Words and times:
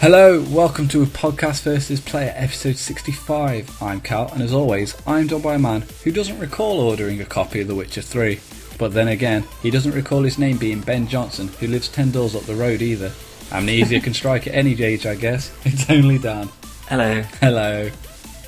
Hello, 0.00 0.42
welcome 0.48 0.88
to 0.88 1.02
a 1.02 1.06
Podcast 1.06 1.60
versus 1.60 2.00
Player 2.00 2.32
episode 2.34 2.78
65. 2.78 3.82
I'm 3.82 4.00
Cal, 4.00 4.32
and 4.32 4.40
as 4.40 4.54
always, 4.54 4.96
I'm 5.06 5.26
done 5.26 5.42
by 5.42 5.56
a 5.56 5.58
man 5.58 5.84
who 6.02 6.10
doesn't 6.10 6.38
recall 6.38 6.80
ordering 6.80 7.20
a 7.20 7.26
copy 7.26 7.60
of 7.60 7.68
The 7.68 7.74
Witcher 7.74 8.00
3. 8.00 8.40
But 8.78 8.94
then 8.94 9.08
again, 9.08 9.44
he 9.60 9.70
doesn't 9.70 9.92
recall 9.92 10.22
his 10.22 10.38
name 10.38 10.56
being 10.56 10.80
Ben 10.80 11.06
Johnson, 11.06 11.48
who 11.48 11.66
lives 11.66 11.88
10 11.88 12.12
doors 12.12 12.34
up 12.34 12.44
the 12.44 12.54
road 12.54 12.80
either. 12.80 13.12
Amnesia 13.52 14.00
can 14.00 14.14
strike 14.14 14.46
at 14.46 14.54
any 14.54 14.72
age, 14.82 15.04
I 15.04 15.16
guess. 15.16 15.52
It's 15.66 15.90
only 15.90 16.16
Dan. 16.16 16.48
Hello. 16.88 17.20
Hello. 17.42 17.90
Do 17.90 17.94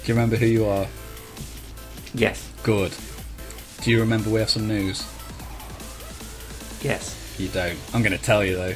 you 0.06 0.14
remember 0.14 0.36
who 0.36 0.46
you 0.46 0.64
are? 0.64 0.86
Yes. 2.14 2.50
Good. 2.62 2.94
Do 3.82 3.90
you 3.90 4.00
remember 4.00 4.30
we 4.30 4.40
have 4.40 4.48
some 4.48 4.66
news? 4.66 5.06
Yes. 6.80 7.36
You 7.38 7.48
don't. 7.48 7.78
I'm 7.92 8.02
going 8.02 8.16
to 8.16 8.24
tell 8.24 8.42
you 8.42 8.56
though. 8.56 8.74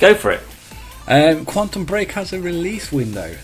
Go 0.00 0.16
for 0.16 0.32
it. 0.32 0.40
Um, 1.06 1.44
Quantum 1.44 1.84
Break 1.84 2.12
has 2.12 2.32
a 2.32 2.40
release 2.40 2.90
window. 2.90 3.36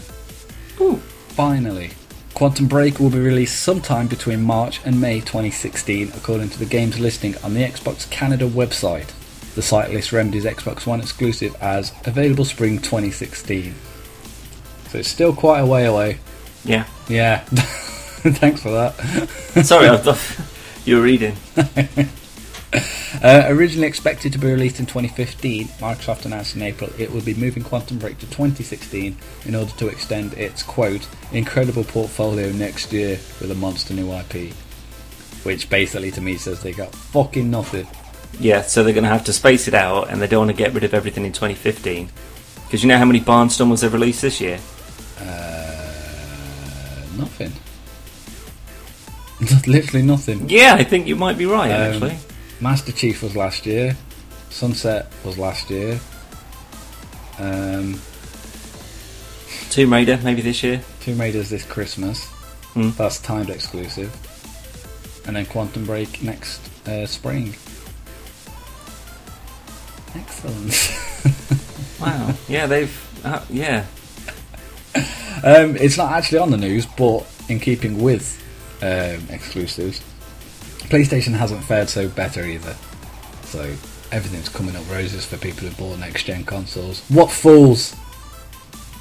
Ooh. 0.81 0.97
Finally. 1.29 1.91
Quantum 2.35 2.69
Break 2.69 2.99
will 2.99 3.11
be 3.11 3.19
released 3.19 3.61
sometime 3.61 4.07
between 4.07 4.43
March 4.43 4.81
and 4.85 5.01
May 5.01 5.21
2016, 5.21 6.13
according 6.17 6.49
to 6.51 6.59
the 6.59 6.65
game's 6.65 6.99
listing 6.99 7.37
on 7.45 7.55
the 7.55 7.63
Xbox 7.63 8.09
Canada 8.11 8.49
website. 8.49 9.13
The 9.55 9.63
site 9.63 9.91
lists 9.91 10.13
Remedy's 10.13 10.45
Xbox 10.45 10.87
One 10.87 11.01
exclusive 11.01 11.55
as 11.61 11.93
available 12.07 12.45
spring 12.45 12.79
2016. 12.79 13.75
So 14.89 14.99
it's 14.99 15.09
still 15.09 15.35
quite 15.35 15.61
a 15.61 15.67
way 15.67 15.87
away. 15.87 16.19
Yeah. 16.65 16.87
Yeah. 17.09 17.39
Thanks 18.21 18.63
for 18.63 18.71
that. 18.71 19.65
Sorry, 19.65 19.89
I 19.89 19.97
thought 19.99 20.21
you 20.87 20.97
were 20.97 21.03
reading. 21.03 21.37
Uh, 23.23 23.47
originally 23.49 23.87
expected 23.89 24.33
to 24.33 24.39
be 24.39 24.47
released 24.47 24.79
in 24.79 24.87
2015, 24.87 25.67
Microsoft 25.81 26.25
announced 26.25 26.55
in 26.57 26.63
April 26.63 26.89
it 26.97 27.11
would 27.13 27.25
be 27.25 27.35
moving 27.35 27.63
Quantum 27.63 27.99
Break 27.99 28.19
to 28.21 28.27
2016 28.27 29.15
in 29.45 29.55
order 29.55 29.71
to 29.73 29.89
extend 29.89 30.33
its 30.35 30.63
quote 30.63 31.07
incredible 31.33 31.83
portfolio 31.85 32.51
next 32.53 32.93
year 32.93 33.19
with 33.41 33.51
a 33.51 33.55
monster 33.57 33.93
new 33.93 34.11
IP. 34.13 34.55
Which 35.43 35.69
basically 35.69 36.13
to 36.13 36.21
me 36.23 36.37
says 36.37 36.63
they 36.63 36.73
got 36.73 36.95
fucking 36.95 37.51
nothing. 37.51 37.87
Yeah, 38.39 38.63
so 38.63 38.83
they're 38.85 38.95
going 38.95 39.05
to 39.05 39.11
have 39.11 39.25
to 39.25 39.33
space 39.35 39.67
it 39.69 39.75
out, 39.75 40.09
and 40.09 40.23
they 40.23 40.29
don't 40.29 40.47
want 40.47 40.57
to 40.57 40.63
get 40.65 40.73
rid 40.73 40.85
of 40.85 40.95
everything 40.95 41.27
in 41.27 41.33
2015. 41.33 42.09
Because 42.65 42.83
you 42.83 42.89
know 42.89 42.97
how 42.97 43.05
many 43.05 43.21
Barnstormers 43.21 43.83
they've 43.83 43.93
released 43.93 44.23
this 44.23 44.41
year? 44.41 44.61
Uh, 45.19 47.03
nothing. 47.19 47.53
Literally 49.71 50.07
nothing. 50.07 50.49
Yeah, 50.49 50.75
I 50.79 50.85
think 50.85 51.07
you 51.09 51.17
might 51.17 51.37
be 51.37 51.47
right, 51.47 51.71
Um, 51.73 51.93
actually. 52.05 52.17
Master 52.61 52.93
Chief 52.93 53.23
was 53.23 53.37
last 53.37 53.67
year. 53.67 53.97
Sunset 54.51 55.11
was 55.25 55.39
last 55.39 55.71
year. 55.71 55.99
Um, 57.39 58.01
Tomb 59.71 59.93
Raider, 59.93 60.19
maybe 60.23 60.43
this 60.43 60.63
year. 60.63 60.83
Tomb 61.01 61.21
Raider's 61.21 61.49
this 61.51 61.65
Christmas. 61.65 62.27
Hmm. 62.75 62.91
That's 62.91 63.21
timed 63.21 63.51
exclusive. 63.51 64.15
And 65.27 65.37
then 65.37 65.47
Quantum 65.47 65.87
Break 65.87 66.23
next 66.23 66.61
uh, 66.87 67.07
spring. 67.07 67.55
Excellent. 70.15 71.07
Wow. 72.01 72.35
yeah, 72.49 72.67
they've. 72.67 73.21
Uh, 73.25 73.45
yeah. 73.51 73.85
um, 75.45 75.77
it's 75.77 75.99
not 75.99 76.13
actually 76.13 76.39
on 76.39 76.51
the 76.51 76.57
news, 76.57 76.87
but 76.87 77.27
in 77.49 77.61
keeping 77.61 78.03
with 78.03 78.43
um, 78.81 79.29
exclusives, 79.29 80.01
PlayStation 80.91 81.33
hasn't 81.33 81.63
fared 81.65 81.89
so 81.89 82.09
better 82.09 82.45
either. 82.45 82.75
So 83.45 83.61
everything's 84.13 84.49
coming 84.49 84.77
up 84.77 84.89
roses 84.91 85.25
for 85.25 85.37
people 85.39 85.67
who 85.69 85.75
bought 85.77 85.99
next 85.99 86.25
gen 86.25 86.45
consoles. 86.45 87.03
What 87.09 87.31
fools! 87.31 87.95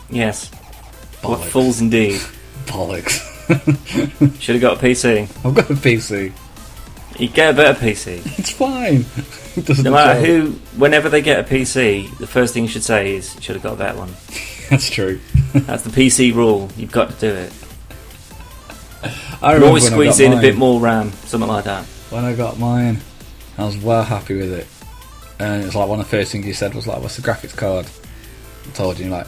Yes. 0.10 0.50
What 1.22 1.40
Bollocks. 1.40 1.46
fools 1.50 1.82
indeed. 1.82 2.22
Bollocks. 2.66 3.26
Should 4.40 4.56
have 4.56 4.62
got 4.62 4.78
a 4.78 4.86
PC. 4.86 5.22
I've 5.46 5.56
got 5.56 5.70
a 5.70 5.74
PC. 5.74 6.32
You 7.20 7.28
get 7.28 7.54
a 7.54 7.58
better 7.58 7.80
PC. 7.80 8.22
It's 8.40 8.52
fine. 8.52 9.06
It 9.58 9.66
does 9.66 9.84
No 9.84 9.92
matter 9.92 10.20
who, 10.20 10.52
whenever 10.78 11.10
they 11.10 11.22
get 11.22 11.40
a 11.40 11.44
PC, 11.44 12.16
the 12.20 12.28
first 12.28 12.54
thing 12.54 12.64
you 12.64 12.70
should 12.70 12.84
say 12.84 13.16
is, 13.16 13.36
should 13.42 13.56
have 13.56 13.64
got 13.64 13.80
that 13.80 13.98
one. 13.98 14.14
That's 14.70 14.90
true. 14.90 15.20
That's 15.54 15.84
the 15.84 15.90
PC 15.90 16.34
rule. 16.34 16.70
You've 16.78 16.92
got 16.92 17.10
to 17.10 17.16
do 17.20 17.36
it. 17.36 17.52
I 19.42 19.50
You 19.50 19.54
remember 19.56 19.68
always 19.68 19.88
squeeze 19.88 20.20
in 20.20 20.34
a 20.34 20.42
bit 20.42 20.58
more 20.58 20.80
RAM, 20.80 21.12
something 21.26 21.50
like 21.50 21.66
that. 21.66 21.86
when 22.10 22.26
I 22.26 22.34
got 22.36 22.60
mine, 22.60 23.00
I 23.58 23.66
was 23.66 23.78
well 23.78 24.04
happy 24.04 24.38
with 24.38 24.52
it. 24.52 24.68
And 25.40 25.64
it's 25.64 25.76
like 25.76 25.88
one 25.88 26.00
of 26.00 26.06
the 26.06 26.10
first 26.18 26.32
things 26.32 26.46
you 26.46 26.54
said 26.54 26.74
was 26.74 26.86
like, 26.88 27.02
"What's 27.02 27.16
the 27.16 27.22
graphics 27.22 27.56
card?" 27.56 27.86
I 28.68 28.72
told 28.76 29.00
you, 29.00 29.10
like, 29.10 29.28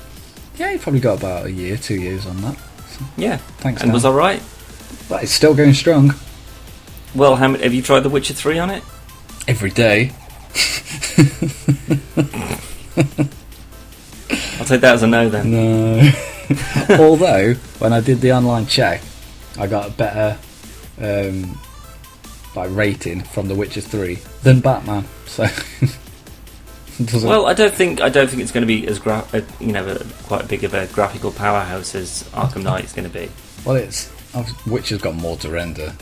"Yeah, 0.58 0.72
you 0.72 0.80
probably 0.80 1.00
got 1.00 1.20
about 1.20 1.46
a 1.46 1.52
year, 1.52 1.78
two 1.78 1.96
years 1.96 2.26
on 2.26 2.42
that." 2.42 2.58
Yeah. 3.18 3.38
Thanks, 3.60 3.82
And 3.82 3.90
Dan. 3.90 3.94
was 3.94 4.04
I 4.06 4.12
right? 4.12 4.42
But 5.08 5.24
it's 5.24 5.32
still 5.32 5.54
going 5.56 5.74
strong 5.74 6.14
Well, 7.16 7.36
how 7.38 7.48
many, 7.48 7.64
have 7.64 7.74
you 7.74 7.82
tried 7.82 8.02
The 8.02 8.10
Witcher 8.10 8.34
3 8.34 8.60
on 8.60 8.70
it? 8.70 8.84
every 9.48 9.72
day. 9.72 10.12
I'll 14.60 14.66
take 14.66 14.82
that 14.82 14.94
as 14.96 15.04
a 15.04 15.08
no 15.08 15.30
then. 15.30 15.52
No. 15.52 16.12
Although 17.00 17.54
when 17.80 17.94
I 17.94 18.02
did 18.02 18.20
the 18.22 18.34
online 18.34 18.66
check, 18.68 19.02
I 19.58 19.68
got 19.68 19.88
a 19.88 19.92
better 19.92 20.38
um, 21.00 21.60
like 22.56 22.70
rating 22.72 23.22
from 23.22 23.48
The 23.48 23.56
Witcher 23.56 23.82
Three 23.82 24.16
than 24.44 24.60
Batman. 24.62 25.06
So. 25.26 25.48
Well, 27.24 27.48
I 27.48 27.54
don't 27.54 27.74
think 27.74 28.00
I 28.00 28.10
don't 28.10 28.30
think 28.30 28.44
it's 28.44 28.52
going 28.52 28.62
to 28.62 28.68
be 28.68 28.86
as 28.86 29.00
gra- 29.00 29.26
uh, 29.34 29.42
you 29.60 29.72
know 29.72 29.88
a, 29.88 30.04
quite 30.28 30.48
big 30.48 30.64
of 30.64 30.76
a 30.76 30.86
graphical 30.88 31.32
powerhouse 31.32 31.96
as 31.96 32.24
Arkham 32.34 32.62
Knight 32.62 32.84
is 32.84 32.94
going 32.94 33.10
to 33.10 33.14
be. 33.14 33.28
well, 33.66 33.76
it's 33.78 34.12
Witcher's 34.68 35.02
got 35.02 35.16
more 35.16 35.36
to 35.38 35.50
render. 35.50 35.94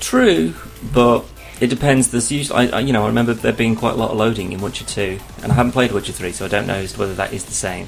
True, 0.00 0.52
but 0.92 1.24
it 1.60 1.68
depends. 1.68 2.10
There's 2.10 2.30
usually, 2.30 2.70
I, 2.70 2.78
I, 2.78 2.80
you 2.80 2.92
know, 2.92 3.04
I 3.04 3.06
remember 3.06 3.32
there 3.32 3.52
being 3.52 3.76
quite 3.76 3.94
a 3.94 3.96
lot 3.96 4.10
of 4.10 4.18
loading 4.18 4.52
in 4.52 4.60
Witcher 4.60 4.84
2, 4.84 5.18
and 5.42 5.50
I 5.50 5.54
haven't 5.54 5.72
played 5.72 5.90
Witcher 5.92 6.12
3, 6.12 6.32
so 6.32 6.44
I 6.44 6.48
don't 6.48 6.66
know 6.66 6.84
whether 6.96 7.14
that 7.14 7.32
is 7.32 7.44
the 7.46 7.52
same. 7.52 7.86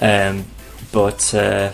Um, 0.00 0.44
but 0.92 1.32
uh, 1.32 1.70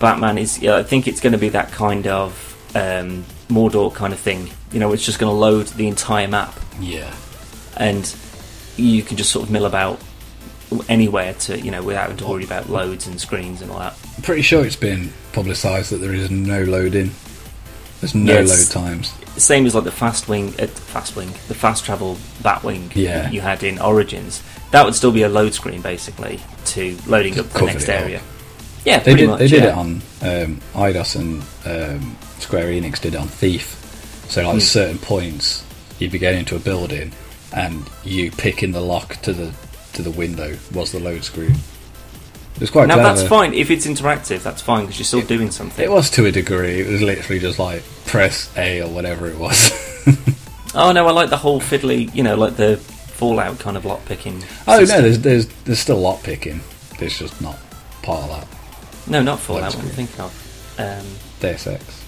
Batman 0.00 0.38
is, 0.38 0.58
yeah, 0.60 0.76
I 0.76 0.82
think 0.82 1.06
it's 1.08 1.20
going 1.20 1.32
to 1.32 1.38
be 1.38 1.50
that 1.50 1.70
kind 1.72 2.06
of 2.06 2.32
um, 2.74 3.24
Mordor 3.48 3.94
kind 3.94 4.12
of 4.12 4.18
thing. 4.18 4.50
You 4.72 4.80
know, 4.80 4.92
it's 4.92 5.04
just 5.04 5.18
going 5.18 5.30
to 5.30 5.36
load 5.36 5.66
the 5.68 5.86
entire 5.88 6.28
map, 6.28 6.58
Yeah. 6.80 7.12
and 7.76 8.14
you 8.76 9.02
can 9.02 9.16
just 9.16 9.30
sort 9.30 9.44
of 9.46 9.50
mill 9.52 9.66
about 9.66 10.00
anywhere 10.88 11.34
to, 11.34 11.60
you 11.60 11.70
know, 11.70 11.82
without 11.82 12.02
having 12.02 12.16
to 12.18 12.26
worry 12.26 12.44
about 12.44 12.68
loads 12.68 13.06
and 13.06 13.20
screens 13.20 13.62
and 13.62 13.70
all 13.70 13.78
that. 13.78 13.94
I'm 14.16 14.22
pretty 14.22 14.42
sure 14.42 14.64
it's 14.66 14.74
been 14.76 15.12
publicised 15.32 15.90
that 15.92 15.98
there 15.98 16.12
is 16.14 16.30
no 16.30 16.62
loading. 16.64 17.12
There's 18.00 18.14
no 18.14 18.40
Yeah, 18.40 18.46
load 18.48 18.70
times. 18.70 19.12
same 19.36 19.66
as 19.66 19.74
like 19.74 19.84
the 19.84 19.92
fast 19.92 20.28
wing, 20.28 20.52
uh, 20.58 20.66
fast 20.66 21.14
wing, 21.16 21.28
the 21.48 21.54
fast 21.54 21.84
travel 21.84 22.18
Batwing 22.42 22.90
Yeah. 22.94 23.30
you 23.30 23.40
had 23.40 23.62
in 23.62 23.78
Origins. 23.78 24.42
That 24.72 24.84
would 24.84 24.94
still 24.96 25.12
be 25.12 25.22
a 25.22 25.28
load 25.28 25.54
screen 25.54 25.80
basically 25.80 26.40
to 26.66 26.98
loading 27.06 27.38
up 27.38 27.48
the 27.50 27.62
next 27.62 27.88
area. 27.88 28.18
up. 28.18 28.22
Yeah, 28.84 28.98
They 29.00 29.14
did. 29.14 29.28
much. 29.30 29.38
they 29.38 29.48
did 29.48 29.62
yeah. 29.62 29.68
it 29.70 29.74
on 29.74 29.88
um, 30.22 30.60
Eidos 30.74 31.16
and 31.16 31.42
um, 31.66 32.16
Square 32.38 32.66
Enix 32.68 33.00
did 33.00 33.14
it 33.14 33.18
on 33.20 33.28
Thief. 33.28 33.80
So 34.28 34.42
like 34.42 34.54
Hmm. 34.54 34.58
certain 34.60 34.98
points, 34.98 35.64
you'd 35.98 36.12
be 36.12 36.18
getting 36.18 36.40
into 36.40 36.56
a 36.56 36.58
building, 36.58 37.12
and 37.54 37.88
you 38.04 38.30
picking 38.30 38.72
the 38.72 38.80
lock 38.80 39.16
to 39.22 39.32
the 39.32 39.52
to 39.94 40.02
the 40.02 40.10
window 40.10 40.56
was 40.72 40.92
the 40.92 40.98
load 41.00 41.24
screen. 41.24 41.54
It 42.54 42.60
was 42.60 42.70
quite 42.70 42.86
Now 42.88 42.94
clever. 42.96 43.14
that's 43.16 43.28
fine 43.28 43.54
if 43.54 43.70
it's 43.70 43.86
interactive. 43.86 44.42
That's 44.42 44.60
fine 44.62 44.82
because 44.84 44.98
you're 44.98 45.04
still 45.06 45.22
doing 45.22 45.50
something. 45.50 45.84
It 45.84 45.90
was 45.90 46.10
to 46.10 46.26
a 46.26 46.32
degree. 46.32 46.80
It 46.80 46.88
was 46.88 47.02
literally 47.02 47.40
just 47.40 47.58
like 47.58 47.82
press 48.06 48.50
A 48.56 48.80
or 48.82 48.88
whatever 48.88 49.26
it 49.28 49.38
was. 49.38 49.72
Oh 50.76 50.90
no, 50.90 51.06
I 51.06 51.12
like 51.12 51.30
the 51.30 51.36
whole 51.36 51.60
fiddly, 51.60 52.12
you 52.12 52.24
know, 52.24 52.34
like 52.34 52.56
the 52.56 52.76
Fallout 52.78 53.60
kind 53.60 53.76
of 53.76 53.84
lock 53.84 54.04
picking. 54.06 54.42
oh 54.66 54.80
no, 54.80 54.84
there's 54.84 55.20
there's 55.20 55.46
there's 55.64 55.78
still 55.78 55.98
lock 56.00 56.24
picking. 56.24 56.60
It's 56.98 57.16
just 57.18 57.40
not 57.40 57.56
part 58.02 58.24
of 58.24 58.30
that. 58.30 58.48
No, 59.08 59.22
not 59.22 59.40
Fallout. 59.40 59.74
What 59.74 59.84
I'm 59.84 59.90
thinking 59.90 60.20
of. 60.20 60.76
Um, 60.78 61.06
Deus 61.40 61.66
Ex. 61.66 62.04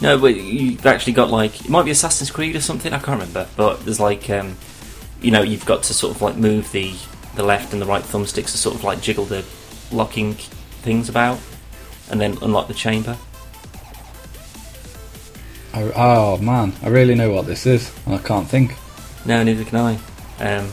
No, 0.00 0.18
but 0.18 0.34
you've 0.34 0.86
actually 0.86 1.12
got 1.12 1.30
like 1.30 1.60
it 1.60 1.68
might 1.68 1.84
be 1.84 1.90
Assassin's 1.90 2.30
Creed 2.30 2.56
or 2.56 2.60
something. 2.60 2.92
I 2.92 2.98
can't 2.98 3.20
remember, 3.20 3.46
but 3.56 3.84
there's 3.84 4.00
like 4.00 4.30
um, 4.30 4.56
you 5.20 5.30
know 5.30 5.42
you've 5.42 5.66
got 5.66 5.82
to 5.84 5.94
sort 5.94 6.14
of 6.16 6.22
like 6.22 6.36
move 6.36 6.72
the 6.72 6.94
the 7.34 7.42
left 7.42 7.72
and 7.72 7.82
the 7.82 7.86
right 7.86 8.02
thumbsticks 8.02 8.52
to 8.52 8.58
sort 8.58 8.74
of 8.74 8.84
like 8.84 9.00
jiggle 9.02 9.26
the 9.26 9.44
locking 9.92 10.34
things 10.34 11.08
about, 11.08 11.38
and 12.10 12.20
then 12.20 12.38
unlock 12.40 12.68
the 12.68 12.74
chamber. 12.74 13.16
Oh, 15.74 15.92
oh 15.94 16.38
man, 16.38 16.72
I 16.82 16.88
really 16.88 17.14
know 17.14 17.30
what 17.30 17.46
this 17.46 17.66
is, 17.66 17.92
and 18.06 18.14
I 18.14 18.18
can't 18.18 18.48
think. 18.48 18.74
No, 19.26 19.42
neither 19.42 19.64
can 19.64 19.78
I. 19.78 19.98
Um, 20.40 20.72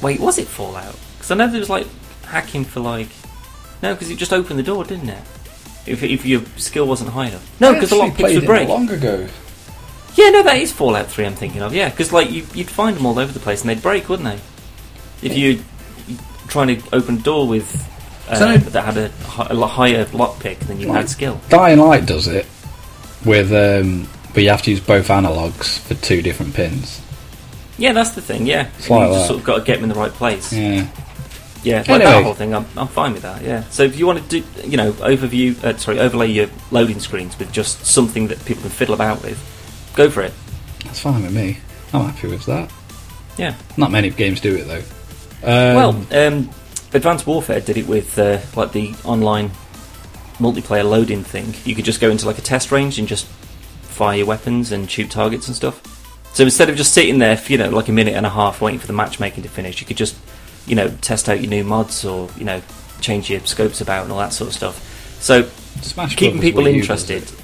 wait, 0.00 0.20
was 0.20 0.38
it 0.38 0.48
Fallout? 0.48 0.96
Because 1.18 1.30
I 1.30 1.34
know 1.34 1.48
there 1.48 1.60
was 1.60 1.70
like 1.70 1.86
hacking 2.26 2.64
for 2.64 2.80
like 2.80 3.08
no, 3.82 3.94
because 3.94 4.10
it 4.10 4.16
just 4.16 4.32
opened 4.32 4.58
the 4.58 4.62
door, 4.62 4.84
didn't 4.84 5.08
it? 5.10 5.22
If, 5.86 6.02
if 6.02 6.24
your 6.24 6.42
skill 6.56 6.86
wasn't 6.86 7.10
high 7.10 7.26
enough. 7.28 7.60
No, 7.60 7.74
because 7.74 7.90
the 7.90 7.96
lockpicks 7.96 8.34
would 8.34 8.46
break. 8.46 8.68
long 8.68 8.88
ago. 8.90 9.28
Yeah, 10.14 10.30
no, 10.30 10.42
that 10.42 10.56
is 10.56 10.72
Fallout 10.72 11.08
3 11.08 11.26
I'm 11.26 11.34
thinking 11.34 11.60
of, 11.62 11.74
yeah. 11.74 11.90
Because, 11.90 12.10
like, 12.10 12.30
you, 12.30 12.46
you'd 12.54 12.70
find 12.70 12.96
them 12.96 13.04
all 13.04 13.18
over 13.18 13.30
the 13.32 13.38
place 13.38 13.60
and 13.60 13.68
they'd 13.70 13.82
break, 13.82 14.08
wouldn't 14.08 14.26
they? 14.26 14.40
If 15.28 15.36
you 15.36 15.62
you're 16.08 16.18
trying 16.48 16.80
to 16.80 16.94
open 16.96 17.16
a 17.18 17.20
door 17.20 17.46
with 17.46 17.86
uh, 18.28 18.34
So- 18.36 18.56
that 18.70 18.82
had 18.84 18.96
a, 18.96 19.04
a 19.38 19.66
higher 19.66 20.06
lockpick, 20.06 20.58
then 20.60 20.80
you 20.80 20.88
Right. 20.88 20.96
had 20.96 21.10
skill. 21.10 21.38
Dying 21.50 21.78
Light 21.78 22.06
does 22.06 22.26
it 22.28 22.46
with, 23.26 23.52
um, 23.52 24.08
but 24.32 24.42
you 24.42 24.48
have 24.48 24.62
to 24.62 24.70
use 24.70 24.80
both 24.80 25.08
analogs 25.08 25.78
for 25.80 25.94
two 25.94 26.22
different 26.22 26.54
pins. 26.54 27.02
Yeah, 27.78 27.92
that's 27.92 28.10
the 28.12 28.22
thing. 28.22 28.46
Yeah, 28.46 28.68
It's 28.78 28.88
you 28.88 28.96
like 28.96 29.10
just 29.10 29.20
that. 29.20 29.26
sort 29.28 29.38
of 29.40 29.44
got 29.44 29.58
to 29.58 29.64
get 29.64 29.74
them 29.76 29.84
in 29.84 29.88
the 29.90 29.94
right 30.00 30.10
place. 30.12 30.50
Yeah. 30.52 30.86
Yeah, 31.66 31.78
like 31.78 31.88
Anyway. 31.88 32.04
that 32.12 32.22
whole 32.22 32.34
thing, 32.34 32.54
I'm, 32.54 32.64
I'm 32.76 32.86
fine 32.86 33.12
with 33.12 33.22
that. 33.22 33.42
Yeah. 33.42 33.64
So 33.70 33.82
if 33.82 33.98
you 33.98 34.06
want 34.06 34.22
to 34.22 34.40
do, 34.40 34.46
you 34.68 34.76
know, 34.76 34.92
overview, 34.92 35.62
uh, 35.64 35.76
sorry, 35.76 35.98
overlay 35.98 36.28
your 36.30 36.48
loading 36.70 37.00
screens 37.00 37.36
with 37.38 37.50
just 37.52 37.84
something 37.84 38.28
that 38.28 38.42
people 38.44 38.62
can 38.62 38.70
fiddle 38.70 38.94
about 38.94 39.20
with, 39.24 39.36
go 39.96 40.08
for 40.08 40.22
it. 40.22 40.32
That's 40.84 41.00
fine 41.00 41.22
with 41.24 41.34
me. 41.34 41.58
I'm 41.92 42.04
happy 42.08 42.28
with 42.28 42.46
that. 42.46 42.70
Yeah. 43.36 43.56
Not 43.76 43.90
many 43.90 44.10
games 44.10 44.40
do 44.40 44.54
it 44.54 44.68
though. 44.68 44.82
Um, 45.42 45.74
well, 45.76 45.88
um, 46.12 46.50
Advanced 46.94 47.26
Warfare 47.26 47.60
did 47.60 47.76
it 47.76 47.88
with 47.88 48.16
uh, 48.16 48.38
like 48.54 48.70
the 48.70 48.94
online 49.04 49.50
multiplayer 50.38 50.88
loading 50.88 51.24
thing. 51.24 51.52
You 51.64 51.74
could 51.74 51.84
just 51.84 52.00
go 52.00 52.10
into 52.10 52.26
like 52.26 52.38
a 52.38 52.42
test 52.42 52.70
range 52.70 53.00
and 53.00 53.08
just 53.08 53.26
fire 53.26 54.18
your 54.18 54.26
weapons 54.26 54.70
and 54.70 54.88
shoot 54.88 55.10
targets 55.10 55.48
and 55.48 55.56
stuff. 55.56 55.82
So 56.32 56.44
instead 56.44 56.68
of 56.70 56.76
just 56.76 56.92
sitting 56.92 57.18
there 57.18 57.36
for 57.36 57.50
you 57.50 57.58
know 57.58 57.70
like 57.70 57.88
a 57.88 57.92
minute 57.92 58.14
and 58.14 58.24
a 58.24 58.30
half 58.30 58.60
waiting 58.60 58.78
for 58.78 58.86
the 58.86 58.92
matchmaking 58.92 59.42
to 59.42 59.48
finish, 59.48 59.80
you 59.80 59.86
could 59.86 59.96
just 59.96 60.14
you 60.66 60.74
know 60.74 60.88
test 61.00 61.28
out 61.28 61.40
your 61.40 61.50
new 61.50 61.64
mods 61.64 62.04
or 62.04 62.28
you 62.36 62.44
know 62.44 62.60
change 63.00 63.30
your 63.30 63.40
scopes 63.40 63.80
about 63.80 64.04
and 64.04 64.12
all 64.12 64.18
that 64.18 64.32
sort 64.32 64.48
of 64.48 64.54
stuff. 64.54 65.18
So 65.20 65.42
Smash 65.82 66.16
keeping 66.16 66.36
Brothers 66.36 66.50
people 66.50 66.66
interested. 66.66 67.22
it. 67.24 67.34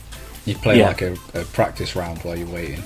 You 0.45 0.55
play 0.57 0.79
Yeah. 0.79 0.89
like 0.89 1.03
a, 1.03 1.13
a 1.35 1.45
practice 1.45 1.95
round 1.95 2.19
while 2.23 2.37
you're 2.37 2.49
waiting. 2.49 2.83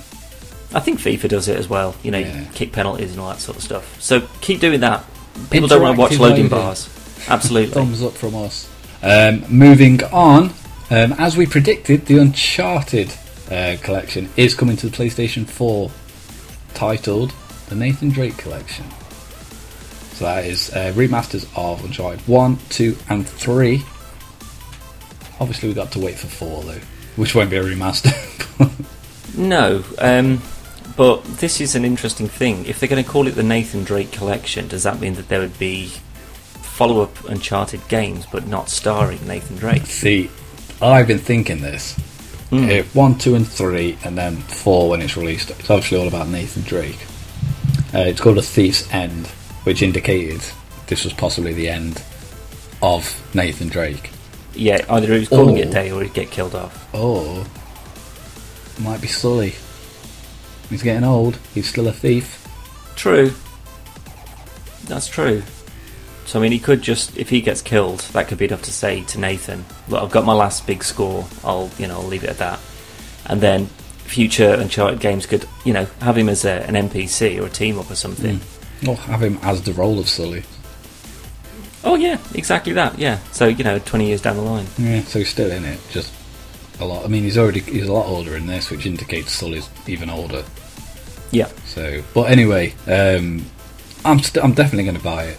I 0.73 0.79
think 0.81 0.99
FIFA 0.99 1.29
does 1.29 1.47
it 1.47 1.57
as 1.57 1.67
well. 1.69 1.95
You 2.03 2.11
know, 2.11 2.19
Yeah. 2.19 2.43
kick 2.53 2.71
penalties 2.73 3.11
and 3.11 3.19
all 3.21 3.29
that 3.29 3.39
sort 3.39 3.57
of 3.57 3.63
stuff. 3.63 3.99
So 4.01 4.27
keep 4.41 4.59
doing 4.59 4.81
that. 4.81 5.03
People 5.49 5.67
don't 5.67 5.81
want 5.81 5.95
to 5.95 5.99
watch 5.99 6.11
loading 6.19 6.43
loading. 6.43 6.49
bars. 6.49 6.89
Absolutely. 7.29 7.73
Thumbs 7.73 8.03
up 8.03 8.13
from 8.13 8.35
us. 8.35 8.69
Um, 9.01 9.43
moving 9.49 10.03
on, 10.05 10.51
um, 10.89 11.13
as 11.17 11.37
we 11.37 11.45
predicted, 11.45 12.05
the 12.07 12.17
Uncharted 12.17 13.13
uh, 13.49 13.77
collection 13.81 14.29
is 14.35 14.53
coming 14.55 14.75
to 14.77 14.89
the 14.89 14.95
PlayStation 14.95 15.47
4, 15.47 15.89
titled 16.73 17.33
the 17.69 17.75
Nathan 17.75 18.09
Drake 18.09 18.37
Collection. 18.37 18.85
So 20.17 20.25
that 20.25 20.45
is 20.45 20.73
uh, 20.73 20.93
remasters 20.95 21.47
of 21.55 21.85
Uncharted 21.85 22.27
1, 22.27 22.57
2, 22.69 22.97
and 23.09 23.27
3. 23.27 23.83
Obviously, 25.39 25.69
we 25.69 25.75
got 25.75 25.91
to 25.91 25.99
wait 25.99 26.17
for 26.17 26.25
4 26.25 26.63
though, 26.63 26.79
which 27.17 27.35
won't 27.35 27.51
be 27.51 27.57
a 27.57 27.63
remaster. 27.63 28.11
No, 29.37 29.83
um, 29.99 30.41
but 30.95 31.23
this 31.23 31.61
is 31.61 31.75
an 31.75 31.85
interesting 31.85 32.27
thing. 32.27 32.65
If 32.65 32.79
they're 32.79 32.89
going 32.89 33.03
to 33.03 33.07
call 33.07 33.27
it 33.27 33.35
the 33.35 33.43
Nathan 33.43 33.83
Drake 33.83 34.11
Collection, 34.11 34.67
does 34.67 34.81
that 34.81 34.99
mean 34.99 35.13
that 35.13 35.27
there 35.27 35.39
would 35.39 35.59
be 35.59 35.89
follow-up 36.63 37.29
Uncharted 37.29 37.87
games, 37.87 38.25
but 38.31 38.47
not 38.47 38.67
starring 38.67 39.25
Nathan 39.27 39.57
Drake? 39.57 39.85
See, 39.85 40.31
I've 40.81 41.05
been 41.05 41.19
thinking 41.19 41.61
this. 41.61 41.95
If 42.49 42.95
one, 42.95 43.19
two, 43.19 43.35
and 43.35 43.47
three, 43.47 43.99
and 44.03 44.17
then 44.17 44.37
four 44.37 44.89
when 44.89 45.03
it's 45.03 45.15
released, 45.15 45.51
it's 45.51 45.69
obviously 45.69 45.99
all 45.99 46.07
about 46.07 46.29
Nathan 46.29 46.63
Drake. 46.63 47.05
Uh, 47.93 48.07
it's 48.07 48.19
called 48.19 48.39
A 48.39 48.41
Thief's 48.41 48.91
End, 48.91 49.29
which 49.67 49.81
indicated 49.81 50.39
this 50.87 51.03
was 51.03 51.11
possibly 51.11 51.51
the 51.51 51.67
end 51.67 52.01
of 52.81 53.35
Nathan 53.35 53.67
Drake. 53.67 54.11
Yeah, 54.55 54.85
either 54.89 55.11
he 55.11 55.19
was 55.19 55.27
calling 55.27 55.57
it 55.57 55.67
a 55.67 55.69
day 55.69 55.91
or 55.91 56.01
he'd 56.01 56.13
get 56.13 56.31
killed 56.31 56.55
off. 56.55 56.95
Or 56.95 57.45
might 58.81 59.01
be 59.01 59.09
Sully. 59.09 59.55
He's 60.69 60.81
getting 60.81 61.03
old. 61.03 61.37
He's 61.53 61.67
still 61.67 61.89
a 61.89 61.91
thief. 61.91 62.47
True. 62.95 63.33
That's 64.85 65.09
true. 65.09 65.43
So 66.27 66.39
I 66.39 66.41
mean, 66.41 66.53
he 66.53 66.59
could 66.59 66.81
just 66.81 67.17
if 67.17 67.27
he 67.27 67.41
gets 67.41 67.61
killed, 67.61 67.99
that 68.13 68.29
could 68.29 68.37
be 68.37 68.45
enough 68.45 68.61
to 68.63 68.71
say 68.71 69.03
to 69.03 69.19
Nathan, 69.19 69.65
"Look, 69.89 70.01
I've 70.01 70.11
got 70.11 70.23
my 70.23 70.33
last 70.33 70.65
big 70.65 70.81
score. 70.81 71.27
I'll 71.43 71.69
you 71.77 71.87
know 71.87 71.99
I'll 71.99 72.07
leave 72.07 72.23
it 72.23 72.29
at 72.29 72.37
that." 72.37 72.61
And 73.25 73.41
then 73.41 73.65
future 74.05 74.53
Uncharted 74.53 75.01
games 75.01 75.25
could 75.25 75.45
you 75.65 75.73
know 75.73 75.87
have 75.99 76.17
him 76.17 76.29
as 76.29 76.45
a, 76.45 76.65
an 76.65 76.75
NPC 76.89 77.41
or 77.41 77.47
a 77.47 77.49
team 77.49 77.77
up 77.77 77.91
or 77.91 77.95
something. 77.95 78.37
Hmm. 78.37 78.56
Or 78.87 78.95
have 78.95 79.23
him 79.23 79.39
as 79.41 79.63
the 79.63 79.73
role 79.73 79.99
of 79.99 80.09
Sully. 80.09 80.43
Oh 81.83 81.95
yeah, 81.95 82.19
exactly 82.35 82.73
that. 82.73 82.99
Yeah. 82.99 83.19
So 83.31 83.47
you 83.47 83.63
know, 83.63 83.79
twenty 83.79 84.07
years 84.07 84.21
down 84.21 84.35
the 84.35 84.41
line. 84.41 84.65
Yeah, 84.77 85.01
so 85.01 85.19
he's 85.19 85.29
still 85.29 85.49
in 85.49 85.63
it. 85.63 85.79
Just 85.89 86.13
a 86.79 86.85
lot. 86.85 87.05
I 87.05 87.07
mean, 87.07 87.23
he's 87.23 87.37
already 87.37 87.61
he's 87.61 87.87
a 87.87 87.93
lot 87.93 88.07
older 88.07 88.35
in 88.35 88.45
this, 88.45 88.69
which 88.69 88.85
indicates 88.85 89.31
Sully's 89.31 89.69
even 89.87 90.09
older. 90.09 90.43
Yeah. 91.31 91.47
So, 91.65 92.03
but 92.13 92.29
anyway, 92.31 92.73
um, 92.87 93.45
I'm 94.05 94.19
st- 94.19 94.43
I'm 94.43 94.53
definitely 94.53 94.83
going 94.83 94.97
to 94.97 95.03
buy 95.03 95.25
it. 95.25 95.37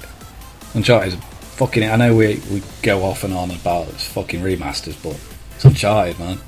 Uncharted 0.75 1.14
is 1.14 1.19
fucking. 1.56 1.85
I 1.85 1.96
know 1.96 2.17
we 2.17 2.40
we 2.50 2.62
go 2.82 3.02
off 3.05 3.25
and 3.25 3.35
on 3.35 3.50
about 3.50 3.88
its 3.88 4.06
fucking 4.08 4.40
remasters, 4.40 5.00
but 5.02 5.19
it's 5.55 5.64
Uncharted, 5.64 6.19
man. 6.19 6.38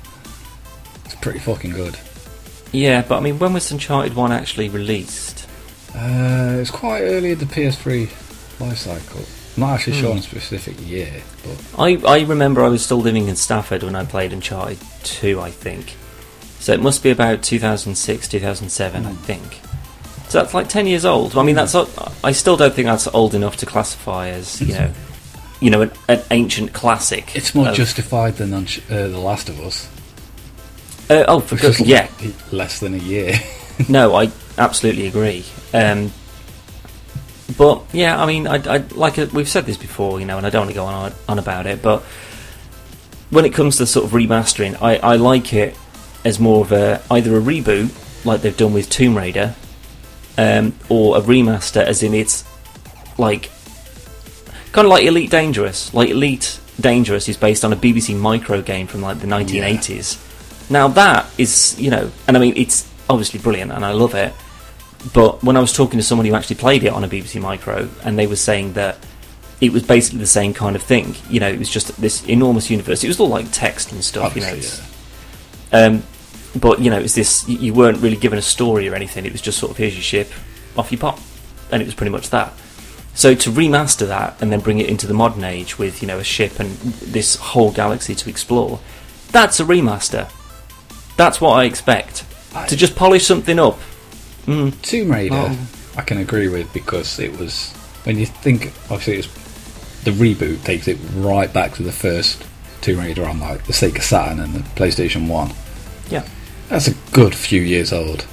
It's 1.05 1.15
pretty 1.15 1.39
fucking 1.39 1.71
good. 1.71 1.97
Yeah, 2.71 3.01
but 3.01 3.17
I 3.17 3.19
mean, 3.19 3.39
when 3.39 3.53
was 3.53 3.69
Uncharted 3.71 4.13
One 4.15 4.31
actually 4.31 4.69
released? 4.69 5.40
Uh, 5.95 6.57
it's 6.59 6.71
quite 6.71 7.01
early 7.01 7.31
in 7.31 7.39
the 7.39 7.45
PS3 7.45 8.09
life 8.59 8.77
cycle. 8.77 9.21
I'm 9.57 9.61
not 9.61 9.73
actually 9.75 9.97
Hmm. 9.97 10.01
sure 10.01 10.11
on 10.11 10.17
a 10.19 10.21
specific 10.21 10.75
year, 10.87 11.11
but 11.43 11.81
I, 11.81 11.97
I 12.07 12.21
remember 12.23 12.63
I 12.63 12.69
was 12.69 12.83
still 12.85 12.99
living 13.01 13.27
in 13.27 13.35
Stafford 13.35 13.83
when 13.83 13.95
I 13.95 14.05
played 14.05 14.31
Uncharted 14.31 14.77
2, 15.03 15.41
I 15.41 15.51
think. 15.51 15.95
So 16.59 16.71
it 16.73 16.79
must 16.81 17.03
be 17.03 17.09
about 17.09 17.43
2006, 17.43 18.27
2007, 18.29 19.05
I 19.05 19.09
Hmm. 19.11 19.15
think. 19.23 19.59
So 20.29 20.39
that's 20.39 20.53
like 20.53 20.69
10 20.69 20.87
years 20.87 21.03
old. 21.03 21.37
I 21.37 21.43
mean, 21.43 21.55
that's 21.55 21.75
I 22.23 22.31
still 22.31 22.55
don't 22.55 22.73
think 22.73 22.85
that's 22.85 23.07
old 23.07 23.35
enough 23.35 23.57
to 23.57 23.65
classify 23.65 24.29
as, 24.29 24.61
you 24.61 24.73
know, 24.73 24.91
you 25.59 25.69
know, 25.69 25.81
an, 25.81 25.91
an 26.07 26.21
ancient 26.31 26.71
classic. 26.71 27.35
it's 27.35 27.53
more 27.53 27.67
of- 27.67 27.75
justified 27.75 28.37
than 28.37 28.51
Unch- 28.51 28.79
uh, 28.89 29.09
The 29.09 29.17
Last 29.19 29.49
of 29.49 29.59
Us. 29.59 29.89
Uh, 31.09 31.25
oh, 31.27 31.41
for 31.41 31.57
good. 31.57 31.77
Yeah, 31.81 32.07
less 32.53 32.79
than 32.79 32.93
a 32.93 32.97
year. 32.97 33.33
no, 33.89 34.15
I 34.15 34.27
absolutely 34.57 35.07
agree. 35.07 35.45
Um, 35.73 36.11
but 37.57 37.83
yeah, 37.93 38.21
I 38.21 38.25
mean, 38.25 38.47
I, 38.47 38.55
I 38.55 38.77
like 38.77 39.19
uh, 39.19 39.27
we've 39.33 39.49
said 39.49 39.65
this 39.65 39.77
before, 39.77 40.19
you 40.19 40.25
know, 40.25 40.37
and 40.37 40.45
I 40.45 40.49
don't 40.49 40.61
want 40.61 40.71
to 40.71 40.75
go 40.75 40.85
on 40.85 41.13
on 41.27 41.39
about 41.39 41.65
it, 41.65 41.81
but 41.81 42.03
when 43.29 43.45
it 43.45 43.53
comes 43.53 43.77
to 43.77 43.85
sort 43.85 44.05
of 44.05 44.11
remastering, 44.11 44.81
I, 44.81 44.97
I 44.97 45.15
like 45.15 45.53
it 45.53 45.75
as 46.23 46.39
more 46.39 46.63
of 46.63 46.71
a 46.71 47.01
either 47.09 47.35
a 47.35 47.41
reboot 47.41 48.25
like 48.25 48.41
they've 48.41 48.55
done 48.55 48.73
with 48.73 48.89
Tomb 48.89 49.17
Raider, 49.17 49.55
um, 50.37 50.73
or 50.89 51.17
a 51.17 51.21
remaster 51.21 51.81
as 51.81 52.03
in 52.03 52.13
it's 52.13 52.45
like 53.17 53.49
kind 54.71 54.85
of 54.85 54.89
like 54.89 55.03
Elite 55.05 55.31
Dangerous. 55.31 55.93
Like 55.93 56.09
Elite 56.09 56.59
Dangerous 56.79 57.27
is 57.29 57.37
based 57.37 57.65
on 57.65 57.73
a 57.73 57.75
BBC 57.75 58.17
micro 58.17 58.61
game 58.61 58.87
from 58.87 59.01
like 59.01 59.19
the 59.19 59.27
1980s. 59.27 60.69
Now 60.69 60.87
that 60.89 61.27
is, 61.37 61.79
you 61.79 61.89
know, 61.89 62.11
and 62.27 62.37
I 62.37 62.39
mean 62.39 62.53
it's 62.55 62.87
obviously 63.09 63.39
brilliant 63.39 63.71
and 63.71 63.83
I 63.85 63.91
love 63.91 64.13
it. 64.15 64.33
But 65.13 65.43
when 65.43 65.57
I 65.57 65.59
was 65.59 65.73
talking 65.73 65.97
to 65.99 66.03
someone 66.05 66.25
who 66.27 66.35
actually 66.35 66.57
played 66.57 66.83
it 66.83 66.89
on 66.93 67.03
a 67.03 67.07
BBC 67.07 67.41
micro, 67.41 67.89
and 68.03 68.17
they 68.19 68.27
were 68.27 68.35
saying 68.35 68.73
that 68.73 68.97
it 69.59 69.71
was 69.71 69.83
basically 69.83 70.19
the 70.19 70.27
same 70.27 70.53
kind 70.53 70.75
of 70.75 70.83
thing. 70.83 71.15
You 71.29 71.39
know, 71.39 71.49
it 71.49 71.57
was 71.59 71.69
just 71.69 71.99
this 71.99 72.23
enormous 72.25 72.69
universe. 72.69 73.03
It 73.03 73.07
was 73.07 73.19
all 73.19 73.27
like 73.29 73.47
text 73.51 73.91
and 73.91 74.03
stuff. 74.03 74.35
you 74.35 74.41
know, 74.41 74.47
Obviously, 74.49 74.77
it's- 74.79 74.87
um, 75.73 76.03
but 76.59 76.79
you 76.81 76.89
know, 76.91 76.99
it's 76.99 77.15
this. 77.15 77.47
You 77.47 77.57
you 77.57 77.73
weren't 77.73 77.97
really 77.99 78.15
given 78.17 78.37
a 78.37 78.41
story 78.43 78.87
or 78.89 78.93
anything. 78.95 79.25
It 79.25 79.31
was 79.31 79.41
just 79.41 79.57
sort 79.57 79.71
of 79.71 79.77
here's 79.77 79.93
your 79.95 80.03
ship, 80.03 80.29
off 80.77 80.91
you 80.91 80.97
pop, 80.97 81.19
and 81.71 81.81
it 81.81 81.85
was 81.85 81.95
pretty 81.95 82.11
much 82.11 82.29
that. 82.31 82.53
So 83.13 83.33
to 83.35 83.49
remaster 83.49 84.07
that 84.07 84.41
and 84.41 84.51
then 84.51 84.59
bring 84.59 84.79
it 84.79 84.87
into 84.89 85.07
the 85.07 85.13
modern 85.13 85.43
age 85.43 85.77
with 85.79 86.01
you 86.01 86.07
know 86.07 86.19
a 86.19 86.23
ship 86.23 86.59
and 86.59 86.71
this 86.77 87.35
whole 87.37 87.71
galaxy 87.71 88.13
to 88.15 88.29
explore, 88.29 88.79
that's 89.31 89.59
a 89.59 89.63
remaster. 89.63 90.29
That's 91.17 91.39
what 91.41 91.51
I 91.53 91.63
expect. 91.65 92.25
I- 92.55 92.67
to 92.67 92.75
just 92.75 92.95
polish 92.95 93.25
something 93.25 93.59
up. 93.59 93.79
Mm, 94.47 94.79
Tomb 94.81 95.11
Raider, 95.11 95.35
Oh. 95.35 95.57
I 95.97 96.01
can 96.01 96.17
agree 96.17 96.47
with 96.47 96.71
because 96.73 97.19
it 97.19 97.37
was 97.37 97.71
when 98.05 98.17
you 98.17 98.25
think 98.25 98.67
obviously 98.89 99.17
it's 99.17 99.27
the 100.03 100.11
reboot 100.11 100.63
takes 100.63 100.87
it 100.87 100.97
right 101.15 101.51
back 101.53 101.75
to 101.75 101.83
the 101.83 101.91
first 101.91 102.43
Tomb 102.81 102.99
Raider 102.99 103.25
on 103.27 103.39
like 103.39 103.65
the 103.65 103.73
Sega 103.73 104.01
Saturn 104.01 104.39
and 104.39 104.53
the 104.55 104.59
PlayStation 104.75 105.27
One. 105.27 105.51
yeah. 106.09 106.23
That's 106.69 106.87
a 106.87 106.93
good 107.11 107.35
few 107.35 107.61
years 107.61 107.91
old. 107.91 108.25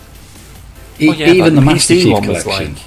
E- 1.00 1.08
Oh, 1.10 1.12
yeah, 1.12 1.26
even 1.32 1.54
the 1.56 1.60
like 1.60 1.74
Master 1.74 1.94
PC 1.94 2.02
Chief 2.04 2.12
one 2.12 2.26
was 2.28 2.42
collection. 2.44 2.74
like 2.74 2.82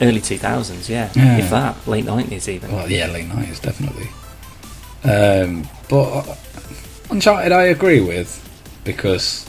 early 0.00 0.20
two 0.20 0.38
thousands. 0.38 0.88
Yeah, 0.88 1.10
Yeah. 1.14 1.38
if 1.38 1.50
that, 1.50 1.76
late 1.88 2.04
nineties 2.04 2.48
even. 2.48 2.72
Well, 2.72 2.88
yeah, 2.90 3.06
late 3.08 3.26
nineties 3.28 3.58
definitely. 3.60 4.08
Um, 5.04 5.68
but 5.88 6.02
uh, 6.28 6.34
Uncharted, 7.10 7.52
I 7.52 7.64
agree 7.64 8.00
with 8.00 8.40
because 8.84 9.44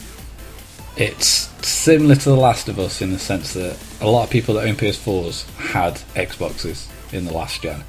it's 0.96 1.48
similar 1.66 2.14
to 2.14 2.28
The 2.30 2.36
Last 2.36 2.68
of 2.68 2.78
Us 2.78 3.02
in 3.02 3.12
the 3.12 3.18
sense 3.18 3.52
that 3.54 3.76
a 4.00 4.08
lot 4.08 4.24
of 4.24 4.30
people 4.30 4.54
that 4.54 4.66
own 4.68 4.74
PS4s 4.76 5.44
had 5.56 5.94
Xboxes 6.14 6.88
in 7.12 7.24
the 7.24 7.32
last 7.32 7.62
gen, 7.62 7.84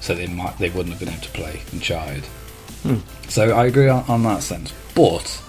so 0.00 0.14
they 0.14 0.26
might 0.26 0.56
they 0.58 0.70
wouldn't 0.70 0.90
have 0.90 0.98
been 1.00 1.08
able 1.10 1.22
to 1.22 1.30
play 1.30 1.62
Uncharted. 1.72 2.24
Hmm. 2.82 2.96
So 3.28 3.50
I 3.50 3.66
agree 3.66 3.88
on, 3.88 4.04
on 4.08 4.22
that 4.24 4.42
sense, 4.42 4.72
but 4.94 5.42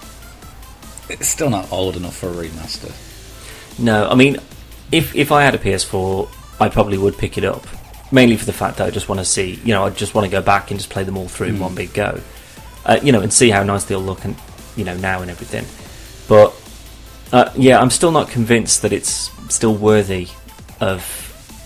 it's 1.08 1.28
still 1.28 1.50
not 1.50 1.70
old 1.72 1.96
enough 1.96 2.16
for 2.16 2.28
a 2.28 2.32
remaster. 2.32 2.92
No, 3.78 4.08
I 4.08 4.14
mean, 4.14 4.36
if 4.92 5.14
if 5.16 5.32
I 5.32 5.42
had 5.42 5.54
a 5.54 5.58
PS4, 5.58 6.28
I 6.60 6.68
probably 6.68 6.98
would 6.98 7.18
pick 7.18 7.36
it 7.38 7.44
up. 7.44 7.66
Mainly 8.12 8.36
for 8.36 8.44
the 8.44 8.52
fact 8.52 8.76
that 8.76 8.86
I 8.86 8.90
just 8.90 9.08
want 9.08 9.18
to 9.18 9.24
see, 9.24 9.58
you 9.64 9.74
know, 9.74 9.84
I 9.84 9.90
just 9.90 10.14
want 10.14 10.24
to 10.26 10.30
go 10.30 10.40
back 10.40 10.70
and 10.70 10.78
just 10.78 10.90
play 10.90 11.02
them 11.02 11.16
all 11.16 11.26
through 11.26 11.48
in 11.48 11.56
Mm. 11.56 11.60
one 11.60 11.74
big 11.74 11.92
go, 11.94 12.20
uh, 12.86 13.00
you 13.02 13.10
know, 13.10 13.20
and 13.20 13.32
see 13.32 13.50
how 13.50 13.64
nice 13.64 13.84
they'll 13.84 13.98
look 13.98 14.24
and 14.24 14.36
you 14.76 14.84
know 14.84 14.96
now 14.98 15.20
and 15.22 15.30
everything. 15.30 15.64
But 16.28 16.54
uh, 17.34 17.52
yeah, 17.56 17.80
I'm 17.80 17.90
still 17.90 18.12
not 18.12 18.28
convinced 18.28 18.82
that 18.82 18.92
it's 18.92 19.30
still 19.52 19.74
worthy 19.74 20.28
of 20.80 21.02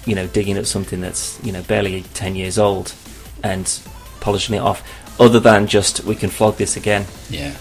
you 0.07 0.15
know 0.15 0.27
digging 0.27 0.57
up 0.57 0.65
something 0.65 1.03
that's 1.03 1.39
you 1.45 1.53
know 1.53 1.63
barely 1.63 2.03
ten 2.15 2.35
years 2.35 2.59
old 2.59 2.95
and 3.45 3.81
polishing 4.21 4.55
it 4.55 4.61
off. 4.61 4.83
Other 5.21 5.41
than 5.41 5.67
just 5.67 6.05
we 6.05 6.15
can 6.15 6.31
flog 6.31 6.57
this 6.57 6.77
again. 6.77 7.05
Yeah. 7.29 7.55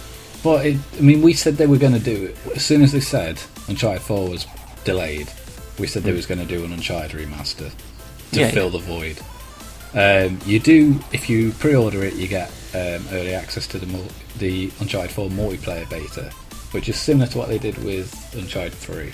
But, 0.43 0.65
it, 0.65 0.77
I 0.97 1.01
mean, 1.01 1.21
we 1.21 1.33
said 1.33 1.57
they 1.57 1.67
were 1.67 1.79
going 1.79 1.93
to 1.93 1.99
do 1.99 2.25
it. 2.25 2.37
As 2.55 2.63
soon 2.63 2.81
as 2.83 2.91
they 2.91 2.99
said 2.99 3.41
Uncharted 3.67 4.03
4 4.03 4.29
was 4.29 4.45
delayed, 4.85 5.27
we 5.79 5.87
said 5.87 6.03
they 6.03 6.13
was 6.13 6.27
going 6.27 6.39
to 6.39 6.45
do 6.45 6.63
an 6.63 6.71
Uncharted 6.71 7.19
remaster 7.19 7.71
to 8.31 8.39
Yeah, 8.39 8.51
fill 8.51 8.69
the 8.69 8.77
void. 8.77 9.19
Um, 9.95 10.39
you 10.45 10.59
do, 10.59 10.99
if 11.11 11.29
you 11.29 11.51
pre-order 11.53 12.03
it, 12.03 12.13
you 12.13 12.27
get 12.27 12.49
um, 12.75 13.03
early 13.11 13.33
access 13.33 13.67
to 13.67 13.79
the 13.79 14.11
the 14.37 14.71
Uncharted 14.79 15.11
4 15.11 15.29
multiplayer 15.29 15.89
beta, 15.89 16.31
which 16.71 16.89
is 16.89 16.95
similar 16.97 17.27
to 17.27 17.37
what 17.37 17.47
they 17.49 17.57
did 17.57 17.77
with 17.83 18.13
Uncharted 18.35 18.73
3. 18.73 19.11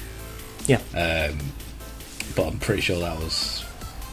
Yeah. 0.67 0.77
Um, 0.95 1.38
but 2.36 2.48
I'm 2.48 2.60
pretty 2.60 2.81
sure 2.81 3.00
that 3.00 3.17
was. 3.19 3.63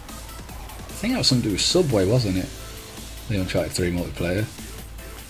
I 0.09 0.93
think 1.03 1.15
that 1.15 1.19
was 1.19 1.29
something 1.29 1.43
to 1.45 1.49
do 1.49 1.55
with 1.55 1.61
Subway, 1.63 2.07
wasn't 2.07 2.37
it? 2.39 2.49
The 3.29 3.41
Uncharted 3.41 3.73
3 3.73 3.93
multiplayer. 3.93 4.45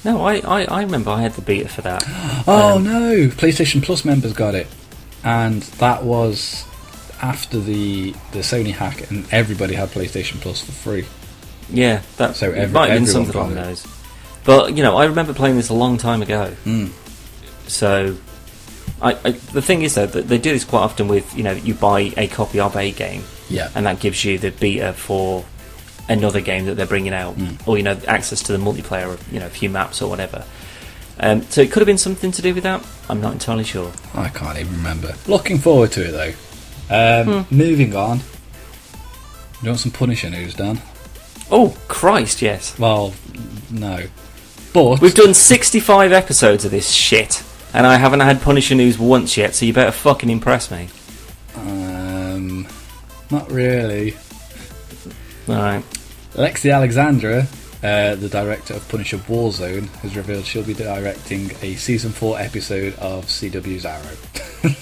No, 0.04 0.22
I, 0.24 0.36
I, 0.38 0.64
I 0.64 0.82
remember 0.82 1.10
I 1.10 1.20
had 1.22 1.34
the 1.34 1.42
beta 1.42 1.68
for 1.68 1.82
that. 1.82 2.02
Oh 2.48 2.76
Um, 2.76 2.84
no! 2.84 3.28
PlayStation 3.28 3.82
Plus 3.82 4.04
members 4.04 4.32
got 4.32 4.54
it, 4.54 4.66
and 5.22 5.62
that 5.78 6.02
was 6.04 6.64
after 7.20 7.60
the 7.60 8.12
the 8.32 8.38
Sony 8.38 8.72
hack, 8.72 9.10
and 9.10 9.26
everybody 9.30 9.74
had 9.74 9.90
PlayStation 9.90 10.40
Plus 10.40 10.60
for 10.62 10.72
free. 10.72 11.04
Yeah, 11.68 12.00
that 12.16 12.34
So 12.36 12.48
it 12.50 12.56
every- 12.56 12.72
might 12.72 12.88
have 12.90 12.98
been 13.00 13.06
something 13.06 13.34
along 13.36 13.54
those. 13.56 13.86
But 14.44 14.74
you 14.74 14.82
know, 14.82 14.96
I 14.96 15.04
remember 15.04 15.34
playing 15.34 15.56
this 15.56 15.68
a 15.68 15.74
long 15.74 15.98
time 15.98 16.22
ago. 16.22 16.54
Mm. 16.64 16.90
So, 17.70 18.16
I, 19.02 19.12
I 19.24 19.30
the 19.30 19.62
thing 19.62 19.82
is 19.82 19.94
though 19.94 20.06
that 20.06 20.28
they 20.28 20.38
do 20.38 20.52
this 20.52 20.64
quite 20.64 20.80
often 20.82 21.08
with 21.08 21.34
you 21.36 21.42
know 21.42 21.52
you 21.52 21.74
buy 21.74 22.12
a 22.16 22.26
copy 22.28 22.60
of 22.60 22.76
a 22.76 22.90
game 22.92 23.22
Yeah, 23.48 23.70
and 23.74 23.86
that 23.86 24.00
gives 24.00 24.24
you 24.24 24.38
the 24.38 24.50
beta 24.50 24.92
for 24.92 25.44
another 26.08 26.40
game 26.40 26.66
that 26.66 26.74
they're 26.74 26.86
bringing 26.86 27.14
out, 27.14 27.36
Mm. 27.36 27.66
or 27.68 27.76
you 27.78 27.82
know 27.84 27.98
access 28.08 28.42
to 28.42 28.52
the 28.52 28.58
multiplayer, 28.58 29.14
of, 29.14 29.32
you 29.32 29.38
know, 29.40 29.46
a 29.46 29.50
few 29.50 29.70
maps 29.70 30.02
or 30.02 30.08
whatever. 30.10 30.44
Um, 31.22 31.42
so 31.50 31.60
it 31.60 31.70
could 31.70 31.80
have 31.80 31.86
been 31.86 31.98
something 31.98 32.32
to 32.32 32.42
do 32.42 32.54
with 32.54 32.62
that. 32.64 32.84
I'm 33.08 33.20
not 33.20 33.32
entirely 33.34 33.64
sure. 33.64 33.92
I 34.14 34.28
can't 34.28 34.58
even 34.58 34.72
remember. 34.72 35.14
Looking 35.26 35.58
forward 35.58 35.92
to 35.92 36.02
it 36.08 36.12
though. 36.12 37.22
Um, 37.28 37.44
Hmm. 37.44 37.56
Moving 37.56 37.94
on. 37.94 38.18
Do 38.18 38.24
you 39.62 39.68
want 39.68 39.80
some 39.80 39.92
Punisher 39.92 40.30
news, 40.30 40.54
Dan? 40.54 40.80
Oh 41.50 41.76
Christ, 41.88 42.42
yes. 42.42 42.78
Well, 42.78 43.12
no. 43.70 44.06
But 44.72 45.00
We've 45.00 45.14
done 45.14 45.34
65 45.34 46.12
episodes 46.12 46.64
of 46.64 46.70
this 46.70 46.90
shit, 46.90 47.42
and 47.72 47.86
I 47.86 47.96
haven't 47.96 48.20
had 48.20 48.40
Punisher 48.42 48.74
news 48.74 48.98
once 48.98 49.36
yet. 49.36 49.54
So 49.54 49.64
you 49.66 49.72
better 49.72 49.92
fucking 49.92 50.28
impress 50.30 50.70
me. 50.70 50.88
um, 51.56 52.66
not 53.30 53.50
really. 53.50 54.14
All 55.48 55.54
right. 55.56 55.84
Lexi 56.34 56.72
Alexander, 56.72 57.46
uh, 57.82 58.14
the 58.14 58.28
director 58.28 58.74
of 58.74 58.88
Punisher 58.88 59.18
Warzone, 59.18 59.88
has 59.96 60.16
revealed 60.16 60.44
she'll 60.44 60.62
be 60.62 60.74
directing 60.74 61.50
a 61.62 61.74
season 61.74 62.12
four 62.12 62.38
episode 62.38 62.94
of 62.96 63.26
CW's 63.26 63.84
Arrow. 63.84 64.16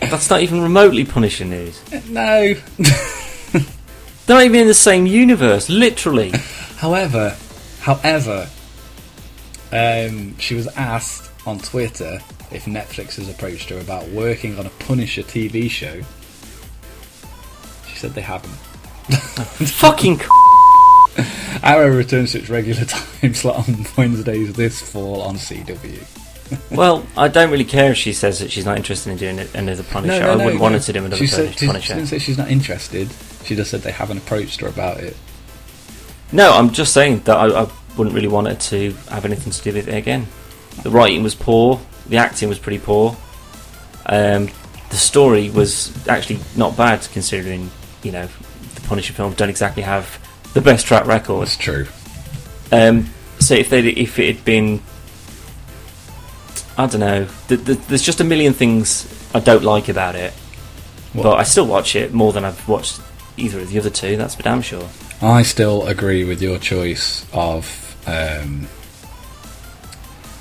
That's 0.00 0.30
not 0.30 0.42
even 0.42 0.62
remotely 0.62 1.04
Punisher 1.04 1.44
news. 1.44 1.80
no. 2.08 2.54
They're 4.26 4.36
not 4.36 4.44
even 4.44 4.60
in 4.60 4.66
the 4.66 4.74
same 4.74 5.06
universe, 5.06 5.68
literally. 5.68 6.30
However, 6.76 7.36
however, 7.80 8.48
um, 9.72 10.36
she 10.38 10.54
was 10.54 10.66
asked 10.76 11.30
on 11.46 11.58
Twitter 11.58 12.20
if 12.50 12.64
Netflix 12.64 13.16
has 13.16 13.28
approached 13.28 13.68
her 13.70 13.78
about 13.78 14.08
working 14.08 14.58
on 14.58 14.66
a 14.66 14.70
Punisher 14.70 15.22
TV 15.22 15.70
show. 15.70 16.00
She 17.88 17.96
said 17.96 18.12
they 18.14 18.20
haven't. 18.20 18.50
fucking. 19.10 20.18
C- 20.18 20.26
Arrow 21.62 21.94
returns 21.94 22.32
to 22.32 22.38
its 22.38 22.48
regular 22.48 22.84
time 22.86 23.34
slot 23.34 23.68
on 23.68 23.84
Wednesdays 23.96 24.52
this 24.54 24.80
fall 24.80 25.22
on 25.22 25.36
CW. 25.36 26.04
well, 26.70 27.04
I 27.16 27.28
don't 27.28 27.50
really 27.50 27.64
care 27.64 27.92
if 27.92 27.96
she 27.96 28.12
says 28.12 28.38
that 28.40 28.50
she's 28.50 28.64
not 28.64 28.76
interested 28.76 29.10
in 29.10 29.18
doing 29.18 29.38
it- 29.38 29.54
another 29.54 29.82
Punisher. 29.84 30.24
I 30.24 30.36
wouldn't 30.36 30.60
want 30.60 30.74
her 30.74 30.80
to 30.80 30.92
do 30.92 30.98
another 31.00 31.16
she 31.16 31.26
said, 31.26 31.46
Punish- 31.46 31.58
she, 31.58 31.66
Punisher. 31.66 31.86
She 31.86 31.94
didn't 31.94 32.08
say 32.08 32.18
she's 32.18 32.38
not 32.38 32.50
interested. 32.50 33.08
She 33.44 33.54
just 33.56 33.70
said 33.70 33.82
they 33.82 33.92
haven't 33.92 34.18
approached 34.18 34.60
her 34.60 34.68
about 34.68 34.98
it. 34.98 35.16
No, 36.32 36.52
I'm 36.52 36.70
just 36.70 36.92
saying 36.92 37.20
that 37.20 37.36
I, 37.36 37.62
I 37.64 37.68
wouldn't 37.96 38.14
really 38.14 38.28
want 38.28 38.46
her 38.48 38.54
to 38.54 38.92
have 39.10 39.24
anything 39.24 39.52
to 39.52 39.62
do 39.62 39.72
with 39.72 39.88
it 39.88 39.94
again. 39.94 40.26
The 40.82 40.90
writing 40.90 41.22
was 41.22 41.34
poor, 41.34 41.80
the 42.08 42.16
acting 42.16 42.48
was 42.48 42.58
pretty 42.58 42.78
poor, 42.78 43.16
um, 44.06 44.48
the 44.90 44.96
story 44.96 45.50
was 45.50 45.92
actually 46.08 46.40
not 46.56 46.76
bad 46.76 47.06
considering 47.12 47.70
you 48.02 48.12
know 48.12 48.28
the 48.74 48.80
Punisher 48.82 49.12
films 49.12 49.36
don't 49.36 49.50
exactly 49.50 49.82
have 49.82 50.18
the 50.54 50.60
best 50.60 50.86
track 50.86 51.06
record. 51.06 51.42
That's 51.42 51.56
true. 51.56 51.86
Um, 52.72 53.08
so 53.38 53.54
if 53.54 53.70
they 53.70 53.80
if 53.88 54.18
it 54.18 54.36
had 54.36 54.44
been, 54.44 54.80
I 56.76 56.86
don't 56.86 57.00
know. 57.00 57.26
Th- 57.48 57.64
th- 57.64 57.78
there's 57.88 58.02
just 58.02 58.20
a 58.20 58.24
million 58.24 58.52
things 58.52 59.06
I 59.34 59.40
don't 59.40 59.62
like 59.64 59.88
about 59.88 60.14
it, 60.14 60.32
What? 61.12 61.22
but 61.24 61.36
I 61.38 61.42
still 61.44 61.66
watch 61.66 61.94
it 61.94 62.12
more 62.12 62.32
than 62.32 62.44
I've 62.44 62.66
watched 62.68 63.00
either 63.36 63.60
of 63.60 63.70
the 63.70 63.78
other 63.78 63.90
two. 63.90 64.16
That's 64.16 64.34
for 64.34 64.42
damn 64.42 64.62
sure. 64.62 64.88
I 65.22 65.42
still 65.42 65.86
agree 65.86 66.24
with 66.24 66.40
your 66.40 66.58
choice 66.58 67.26
of. 67.32 67.76
Um, 68.06 68.68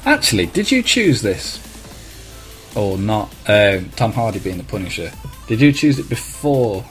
actually, 0.06 0.46
did 0.46 0.72
you 0.72 0.82
choose 0.82 1.22
this 1.22 1.60
or 2.76 2.98
not? 2.98 3.34
Um, 3.48 3.90
Tom 3.96 4.14
Hardy 4.14 4.40
being 4.40 4.58
the 4.58 4.64
Punisher. 4.64 5.12
Did 5.48 5.60
you 5.60 5.74
choose 5.74 6.00
it 6.00 6.08
before 6.08 6.86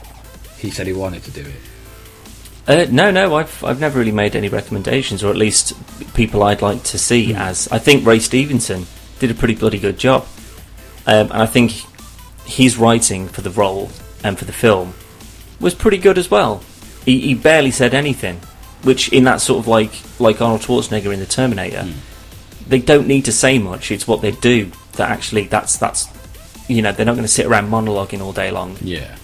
he 0.57 0.69
said 0.69 0.85
he 0.85 0.93
wanted 0.93 1.23
to 1.23 1.31
do 1.31 1.41
it? 1.41 1.55
Uh, 2.67 2.85
no, 2.91 3.09
no, 3.09 3.35
I've 3.35 3.63
I've 3.63 3.79
never 3.79 3.97
really 3.97 4.11
made 4.11 4.35
any 4.35 4.49
recommendations, 4.49 5.23
or 5.23 5.31
at 5.31 5.37
least 5.37 5.73
people 6.13 6.43
I'd 6.43 6.61
like 6.61 6.83
to 6.83 6.99
see. 6.99 7.31
Hmm. 7.31 7.39
As 7.39 7.67
I 7.71 7.79
think 7.79 8.05
Ray 8.05 8.19
Stevenson 8.19 8.85
did 9.17 9.31
a 9.31 9.33
pretty 9.33 9.55
bloody 9.55 9.79
good 9.79 9.97
job, 9.97 10.27
um, 11.07 11.31
and 11.31 11.41
I 11.41 11.47
think 11.47 11.71
his 12.45 12.77
writing 12.77 13.27
for 13.27 13.41
the 13.41 13.49
role 13.49 13.89
and 14.23 14.37
for 14.37 14.45
the 14.45 14.53
film 14.53 14.93
was 15.59 15.73
pretty 15.73 15.97
good 15.97 16.19
as 16.19 16.29
well. 16.29 16.63
He, 17.09 17.19
he 17.21 17.33
barely 17.33 17.71
said 17.71 17.93
anything, 17.93 18.37
which 18.83 19.11
in 19.11 19.23
that 19.23 19.41
sort 19.41 19.59
of 19.59 19.67
like 19.67 19.91
like 20.19 20.41
Arnold 20.41 20.61
Schwarzenegger 20.61 21.11
in 21.13 21.19
the 21.19 21.25
Terminator, 21.25 21.83
Hmm. 21.83 22.69
they 22.69 22.79
don't 22.79 23.07
need 23.07 23.25
to 23.25 23.31
say 23.31 23.57
much. 23.57 23.91
It's 23.91 24.07
what 24.07 24.21
they 24.21 24.31
do 24.31 24.71
that 24.93 25.09
actually 25.09 25.45
that's 25.47 25.77
that's 25.77 26.07
you 26.67 26.81
know 26.83 26.91
they're 26.91 27.05
not 27.05 27.13
going 27.15 27.23
to 27.31 27.37
sit 27.39 27.45
around 27.47 27.69
monologuing 27.71 28.21
all 28.21 28.31
day 28.33 28.51
long 28.51 28.77
Yeah. 28.81 29.15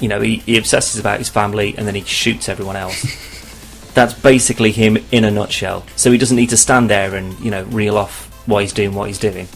you 0.00 0.08
know, 0.08 0.20
he, 0.20 0.36
he 0.46 0.56
obsesses 0.56 0.98
about 0.98 1.18
his 1.18 1.28
family 1.28 1.74
and 1.76 1.86
then 1.86 1.94
he 1.94 2.02
shoots 2.02 2.48
everyone 2.48 2.76
else. 2.76 2.98
That's 3.94 4.14
basically 4.14 4.72
him 4.72 4.96
in 5.12 5.24
a 5.24 5.30
nutshell. 5.30 5.84
So 5.96 6.10
he 6.10 6.16
doesn't 6.18 6.36
need 6.36 6.48
to 6.50 6.56
stand 6.56 6.88
there 6.88 7.14
and, 7.14 7.38
you 7.40 7.50
know, 7.50 7.64
reel 7.64 7.98
off 7.98 8.14
why 8.48 8.62
he's 8.62 8.72
doing 8.72 8.94
what 8.94 9.08
he's 9.08 9.18
doing. 9.18 9.46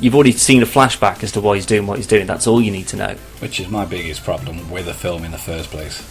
You've 0.00 0.16
already 0.16 0.32
seen 0.32 0.62
a 0.64 0.66
flashback 0.66 1.22
as 1.22 1.30
to 1.32 1.40
why 1.40 1.54
he's 1.54 1.64
doing 1.64 1.86
what 1.86 1.96
he's 1.98 2.08
doing. 2.08 2.26
That's 2.26 2.48
all 2.48 2.60
you 2.60 2.72
need 2.72 2.88
to 2.88 2.96
know. 2.96 3.14
Which 3.38 3.60
is 3.60 3.68
my 3.68 3.84
biggest 3.84 4.24
problem 4.24 4.68
with 4.68 4.86
the 4.86 4.94
film 4.94 5.24
in 5.24 5.30
the 5.30 5.38
first 5.38 5.70
place. 5.70 6.02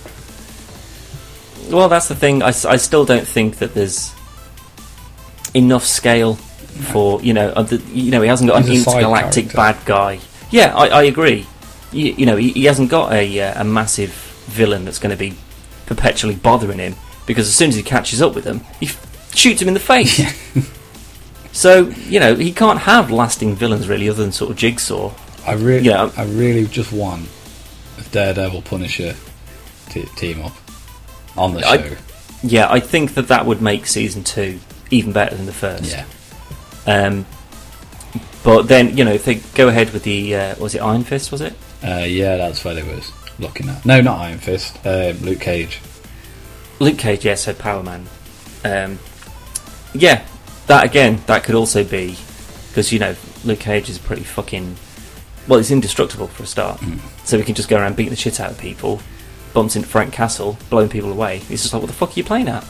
Well, 1.69 1.89
that's 1.89 2.07
the 2.07 2.15
thing. 2.15 2.41
I, 2.43 2.47
I 2.47 2.77
still 2.77 3.05
don't 3.05 3.27
think 3.27 3.57
that 3.57 3.73
there's 3.73 4.13
enough 5.53 5.85
scale 5.85 6.35
for, 6.35 7.21
you 7.21 7.33
know, 7.33 7.51
of 7.51 7.69
the, 7.69 7.77
you 7.91 8.11
know, 8.11 8.21
he 8.21 8.27
hasn't 8.27 8.49
got 8.49 8.65
He's 8.65 8.85
an 8.87 8.93
intergalactic 8.93 9.53
bad 9.53 9.77
guy. 9.85 10.19
Yeah, 10.51 10.75
I, 10.75 10.87
I 10.87 11.03
agree. 11.03 11.45
You, 11.91 12.13
you 12.13 12.25
know, 12.25 12.35
he, 12.37 12.51
he 12.51 12.65
hasn't 12.65 12.89
got 12.89 13.11
a, 13.13 13.39
uh, 13.39 13.61
a 13.61 13.63
massive 13.63 14.11
villain 14.47 14.85
that's 14.85 14.99
going 14.99 15.11
to 15.11 15.17
be 15.17 15.35
perpetually 15.85 16.35
bothering 16.35 16.79
him 16.79 16.95
because 17.25 17.47
as 17.47 17.55
soon 17.55 17.69
as 17.69 17.75
he 17.75 17.83
catches 17.83 18.21
up 18.21 18.35
with 18.35 18.43
them, 18.43 18.61
he 18.79 18.87
f- 18.87 19.35
shoots 19.35 19.61
him 19.61 19.67
in 19.67 19.73
the 19.73 19.79
face. 19.79 20.21
so, 21.51 21.89
you 21.89 22.19
know, 22.19 22.35
he 22.35 22.51
can't 22.51 22.79
have 22.79 23.11
lasting 23.11 23.55
villains 23.55 23.87
really 23.87 24.09
other 24.09 24.23
than 24.23 24.31
sort 24.31 24.51
of 24.51 24.57
Jigsaw. 24.57 25.13
I 25.45 25.53
really, 25.53 25.85
Yeah. 25.85 26.11
I 26.17 26.23
really 26.25 26.65
just 26.65 26.91
want 26.91 27.29
a 27.99 28.03
Daredevil 28.09 28.63
Punisher 28.63 29.15
t- 29.89 30.03
team 30.15 30.41
up 30.41 30.53
on 31.37 31.53
the 31.53 31.65
I- 31.67 31.77
show. 31.77 31.95
Yeah, 32.45 32.69
I 32.69 32.81
think 32.81 33.13
that 33.13 33.29
that 33.29 33.45
would 33.45 33.61
make 33.61 33.87
season 33.87 34.23
two 34.25 34.59
even 34.91 35.13
better 35.13 35.33
than 35.35 35.45
the 35.45 35.53
first. 35.53 35.91
yeah. 35.91 36.05
Um, 36.85 37.25
but 38.43 38.63
then, 38.63 38.97
you 38.97 39.05
know, 39.05 39.13
if 39.13 39.23
they 39.23 39.35
go 39.35 39.69
ahead 39.69 39.93
with 39.93 40.03
the, 40.03 40.35
uh, 40.35 40.55
was 40.59 40.75
it 40.75 40.79
Iron 40.79 41.05
Fist, 41.05 41.31
was 41.31 41.39
it? 41.39 41.53
Uh, 41.81 42.03
yeah, 42.05 42.35
that's 42.35 42.65
what 42.65 42.77
it 42.77 42.85
was 42.85 43.11
looking 43.39 43.69
at. 43.69 43.85
No, 43.85 44.01
not 44.01 44.19
Iron 44.19 44.39
Fist. 44.39 44.77
Um, 44.85 45.17
Luke 45.21 45.39
Cage. 45.39 45.79
Luke 46.79 46.97
Cage, 46.97 47.23
yes, 47.23 47.43
said 47.43 47.57
Power 47.57 47.81
Man. 47.81 48.07
Um, 48.65 48.99
yeah, 49.93 50.25
that 50.67 50.83
again, 50.85 51.21
that 51.27 51.43
could 51.43 51.55
also 51.55 51.83
be 51.83 52.17
because 52.69 52.91
you 52.91 52.99
know 52.99 53.15
Luke 53.45 53.59
Cage 53.59 53.89
is 53.89 53.97
pretty 53.99 54.23
fucking 54.23 54.75
well, 55.47 55.59
it's 55.59 55.71
indestructible 55.71 56.27
for 56.27 56.43
a 56.43 56.45
start. 56.47 56.79
Mm. 56.79 56.99
So 57.25 57.37
he 57.37 57.43
can 57.43 57.55
just 57.55 57.69
go 57.69 57.77
around 57.77 57.95
beating 57.95 58.11
the 58.11 58.15
shit 58.17 58.39
out 58.39 58.51
of 58.51 58.57
people, 58.57 59.01
bumps 59.53 59.75
into 59.75 59.87
Frank 59.87 60.13
Castle, 60.13 60.57
blowing 60.69 60.89
people 60.89 61.11
away. 61.11 61.37
It's 61.49 61.61
just 61.61 61.73
like, 61.73 61.81
what 61.81 61.87
the 61.87 61.93
fuck 61.93 62.09
are 62.09 62.13
you 62.19 62.23
playing 62.23 62.47
at? 62.47 62.65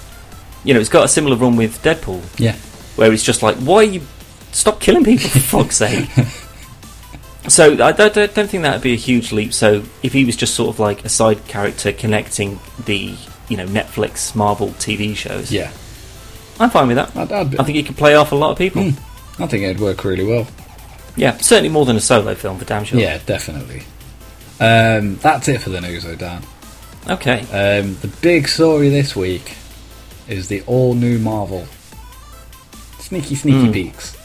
You 0.63 0.73
know, 0.73 0.79
it's 0.79 0.89
got 0.89 1.05
a 1.05 1.07
similar 1.07 1.35
run 1.35 1.55
with 1.55 1.81
Deadpool, 1.83 2.21
Yeah. 2.39 2.55
where 2.95 3.11
it's 3.11 3.23
just 3.23 3.43
like, 3.43 3.55
why 3.57 3.75
are 3.77 3.83
you 3.83 4.01
stop 4.51 4.79
killing 4.79 5.03
people 5.03 5.29
for 5.29 5.39
fuck's 5.39 5.77
sake? 5.77 6.09
So 7.49 7.73
I 7.73 7.91
don't, 7.91 8.13
don't 8.13 8.33
don't 8.33 8.49
think 8.49 8.63
that 8.63 8.71
would 8.75 8.81
be 8.81 8.93
a 8.93 8.97
huge 8.97 9.33
leap. 9.33 9.53
So 9.53 9.83
if 10.01 10.13
he 10.13 10.23
was 10.23 10.37
just 10.37 10.55
sort 10.55 10.69
of 10.69 10.79
like 10.79 11.03
a 11.03 11.09
side 11.09 11.45
character 11.45 11.91
connecting 11.91 12.57
the 12.85 13.15
you 13.49 13.57
know 13.57 13.65
Netflix 13.65 14.33
Marvel 14.33 14.69
TV 14.69 15.13
shows, 15.13 15.51
Yeah. 15.51 15.69
I'm 16.57 16.69
fine 16.69 16.87
with 16.87 16.95
that. 16.95 17.13
I'd, 17.17 17.31
I'd 17.33 17.51
be, 17.51 17.59
I 17.59 17.63
think 17.65 17.75
he 17.75 17.83
could 17.83 17.97
play 17.97 18.15
off 18.15 18.31
a 18.31 18.35
lot 18.35 18.51
of 18.51 18.57
people. 18.57 18.83
Mm. 18.83 18.97
I 19.41 19.47
think 19.47 19.63
it'd 19.63 19.81
work 19.81 20.05
really 20.05 20.23
well. 20.23 20.47
Yeah, 21.17 21.35
certainly 21.37 21.67
more 21.69 21.85
than 21.85 21.97
a 21.97 21.99
solo 21.99 22.33
film 22.33 22.59
for 22.59 22.63
damn 22.65 22.85
sure. 22.85 22.97
Yeah, 22.97 23.17
definitely. 23.25 23.83
Um, 24.61 25.17
that's 25.17 25.47
it 25.49 25.59
for 25.61 25.69
the 25.69 25.81
news, 25.81 26.03
though, 26.03 26.15
Dan. 26.15 26.43
Okay. 27.09 27.41
Um, 27.51 27.97
the 28.01 28.07
big 28.21 28.47
story 28.47 28.89
this 28.89 29.15
week 29.15 29.55
is 30.27 30.47
the 30.47 30.61
all 30.67 30.93
new 30.93 31.19
Marvel. 31.19 31.67
Sneaky, 32.99 33.35
sneaky 33.35 33.65
Hmm. 33.65 33.71
peeks. 33.71 34.17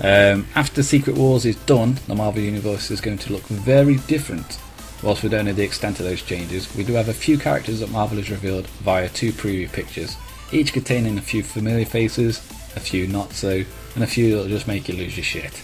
Um, 0.00 0.46
after 0.54 0.82
Secret 0.82 1.16
Wars 1.16 1.44
is 1.44 1.56
done, 1.56 1.98
the 2.08 2.14
Marvel 2.14 2.42
Universe 2.42 2.90
is 2.90 3.00
going 3.00 3.18
to 3.18 3.32
look 3.32 3.46
very 3.46 3.96
different. 4.08 4.58
Whilst 5.02 5.22
we 5.22 5.28
don't 5.28 5.44
know 5.44 5.52
the 5.52 5.62
extent 5.62 6.00
of 6.00 6.06
those 6.06 6.22
changes, 6.22 6.74
we 6.74 6.82
do 6.82 6.94
have 6.94 7.08
a 7.08 7.14
few 7.14 7.36
characters 7.38 7.80
that 7.80 7.90
Marvel 7.90 8.16
has 8.16 8.30
revealed 8.30 8.66
via 8.82 9.08
two 9.10 9.32
preview 9.32 9.70
pictures, 9.70 10.16
each 10.50 10.72
containing 10.72 11.18
a 11.18 11.20
few 11.20 11.42
familiar 11.42 11.84
faces, 11.84 12.38
a 12.74 12.80
few 12.80 13.06
not 13.06 13.34
so, 13.34 13.62
and 13.94 14.02
a 14.02 14.06
few 14.06 14.30
that'll 14.30 14.48
just 14.48 14.66
make 14.66 14.88
you 14.88 14.94
lose 14.96 15.16
your 15.16 15.24
shit. 15.24 15.62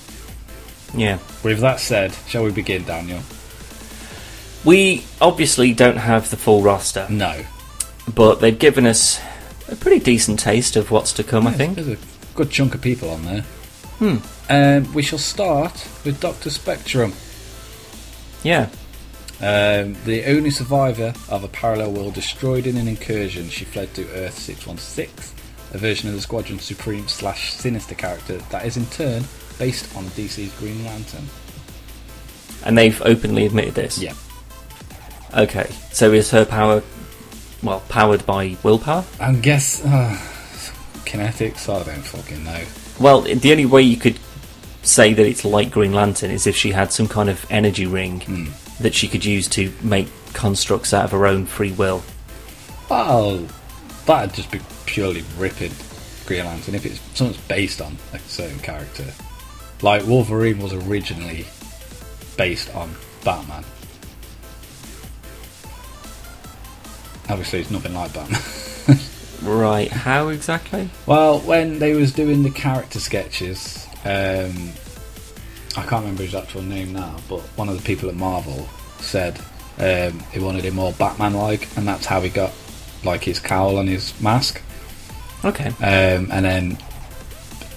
Yeah. 0.95 1.19
With 1.43 1.61
that 1.61 1.81
said, 1.81 2.15
shall 2.29 2.45
we 2.45 2.51
begin, 2.53 2.85
Daniel? 2.85 3.21
We 4.65 5.05
obviously 5.21 5.73
don't 5.73 5.97
have 5.97 6.31
the 6.31 6.37
full 6.37 6.63
roster, 6.63 7.07
No. 7.09 7.45
but 8.15 8.41
they've 8.41 8.59
given 8.59 8.87
us 8.87 9.21
a 9.69 9.77
pretty 9.77 10.01
decent 10.01 10.39
taste 10.41 10.77
of 10.77 10.91
what's 10.91 11.13
to 11.15 11.25
come, 11.25 11.47
I 11.47 11.53
think. 11.53 11.77
There's 11.77 11.89
a 11.89 11.97
good 12.35 12.51
chunk 12.51 12.75
of 12.75 12.83
people 12.83 13.09
on 13.11 13.25
there. 13.25 13.43
Hmm. 13.99 14.17
Um, 14.51 14.93
we 14.95 15.03
shall 15.03 15.19
start 15.19 15.87
with 16.05 16.21
Doctor 16.21 16.51
Spectrum, 16.51 17.13
Yeah. 18.43 18.69
um, 19.41 19.97
the 20.05 20.25
only 20.27 20.51
survivor 20.51 21.15
of 21.29 21.45
a 21.45 21.49
parallel 21.49 21.93
world 21.93 22.15
destroyed 22.15 22.67
in 22.67 22.77
an 22.77 22.89
incursion. 22.89 23.49
She 23.49 23.65
fled 23.65 23.95
to 23.95 24.03
Earth 24.13 24.39
616, 24.39 25.09
a 25.73 25.79
version 25.79 26.09
of 26.09 26.15
the 26.17 26.21
Squadron 26.21 26.59
Supreme 26.59 27.09
slash 27.09 27.53
Sinister 27.55 27.95
character 27.95 28.39
that 28.51 28.67
is 28.67 28.77
in 28.77 28.87
turn 28.87 29.25
based 29.59 29.95
on 29.97 30.05
DC's 30.07 30.53
Green 30.59 30.85
Lantern. 30.85 31.27
And 32.65 32.77
they've 32.77 33.01
openly 33.03 33.47
admitted 33.47 33.75
this. 33.75 33.99
Yeah. 33.99 34.15
Okay. 35.37 35.71
So 35.93 36.13
is 36.13 36.31
her 36.31 36.45
power, 36.45 36.83
well, 37.63 37.81
powered 37.89 38.25
by 38.27 38.57
willpower? 38.63 39.05
I 39.21 39.33
guess 39.35 39.85
uh, 39.85 40.17
kinetics. 41.05 41.69
I 41.69 41.83
don't 41.85 42.03
fucking 42.05 42.45
know. 42.45 42.63
Well, 43.01 43.23
the 43.23 43.51
only 43.53 43.67
way 43.67 43.83
you 43.83 43.97
could 43.97 44.19
say 44.83 45.13
that 45.15 45.27
it's 45.27 45.45
like 45.45 45.71
Green 45.71 45.93
Lantern 45.93 46.31
is 46.31 46.47
if 46.47 46.57
she 46.57 46.73
had 46.73 46.93
some 46.93 47.07
kind 47.09 47.29
of 47.29 47.45
energy 47.51 47.87
ring 47.87 48.21
Hmm. 48.21 48.47
that 48.83 48.95
she 48.95 49.09
could 49.09 49.25
use 49.25 49.47
to 49.49 49.73
make 49.83 50.09
constructs 50.33 50.95
out 50.95 51.05
of 51.05 51.11
her 51.13 51.27
own 51.27 51.47
free 51.47 51.73
will. 51.73 52.03
Well, 52.89 53.47
that'd 54.07 54.35
just 54.35 54.51
be 54.51 54.61
purely 54.87 55.23
ripping 55.39 55.73
Green 56.27 56.45
Lantern 56.45 56.75
if 56.75 56.87
it's 56.87 57.01
something's 57.15 57.43
based 57.47 57.81
on 57.81 57.97
a 58.13 58.19
certain 58.21 58.59
character. 58.61 59.05
Like 59.83 60.07
Wolverine 60.07 60.59
was 60.59 60.73
originally 60.73 61.47
based 62.37 62.75
on 62.75 62.95
Batman. 63.25 63.65
Obviously, 67.31 67.61
it's 67.61 67.71
nothing 67.71 67.95
like 67.95 68.13
Batman. 68.13 68.41
Right. 69.43 69.91
How 69.91 70.29
exactly? 70.29 70.91
well, 71.07 71.41
when 71.41 71.79
they 71.79 71.95
was 71.95 72.13
doing 72.13 72.43
the 72.43 72.51
character 72.51 73.01
sketches, 73.01 73.87
um, 74.05 74.73
I 75.77 75.83
can't 75.87 76.03
remember 76.03 76.25
his 76.25 76.35
actual 76.35 76.63
name 76.63 76.93
now, 76.93 77.17
but 77.29 77.41
one 77.57 77.69
of 77.69 77.77
the 77.77 77.83
people 77.83 78.09
at 78.09 78.17
Marvel 78.17 78.69
said 78.99 79.41
um, 79.79 80.21
he 80.33 80.41
wanted 80.41 80.65
him 80.65 80.75
more 80.75 80.93
Batman-like, 80.93 81.75
and 81.77 81.89
that's 81.89 82.05
how 82.05 82.21
he 82.21 82.29
got 82.29 82.53
like 83.03 83.25
his 83.25 83.39
cowl 83.41 83.79
and 83.79 83.89
his 83.89 84.19
mask. 84.21 84.61
Okay. 85.43 85.69
um, 85.69 86.31
and 86.31 86.45
then 86.45 86.79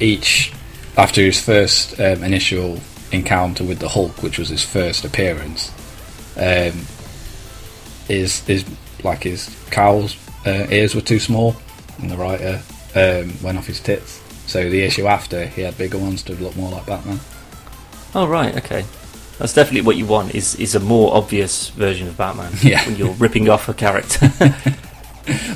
each 0.01 0.51
after 0.97 1.21
his 1.21 1.41
first 1.41 1.97
um, 1.97 2.23
initial 2.23 2.77
encounter 3.13 3.63
with 3.63 3.79
the 3.79 3.87
Hulk, 3.87 4.21
which 4.21 4.37
was 4.37 4.49
his 4.49 4.63
first 4.63 5.05
appearance, 5.05 5.71
um, 6.35 6.73
his 8.07 8.45
his 8.45 8.65
like 9.03 9.23
his 9.23 9.49
cow's 9.71 10.15
uh, 10.45 10.67
ears 10.69 10.95
were 10.95 11.01
too 11.01 11.19
small, 11.19 11.55
and 11.99 12.09
the 12.11 12.17
writer 12.17 12.61
um, 12.95 13.33
went 13.41 13.57
off 13.57 13.67
his 13.67 13.79
tits. 13.79 14.21
So 14.45 14.69
the 14.69 14.81
issue 14.81 15.07
after, 15.07 15.45
he 15.47 15.61
had 15.61 15.77
bigger 15.77 15.97
ones 15.97 16.21
to 16.23 16.33
look 16.35 16.55
more 16.55 16.71
like 16.71 16.85
Batman. 16.85 17.19
Oh 18.13 18.27
right. 18.27 18.55
Okay. 18.57 18.85
That's 19.39 19.53
definitely 19.53 19.81
what 19.81 19.95
you 19.97 20.05
want. 20.05 20.35
Is 20.35 20.55
is 20.55 20.75
a 20.75 20.79
more 20.79 21.15
obvious 21.15 21.69
version 21.69 22.07
of 22.07 22.17
Batman. 22.17 22.51
Yeah. 22.61 22.85
When 22.85 22.95
you're 22.97 23.13
ripping 23.13 23.49
off 23.49 23.69
a 23.69 23.73
character. 23.73 24.29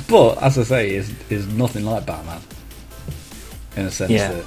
But 0.08 0.42
as 0.42 0.56
I 0.58 0.62
say, 0.62 0.94
is 0.94 1.12
is 1.28 1.46
nothing 1.46 1.84
like 1.84 2.06
Batman 2.06 2.40
in 3.76 3.84
a 3.84 3.90
sense 3.90 4.10
Yeah. 4.10 4.32
that 4.32 4.44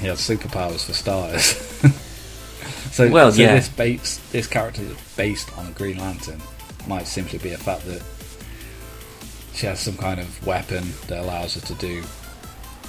he 0.00 0.06
has 0.06 0.18
superpowers 0.18 0.86
for 0.86 0.94
starters. 0.94 1.44
so, 2.92 3.10
Well, 3.10 3.30
so 3.32 3.42
yeah. 3.42 3.54
this 3.56 3.68
base, 3.68 4.16
this 4.32 4.46
character 4.46 4.80
is 4.80 4.96
based 5.16 5.56
on 5.58 5.66
a 5.66 5.70
Green 5.72 5.98
Lantern 5.98 6.40
might 6.88 7.06
simply 7.06 7.38
be 7.38 7.52
a 7.52 7.58
fact 7.58 7.84
that 7.86 8.02
she 9.54 9.66
has 9.66 9.80
some 9.80 9.96
kind 9.96 10.20
of 10.20 10.46
weapon 10.46 10.82
that 11.08 11.20
allows 11.22 11.54
her 11.54 11.60
to 11.60 11.74
do 11.74 12.02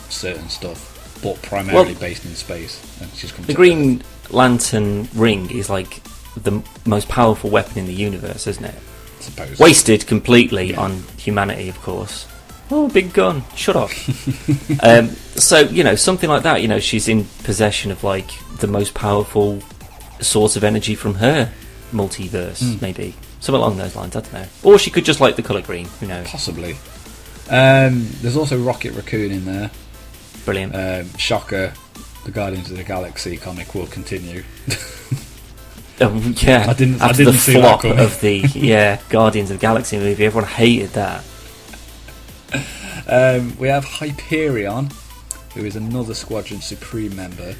certain 0.10 0.49
stuff, 0.49 1.19
but 1.21 1.41
primarily 1.41 1.91
Well, 1.93 2.01
based 2.01 2.25
in 2.25 2.34
space. 2.36 2.81
And 3.01 3.12
she's 3.13 3.31
the 3.31 3.53
Green 3.53 4.01
Lantern 4.31 5.08
ring 5.13 5.49
is 5.51 5.69
like 5.69 6.01
the 6.41 6.62
most 6.86 7.08
powerful 7.08 7.49
weapon 7.49 7.77
in 7.79 7.86
the 7.86 7.93
universe, 7.93 8.47
isn't 8.47 8.65
it? 8.65 8.73
Earth, 8.75 9.21
suppose. 9.21 9.60
Wasted 9.60 10.08
completely 10.08 10.71
Yeah. 10.71 10.79
on 10.81 11.03
humanity, 11.17 11.69
of 11.69 11.79
course. 11.81 12.25
Oh, 12.71 12.88
big 12.89 13.13
gun! 13.13 13.43
Shut 13.55 13.75
up. 13.75 13.91
um, 14.84 15.10
so 15.36 15.60
you 15.60 15.84
know 15.84 15.93
something 15.95 16.27
like 16.27 16.41
that. 16.43 16.63
You 16.63 16.67
know, 16.67 16.79
she's 16.79 17.08
in 17.08 17.25
possession 17.43 17.91
of 17.91 18.03
like 18.03 18.31
the 18.58 18.65
most 18.65 18.95
powerful 18.95 19.62
source 20.19 20.55
of 20.55 20.63
energy 20.63 20.95
from 20.95 21.13
her 21.15 21.51
multiverse, 21.93 22.63
Mm. 22.63 22.81
maybe 22.81 23.13
something 23.45 23.62
along 23.62 23.77
those 23.77 23.95
lines. 23.95 24.15
I 24.15 24.21
don't 24.21 24.34
know. 24.34 24.45
Or 24.63 24.77
she 24.79 24.89
could 24.91 25.05
just 25.05 25.19
like 25.21 25.36
the 25.36 25.41
color 25.43 25.62
green. 25.62 25.86
Who 25.99 26.08
knows? 26.08 26.27
Possibly. 26.27 26.73
Um, 27.49 28.08
there's 28.21 28.36
also 28.38 28.58
Rocket 28.60 28.93
Raccoon 28.93 29.31
in 29.31 29.45
there. 29.45 29.71
Brilliant. 30.45 30.75
Um, 30.75 31.17
Shocker, 31.17 31.73
the 32.25 32.31
Guardians 32.31 32.71
of 32.71 32.77
the 32.77 32.84
Galaxy 32.84 33.38
comic 33.38 33.73
will 33.75 33.88
continue. 33.88 34.43
Um, 36.01 36.34
yeah, 36.39 36.65
I 36.67 36.73
didn't- 36.73 37.01
I 37.01 37.12
didn't 37.13 37.34
the 37.34 37.39
see 37.39 37.53
that 37.53 37.62
flop 37.62 37.81
coming. 37.84 37.99
of 37.99 38.19
the 38.21 38.38
yeah 38.53 38.99
Guardians 39.10 39.49
of 39.51 39.58
the 39.60 39.62
Galaxy 39.62 39.97
movie, 39.97 40.25
everyone 40.25 40.49
hated 40.49 40.89
that. 40.91 41.23
Um, 43.08 43.55
we 43.58 43.67
have 43.67 43.86
Hyperion, 43.86 44.89
who 45.53 45.63
is 45.65 45.75
another 45.75 46.13
Squadron 46.13 46.62
Supreme 46.62 47.15
member. 47.15 47.55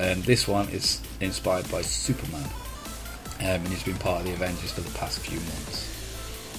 Um, 0.00 0.22
this 0.22 0.48
one 0.48 0.68
is 0.70 1.00
inspired 1.20 1.70
by 1.70 1.82
Superman, 1.82 2.48
um, 3.40 3.46
and 3.46 3.68
he's 3.68 3.82
been 3.82 3.98
part 3.98 4.20
of 4.20 4.26
the 4.26 4.32
Avengers 4.32 4.72
for 4.72 4.80
the 4.80 4.98
past 4.98 5.20
few 5.20 5.38
months. 5.38 5.92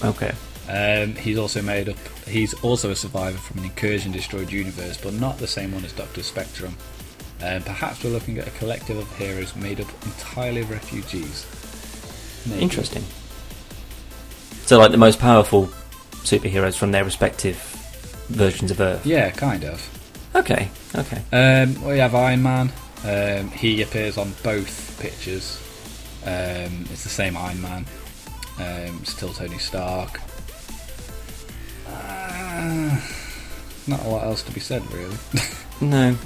Okay. 0.03 0.33
Um, 0.69 1.15
he's 1.15 1.37
also 1.37 1.61
made 1.61 1.89
up. 1.89 1.97
He's 2.27 2.53
also 2.55 2.91
a 2.91 2.95
survivor 2.95 3.37
from 3.37 3.59
an 3.59 3.65
incursion 3.65 4.11
destroyed 4.11 4.51
universe, 4.51 4.99
but 5.01 5.13
not 5.13 5.37
the 5.37 5.47
same 5.47 5.71
one 5.73 5.85
as 5.85 5.93
Doctor 5.93 6.23
Spectrum. 6.23 6.75
Um, 7.41 7.61
perhaps 7.63 8.03
we're 8.03 8.09
looking 8.09 8.37
at 8.39 8.47
a 8.47 8.51
collective 8.51 8.97
of 8.97 9.17
heroes 9.17 9.55
made 9.55 9.79
up 9.79 9.87
entirely 10.05 10.61
of 10.61 10.71
refugees. 10.71 11.45
Maybe. 12.47 12.63
Interesting. 12.63 13.03
So, 14.65 14.77
like 14.79 14.91
the 14.91 14.97
most 14.97 15.19
powerful 15.19 15.67
superheroes 16.23 16.77
from 16.77 16.91
their 16.91 17.05
respective 17.05 17.55
versions 18.27 18.71
of 18.71 18.81
Earth. 18.81 19.05
Yeah, 19.05 19.29
kind 19.29 19.63
of. 19.63 19.81
Okay. 20.35 20.69
Okay. 20.95 21.21
Um, 21.31 21.81
we 21.85 21.99
have 21.99 22.13
Iron 22.13 22.43
Man. 22.43 22.71
Um, 23.05 23.49
he 23.51 23.81
appears 23.81 24.17
on 24.17 24.33
both 24.43 24.99
pictures. 24.99 25.63
Um, 26.27 26.85
it's 26.91 27.03
the 27.03 27.09
same 27.09 27.37
Iron 27.37 27.61
Man. 27.61 27.85
Um, 28.59 29.05
still 29.05 29.31
Tony 29.33 29.57
Stark. 29.57 30.19
Uh, 31.87 32.99
not 33.87 34.03
a 34.03 34.07
lot 34.09 34.23
else 34.25 34.43
to 34.43 34.51
be 34.51 34.59
said, 34.59 34.83
really. 34.91 35.15
No. 35.79 36.17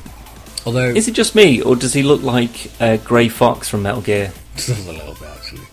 Although, 0.66 0.90
Is 0.92 1.10
it 1.10 1.12
just 1.12 1.36
me, 1.36 1.62
or 1.62 1.76
does 1.76 1.94
he 1.94 2.04
look 2.04 2.22
like 2.24 2.72
uh, 2.80 2.96
Grey 2.98 3.28
Fox 3.28 3.68
from 3.68 3.84
Metal 3.84 4.00
Gear, 4.02 4.32
a 4.56 4.72
little 4.90 5.14
bit 5.16 5.24
actually. 5.30 5.68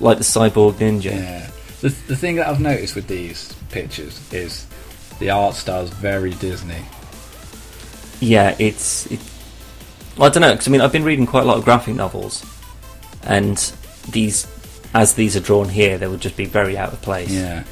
like 0.00 0.18
the 0.18 0.24
cyborg 0.24 0.72
ninja? 0.74 1.04
Yeah. 1.12 1.48
The, 1.82 1.90
the 2.08 2.16
thing 2.16 2.34
that 2.36 2.48
I've 2.48 2.60
noticed 2.60 2.96
with 2.96 3.06
these 3.06 3.52
pictures 3.70 4.20
is 4.32 4.66
the 5.20 5.30
art 5.30 5.54
style's 5.54 5.90
very 5.90 6.30
Disney. 6.32 6.82
Yeah, 8.20 8.56
it's. 8.58 9.06
It, 9.06 9.20
well, 10.16 10.28
I 10.28 10.32
don't 10.32 10.40
know 10.40 10.50
because 10.52 10.66
I 10.66 10.70
mean 10.72 10.80
I've 10.80 10.92
been 10.92 11.04
reading 11.04 11.26
quite 11.26 11.44
a 11.44 11.46
lot 11.46 11.58
of 11.58 11.64
graphic 11.64 11.94
novels, 11.94 12.44
and 13.24 13.56
these, 14.10 14.46
as 14.94 15.14
these 15.14 15.36
are 15.36 15.40
drawn 15.40 15.68
here, 15.68 15.98
they 15.98 16.06
would 16.06 16.20
just 16.20 16.36
be 16.36 16.44
very 16.44 16.76
out 16.76 16.92
of 16.92 17.00
place. 17.02 17.30
Yeah. 17.30 17.64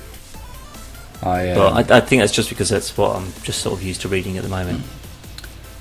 I, 1.22 1.50
um, 1.50 1.56
But 1.56 1.92
I, 1.92 1.96
I 1.98 2.00
think 2.00 2.22
that's 2.22 2.32
just 2.32 2.48
because 2.48 2.68
that's 2.68 2.96
what 2.96 3.16
I'm 3.16 3.32
just 3.42 3.60
sort 3.60 3.78
of 3.78 3.84
used 3.84 4.00
to 4.02 4.08
reading 4.08 4.36
at 4.38 4.42
the 4.42 4.48
moment. 4.48 4.82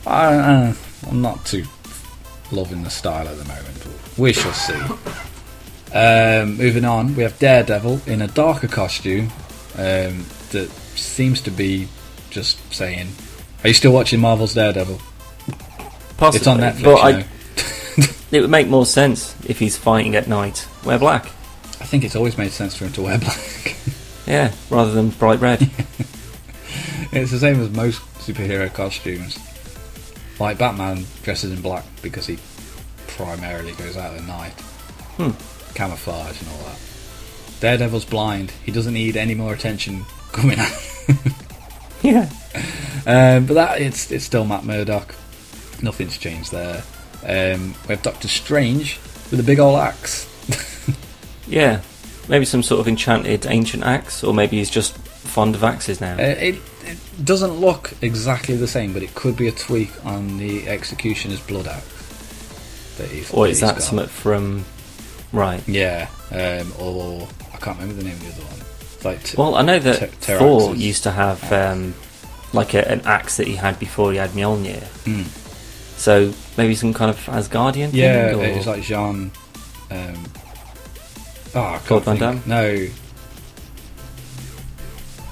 I, 0.06 0.36
uh, 0.36 0.74
I'm 1.10 1.22
not 1.22 1.46
too 1.46 1.66
loving 2.52 2.84
the 2.84 2.90
style 2.90 3.28
at 3.28 3.38
the 3.38 3.46
moment, 3.46 3.78
but 3.84 4.18
we 4.18 4.34
shall 4.34 4.54
see. 4.54 4.74
Um, 5.94 6.58
moving 6.58 6.86
on, 6.86 7.16
we 7.16 7.24
have 7.24 7.38
Daredevil 7.40 8.02
in 8.06 8.22
a 8.22 8.28
darker 8.28 8.68
costume 8.68 9.30
um, 9.76 10.26
that 10.52 10.70
seems 10.96 11.42
to 11.42 11.52
be 11.52 11.88
just 12.30 12.60
saying, 12.74 13.08
"Are 13.64 13.70
you 13.70 13.74
still 13.74 13.92
watching 13.92 14.20
Marvel's 14.20 14.54
Daredevil?" 14.54 15.00
Possibly, 16.18 16.38
It's 16.38 16.48
on 16.48 16.60
Netflix. 16.60 16.84
But. 16.84 16.98
I, 16.98 17.26
it 18.32 18.42
would 18.42 18.50
make 18.50 18.68
more 18.68 18.86
sense 18.86 19.36
if 19.48 19.60
he's 19.60 19.78
fighting 19.78 20.16
at 20.16 20.28
night. 20.28 20.68
Wear 20.86 21.00
black, 21.00 21.26
I 21.26 21.86
think 21.86 22.04
it's 22.04 22.16
always 22.16 22.38
made 22.38 22.52
sense 22.52 22.76
for 22.76 22.86
him 22.86 22.94
to 22.94 23.02
wear 23.04 23.18
black. 23.20 23.76
yeah, 24.28 24.54
rather 24.70 24.92
than 24.92 25.10
bright 25.10 25.40
red. 25.40 25.62
it's 27.12 27.32
the 27.32 27.40
same 27.40 27.60
as 27.62 27.70
most 27.72 28.02
superhero 28.20 28.72
costumes. 28.74 29.38
Like 30.40 30.58
Batman 30.58 31.06
dresses 31.24 31.52
in 31.52 31.62
black 31.62 31.84
because 32.02 32.26
he 32.28 32.38
primarily 33.08 33.74
goes 33.74 33.98
out 33.98 34.16
at 34.16 34.24
night. 34.26 34.54
Hmm. 35.18 35.32
Camouflage 35.74 36.40
and 36.42 36.50
all 36.52 36.64
that. 36.66 36.80
Daredevil's 37.60 38.06
blind. 38.06 38.52
He 38.64 38.72
doesn't 38.72 38.94
need 38.94 39.18
any 39.18 39.36
more 39.36 39.54
attention 39.54 40.06
coming 40.32 40.58
out. 40.60 40.72
yeah, 42.04 42.30
Um, 43.06 43.46
but 43.48 43.56
that 43.56 43.82
it's 43.82 44.12
it's 44.12 44.24
still 44.24 44.46
Matt 44.46 44.64
Murdock. 44.64 45.14
Nothing's 45.82 46.18
changed 46.18 46.52
there. 46.52 46.84
Um, 47.24 47.76
we 47.88 47.96
have 47.96 48.02
Doctor 48.02 48.28
Strange 48.28 49.00
with 49.32 49.40
a 49.40 49.44
big 49.44 49.60
old 49.60 49.78
axe. 49.80 50.26
yeah. 51.48 51.82
Maybe 52.28 52.46
some 52.46 52.62
sort 52.64 52.80
of 52.80 52.88
enchanted 52.88 53.46
ancient 53.48 53.84
axe, 53.84 54.24
or 54.24 54.34
maybe 54.34 54.58
he's 54.58 54.70
just 54.70 54.98
fond 54.98 55.56
of 55.56 55.64
axes 55.64 56.00
now. 56.00 56.14
Uh, 56.14 56.22
it, 56.22 56.56
it 56.86 56.98
doesn't 57.24 57.54
look 57.54 57.94
exactly 58.02 58.56
the 58.56 58.68
same, 58.68 58.94
but 58.94 59.04
it 59.04 59.14
could 59.16 59.36
be 59.36 59.48
a 59.48 59.52
tweak 59.52 59.92
on 60.06 60.38
the 60.38 60.68
Executioner's 60.68 61.40
blood 61.40 61.68
axe. 61.68 62.96
That 62.98 63.08
he's, 63.10 63.34
or 63.34 63.46
that 63.46 63.52
is 63.52 63.60
that 63.62 63.76
got. 63.76 63.84
something 63.84 64.08
from? 64.08 64.66
Right. 65.32 65.68
Yeah, 65.68 66.08
um, 66.32 66.74
or 66.80 67.28
I 67.54 67.58
can't 67.58 67.80
remember 67.80 68.02
the 68.02 68.04
name 68.04 68.14
of 68.14 68.22
the 68.22 68.44
other 68.44 68.44
one. 68.44 68.66
It's 68.94 69.06
like 69.06 69.24
t- 69.24 69.38
Well, 69.38 69.56
I 69.56 69.62
know 69.62 69.80
that 69.80 70.00
Ter- 70.22 70.38
Thor 70.40 70.76
used 70.76 71.04
to 71.04 71.12
have 71.12 71.52
um, 71.52 71.94
like 72.54 72.74
a, 72.74 72.90
an 72.90 73.02
axe 73.06 73.38
that 73.38 73.48
he 73.48 73.56
had 73.56 73.80
before 73.80 74.12
he 74.12 74.18
had 74.18 74.32
Mjolnir. 74.32 74.84
Hmm. 75.06 75.24
So 76.00 76.34
maybe 76.58 76.76
some 76.76 76.94
kind 76.94 77.10
of 77.12 77.18
Asgardian 77.26 77.90
yeah, 77.92 78.30
thing. 78.32 78.40
Or... 78.40 78.44
it 78.46 78.56
was 78.58 78.68
like 78.68 78.82
Jean. 78.84 79.32
Um, 79.92 80.26
oh, 81.56 81.62
I 81.62 81.78
Claude 81.80 82.04
Van. 82.06 82.18
Damme? 82.18 82.42
No, 82.46 82.88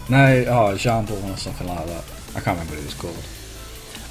no, 0.10 0.46
oh 0.48 0.78
Jean 0.78 1.06
Bourne 1.06 1.32
or 1.32 1.38
something 1.38 1.68
like 1.68 1.86
that. 1.88 2.04
I 2.36 2.40
can't 2.40 2.58
remember 2.60 2.74
what 2.74 2.80
it 2.82 2.86
was 2.86 2.94
called. 2.94 3.26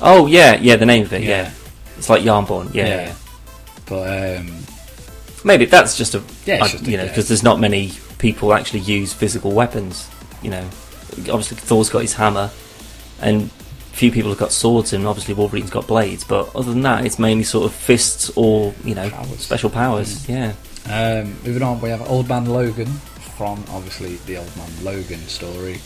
oh 0.01 0.27
yeah, 0.27 0.57
yeah, 0.61 0.77
the 0.77 0.87
name 0.87 1.05
of 1.05 1.13
it. 1.13 1.23
Yeah, 1.23 1.29
Yeah. 1.43 1.51
it's 1.99 2.09
like 2.09 2.23
Jarnbjorn. 2.23 2.75
Yeah, 2.75 2.87
Yeah. 2.87 3.01
yeah. 3.07 3.15
But 3.87 4.39
um, 4.39 4.57
maybe 5.45 5.65
that's 5.67 5.97
just 5.97 6.15
a 6.15 6.23
Yeah, 6.45 6.57
it's 6.57 6.65
I- 6.65 6.69
just 6.73 6.87
a 6.87 6.91
you 6.91 6.97
know 6.97 7.07
because 7.07 7.29
there's 7.29 7.43
not 7.43 7.61
many 7.61 7.93
people 8.19 8.53
actually 8.55 8.81
use 8.81 9.13
physical 9.13 9.53
weapons. 9.53 10.09
You 10.43 10.51
know, 10.51 10.65
obviously 11.19 11.57
Thor's 11.57 11.89
got 11.89 12.01
his 12.03 12.15
hammer, 12.15 12.51
and 13.21 13.51
few 13.97 14.13
people 14.13 14.31
have 14.31 14.39
got 14.39 14.53
swords, 14.53 14.93
and 14.93 15.07
obviously 15.07 15.35
Wolverine's 15.35 15.71
got 15.71 15.87
blades. 15.87 16.23
But 16.25 16.55
other 16.55 16.71
than 16.73 16.83
that, 16.83 17.05
it's 17.07 17.19
mainly 17.19 17.45
sort 17.45 17.65
of 17.67 17.75
fists 17.75 18.31
or 18.37 18.75
you 18.85 18.95
know 18.95 19.09
Powers. 19.11 19.41
special 19.41 19.71
powers. 19.71 20.29
Yeah. 20.29 20.53
Um, 20.89 21.35
moving 21.45 21.63
on, 21.63 21.81
we 21.81 21.89
have 21.89 22.09
Old 22.09 22.29
Man 22.29 22.47
Logan 22.47 22.87
from 23.37 23.65
obviously 23.71 24.17
the 24.27 24.37
Old 24.37 24.57
Man 24.57 24.71
Logan 24.85 25.21
story. 25.27 25.81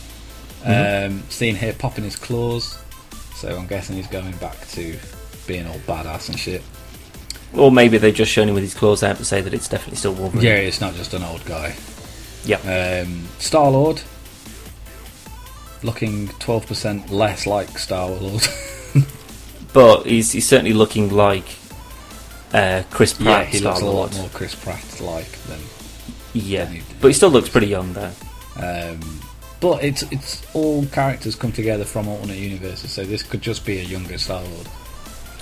Mhm. 0.63 1.07
Um, 1.07 1.23
seen 1.29 1.55
here 1.55 1.73
popping 1.73 2.03
his 2.03 2.15
claws, 2.15 2.77
so 3.35 3.55
I'm 3.57 3.65
guessing 3.67 3.95
he's 3.95 4.07
going 4.07 4.31
back 4.33 4.67
to 4.73 4.95
being 5.47 5.65
all 5.65 5.79
badass 5.87 6.29
and 6.29 6.37
shit. 6.37 6.61
Or 7.53 7.71
maybe 7.71 7.97
they've 7.97 8.13
just 8.13 8.31
shown 8.31 8.47
him 8.47 8.53
with 8.53 8.63
his 8.63 8.73
claws 8.75 9.01
out 9.03 9.17
to 9.17 9.25
say 9.25 9.41
that 9.41 9.53
it's 9.53 9.67
definitely 9.67 9.97
still 9.97 10.13
Wolverine. 10.13 10.43
Yeah, 10.45 10.55
it's 10.55 10.79
not 10.79 10.93
just 10.95 11.13
an 11.13 11.23
old 11.23 11.43
guy. 11.45 11.73
Yeah. 12.45 13.01
Um, 13.03 13.27
Star 13.39 13.69
Lord, 13.71 14.01
looking 15.83 16.27
12% 16.27 17.09
less 17.11 17.45
like 17.47 17.77
Star 17.77 18.09
Lord. 18.09 18.47
But 19.73 20.05
he's, 20.05 20.33
he's 20.33 20.45
certainly 20.45 20.73
looking 20.73 21.09
like 21.15 21.45
uh, 22.53 22.83
Chris 22.91 23.17
yeah, 23.19 23.23
Pratt. 23.37 23.47
he 23.47 23.59
looks 23.61 23.79
a 23.79 23.85
lot 23.85 24.13
more 24.17 24.27
Chris 24.33 24.53
Pratt 24.53 24.99
like 24.99 25.31
than. 25.43 25.59
Yeah. 26.33 26.65
than 26.65 26.73
he- 26.73 26.81
But 26.99 27.07
he 27.07 27.13
still 27.13 27.29
looks 27.29 27.47
pretty 27.47 27.67
young 27.67 27.93
though. 27.93 28.11
Um, 28.57 28.99
but 29.61 29.81
it's 29.81 30.01
it's 30.11 30.45
all 30.53 30.85
characters 30.87 31.35
come 31.35 31.53
together 31.53 31.85
from 31.85 32.09
alternate 32.09 32.37
universes, 32.37 32.91
so 32.91 33.05
this 33.05 33.23
could 33.23 33.41
just 33.41 33.65
be 33.65 33.79
a 33.79 33.83
younger 33.83 34.17
Star 34.17 34.43
Lord. 34.43 34.67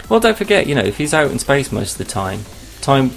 Well, 0.10 0.20
don't 0.20 0.38
forget, 0.38 0.68
you 0.68 0.76
know, 0.76 0.84
if 0.84 0.98
he's 0.98 1.16
out 1.16 1.32
in 1.32 1.40
space 1.40 1.72
most 1.72 1.94
of 1.94 1.98
the 2.06 2.12
time, 2.14 2.42
time 2.82 3.12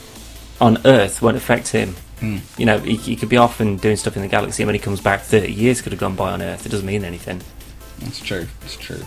on 0.62 0.78
Earth 0.86 1.20
won't 1.20 1.36
affect 1.36 1.68
him. 1.68 1.94
Hmm. 2.22 2.38
You 2.56 2.66
know, 2.66 2.78
he, 2.78 2.94
he 2.94 3.16
could 3.16 3.28
be 3.28 3.36
off 3.36 3.58
and 3.58 3.80
doing 3.80 3.96
stuff 3.96 4.14
in 4.14 4.22
the 4.22 4.28
galaxy, 4.28 4.62
and 4.62 4.68
when 4.68 4.76
he 4.76 4.78
comes 4.78 5.00
back, 5.00 5.22
30 5.22 5.52
years 5.52 5.82
could 5.82 5.90
have 5.90 5.98
gone 5.98 6.14
by 6.14 6.30
on 6.30 6.40
Earth. 6.40 6.64
It 6.64 6.68
doesn't 6.68 6.86
mean 6.86 7.04
anything. 7.04 7.42
That's 7.98 8.20
true. 8.20 8.46
It's 8.62 8.76
true. 8.76 9.02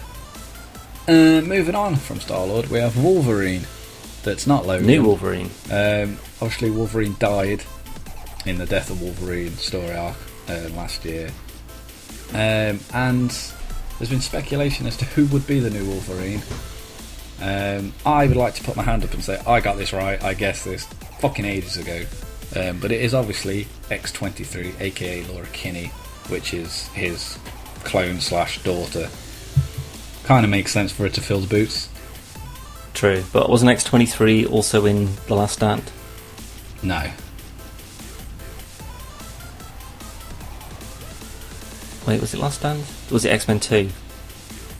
Uh, 1.07 1.39
moving 1.41 1.75
on 1.75 1.95
from 1.95 2.19
Star 2.19 2.45
Lord, 2.45 2.67
we 2.67 2.79
have 2.79 3.01
Wolverine. 3.01 3.61
That's 4.23 4.45
not 4.45 4.65
Logan. 4.65 4.85
New 4.85 5.01
Wolverine. 5.03 5.49
Um, 5.71 6.17
obviously, 6.41 6.71
Wolverine 6.71 7.15
died 7.17 7.63
in 8.45 8.57
the 8.57 8.65
Death 8.65 8.89
of 8.89 9.01
Wolverine 9.01 9.53
story 9.53 9.93
arc 9.93 10.17
uh, 10.49 10.67
last 10.73 11.05
year, 11.05 11.29
um, 12.33 12.81
and 12.93 13.29
there's 13.97 14.09
been 14.09 14.19
speculation 14.19 14.87
as 14.87 14.97
to 14.97 15.05
who 15.05 15.25
would 15.27 15.47
be 15.47 15.61
the 15.61 15.69
new 15.69 15.85
Wolverine. 15.85 16.41
Um, 17.41 17.93
I 18.05 18.27
would 18.27 18.35
like 18.35 18.55
to 18.55 18.63
put 18.63 18.75
my 18.75 18.83
hand 18.83 19.05
up 19.05 19.13
and 19.13 19.23
say 19.23 19.41
I 19.47 19.61
got 19.61 19.77
this 19.77 19.93
right. 19.93 20.21
I 20.21 20.33
guessed 20.33 20.65
this 20.65 20.83
fucking 21.19 21.45
ages 21.45 21.77
ago, 21.77 22.03
um, 22.55 22.79
but 22.79 22.91
it 22.91 23.01
is 23.01 23.13
obviously 23.13 23.65
X23, 23.89 24.79
aka 24.79 25.23
Laura 25.25 25.47
Kinney, 25.53 25.87
which 26.29 26.53
is 26.53 26.87
his 26.89 27.37
clone 27.83 28.19
slash 28.19 28.61
daughter. 28.63 29.09
Kind 30.23 30.43
of 30.45 30.49
makes 30.49 30.71
sense 30.71 30.91
for 30.91 31.03
her 31.03 31.09
to 31.09 31.21
fill 31.21 31.39
the 31.39 31.47
boots. 31.47 31.89
True. 32.93 33.23
But 33.33 33.49
wasn't 33.49 33.71
X23 33.71 34.49
also 34.49 34.85
in 34.85 35.09
The 35.27 35.35
Last 35.35 35.53
Stand? 35.53 35.91
No, 36.81 37.11
Wait, 42.07 42.21
was 42.21 42.33
it 42.35 42.39
Last 42.39 42.59
Stand? 42.59 42.83
Was 43.09 43.25
it 43.25 43.29
X 43.29 43.47
Men 43.47 43.59
2? 43.59 43.89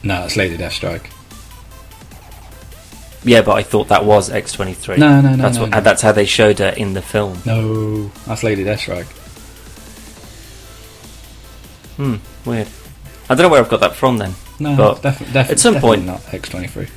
no, 0.03 0.25
it's 0.25 0.35
Lady 0.38 0.55
Deathstrike. 0.57 1.07
Yeah, 3.25 3.41
but 3.41 3.53
I 3.57 3.63
thought 3.63 3.88
that 3.89 4.05
was 4.05 4.29
X23. 4.29 4.99
No, 4.99 5.19
no, 5.19 5.31
no, 5.31 5.38
That's, 5.38 5.55
no, 5.57 5.63
what, 5.63 5.71
no. 5.71 5.81
that's 5.81 6.01
how 6.03 6.11
they 6.11 6.25
showed 6.25 6.59
her 6.59 6.69
in 6.69 6.93
the 6.93 7.01
film. 7.01 7.39
No, 7.45 8.07
that's 8.27 8.43
Lady 8.43 8.63
Deathstrike. 8.63 9.07
Hmm, 11.97 12.15
weird. 12.47 12.67
I 13.29 13.33
don't 13.35 13.43
know 13.43 13.49
where 13.49 13.61
I've 13.61 13.69
got 13.69 13.79
that 13.79 13.95
from 13.95 14.17
then. 14.19 14.33
No, 14.59 14.75
But 14.77 15.01
definitely, 15.01 15.33
definitely, 15.33 15.51
at 15.53 15.59
some 15.59 15.79
point- 15.79 16.05
not 16.05 16.21
X23. 16.21 16.89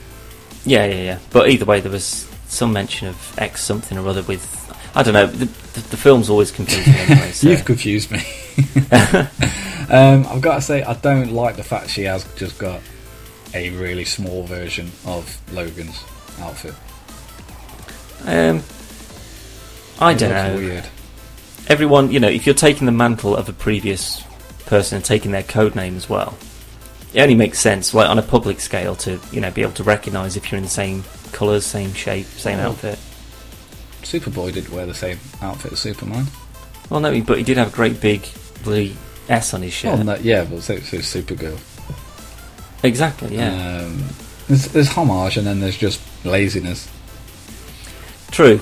Yeah, 0.66 0.84
yeah, 0.84 0.94
yeah. 1.02 1.18
But 1.30 1.48
either 1.48 1.64
way, 1.64 1.80
there 1.80 1.90
was 1.90 2.28
some 2.48 2.72
mention 2.72 3.08
of 3.08 3.38
X 3.38 3.62
something 3.64 3.96
or 3.96 4.06
other 4.08 4.22
with. 4.22 4.54
I 4.94 5.02
don't 5.02 5.14
know. 5.14 5.26
The, 5.26 5.46
the, 5.46 5.80
the 5.90 5.96
film's 5.96 6.28
always 6.28 6.50
confusing 6.50 6.92
anyway. 6.96 7.30
So. 7.30 7.48
You've 7.48 7.64
confused 7.64 8.10
me. 8.10 8.18
um, 9.88 10.26
I've 10.28 10.40
got 10.42 10.56
to 10.56 10.60
say, 10.60 10.82
I 10.82 10.94
don't 10.94 11.32
like 11.32 11.56
the 11.56 11.62
fact 11.64 11.88
she 11.90 12.02
has 12.02 12.24
just 12.36 12.58
got 12.58 12.80
a 13.54 13.70
really 13.70 14.04
small 14.04 14.42
version 14.44 14.90
of 15.06 15.40
Logan's 15.52 16.02
outfit. 16.40 16.74
um, 18.26 18.62
I 20.00 20.12
It 20.12 20.18
don't 20.18 20.30
know. 20.30 20.56
Weird. 20.56 20.86
Everyone, 21.68 22.10
you 22.10 22.20
know, 22.20 22.28
if 22.28 22.46
you're 22.46 22.54
taking 22.54 22.86
the 22.86 22.92
mantle 22.92 23.36
of 23.36 23.48
a 23.48 23.52
previous 23.52 24.22
person 24.66 24.96
and 24.96 25.04
taking 25.04 25.32
their 25.32 25.42
code 25.42 25.74
name 25.74 25.96
as 25.96 26.08
well, 26.08 26.36
it 27.12 27.20
only 27.20 27.34
makes 27.34 27.58
sense, 27.58 27.92
like 27.94 28.08
on 28.08 28.18
a 28.18 28.22
public 28.22 28.60
scale, 28.60 28.94
to 28.96 29.18
you 29.32 29.40
know 29.40 29.50
be 29.50 29.62
able 29.62 29.72
to 29.72 29.82
recognise 29.82 30.36
if 30.36 30.50
you're 30.50 30.56
in 30.58 30.64
the 30.64 30.70
same 30.70 31.04
colours, 31.32 31.64
same 31.66 31.92
shape, 31.94 32.26
same 32.26 32.58
Oh. 32.58 32.70
outfit. 32.70 32.98
Superboy 34.02 34.52
didn't 34.54 34.72
wear 34.72 34.86
the 34.86 34.94
same 34.94 35.18
outfit 35.42 35.72
as 35.72 35.80
Superman. 35.80 36.26
Well, 36.88 37.00
no, 37.00 37.20
but 37.22 37.36
he 37.38 37.44
did 37.44 37.56
have 37.58 37.68
a 37.72 37.76
great 37.76 38.00
big 38.00 38.26
blue 38.62 38.92
S 39.28 39.52
on 39.52 39.60
his 39.62 39.72
shirt. 39.74 39.94
Well, 39.96 40.04
no, 40.04 40.14
yeah, 40.16 40.44
but 40.44 40.62
so, 40.62 40.78
so 40.78 40.98
Supergirl. 40.98 41.58
exactly. 42.82 43.36
Yeah. 43.36 43.82
Um, 43.82 44.04
there's, 44.48 44.66
there's 44.68 44.88
homage 44.92 45.36
and 45.36 45.46
then 45.46 45.60
there's 45.60 45.76
just 45.78 46.00
laziness. 46.24 46.88
True. 48.30 48.60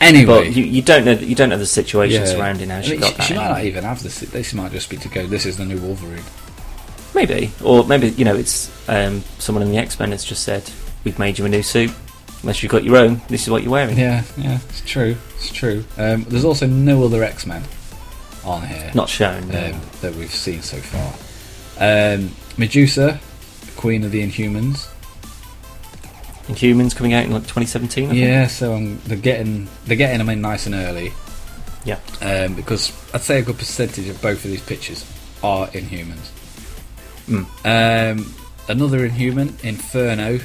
Anyway, 0.00 0.24
But 0.48 0.56
you, 0.56 0.64
you 0.64 0.82
don't 0.82 1.04
know 1.04 1.12
you 1.12 1.34
don't 1.36 1.48
know 1.48 1.58
the 1.58 1.66
situation 1.66 2.22
Yeah. 2.22 2.26
surrounding 2.28 2.70
how 2.70 2.78
I 2.78 2.82
she 2.82 2.90
mean, 2.92 3.00
got 3.00 3.10
she, 3.12 3.16
that. 3.16 3.22
she 3.24 3.34
might 3.34 3.48
not 3.48 3.64
even 3.64 3.84
have 3.84 4.02
this. 4.02 4.20
This 4.20 4.52
might 4.52 4.72
just 4.72 4.90
be 4.90 4.96
to 4.96 5.08
go. 5.08 5.26
This 5.26 5.46
is 5.46 5.56
the 5.58 5.64
new 5.64 5.78
Wolverine. 5.78 6.24
Maybe, 7.14 7.52
or 7.62 7.84
maybe 7.84 8.08
you 8.10 8.24
know 8.24 8.34
it's 8.34 8.70
um, 8.88 9.22
someone 9.38 9.62
in 9.62 9.70
the 9.70 9.78
X 9.78 10.00
Men 10.00 10.10
has 10.10 10.24
just 10.24 10.42
said 10.42 10.68
we've 11.04 11.18
made 11.18 11.38
you 11.38 11.44
a 11.44 11.48
new 11.48 11.62
suit. 11.62 11.92
Unless 12.42 12.62
you've 12.64 12.72
got 12.72 12.82
your 12.82 12.96
own, 12.96 13.20
this 13.28 13.42
is 13.44 13.50
what 13.50 13.62
you're 13.62 13.70
wearing. 13.70 13.96
Yeah, 13.96 14.24
yeah, 14.36 14.58
it's 14.68 14.80
true. 14.84 15.16
It's 15.36 15.52
true. 15.52 15.84
Um, 15.96 16.24
there's 16.24 16.44
also 16.44 16.66
no 16.66 17.04
other 17.04 17.22
X 17.22 17.46
Men 17.46 17.62
on 18.44 18.66
here 18.66 18.90
Not 18.96 19.08
shown. 19.08 19.46
no. 19.48 19.66
um, 19.72 19.80
that 20.00 20.16
we've 20.16 20.34
seen 20.34 20.60
so 20.62 20.78
far. 20.78 21.12
Um, 21.78 22.30
Medusa, 22.58 23.20
Queen 23.82 24.04
of 24.04 24.12
the 24.12 24.24
Inhumans. 24.24 24.88
Inhumans 26.46 26.94
coming 26.94 27.14
out 27.14 27.24
in 27.24 27.32
like 27.32 27.42
2017. 27.42 28.04
I 28.04 28.08
think. 28.10 28.20
Yeah, 28.20 28.46
so 28.46 28.74
um, 28.74 29.00
they're 29.06 29.18
getting 29.18 29.66
they're 29.86 29.96
getting 29.96 30.18
them 30.18 30.28
in 30.28 30.40
nice 30.40 30.66
and 30.66 30.76
early. 30.76 31.12
Yeah. 31.84 31.98
Um, 32.20 32.54
because 32.54 32.92
I'd 33.12 33.22
say 33.22 33.40
a 33.40 33.42
good 33.42 33.58
percentage 33.58 34.08
of 34.08 34.22
both 34.22 34.44
of 34.44 34.52
these 34.52 34.62
pictures 34.62 35.04
are 35.42 35.66
Inhumans. 35.70 36.30
Mm. 37.26 37.46
Um, 37.66 38.34
another 38.68 39.04
Inhuman, 39.04 39.56
Inferno, 39.64 40.38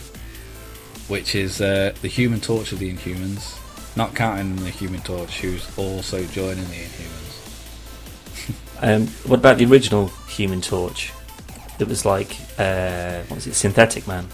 which 1.07 1.35
is 1.35 1.61
uh, 1.61 1.93
the 2.01 2.07
Human 2.07 2.41
Torch 2.41 2.71
of 2.71 2.79
the 2.79 2.91
Inhumans, 2.91 3.55
not 3.95 4.15
counting 4.15 4.55
the 4.55 4.71
Human 4.71 5.01
Torch, 5.01 5.41
who's 5.41 5.77
also 5.77 6.25
joining 6.25 6.65
the 6.69 6.81
Inhumans. 6.87 7.13
Um, 8.79 9.07
what 9.25 9.39
about 9.39 9.57
the 9.57 9.65
original 9.65 10.09
Human 10.27 10.61
Torch? 10.61 11.11
That 11.77 11.87
was 11.87 12.05
like, 12.05 12.35
uh, 12.57 13.21
what 13.27 13.35
was 13.35 13.47
it, 13.47 13.53
Synthetic 13.53 14.07
Man? 14.07 14.27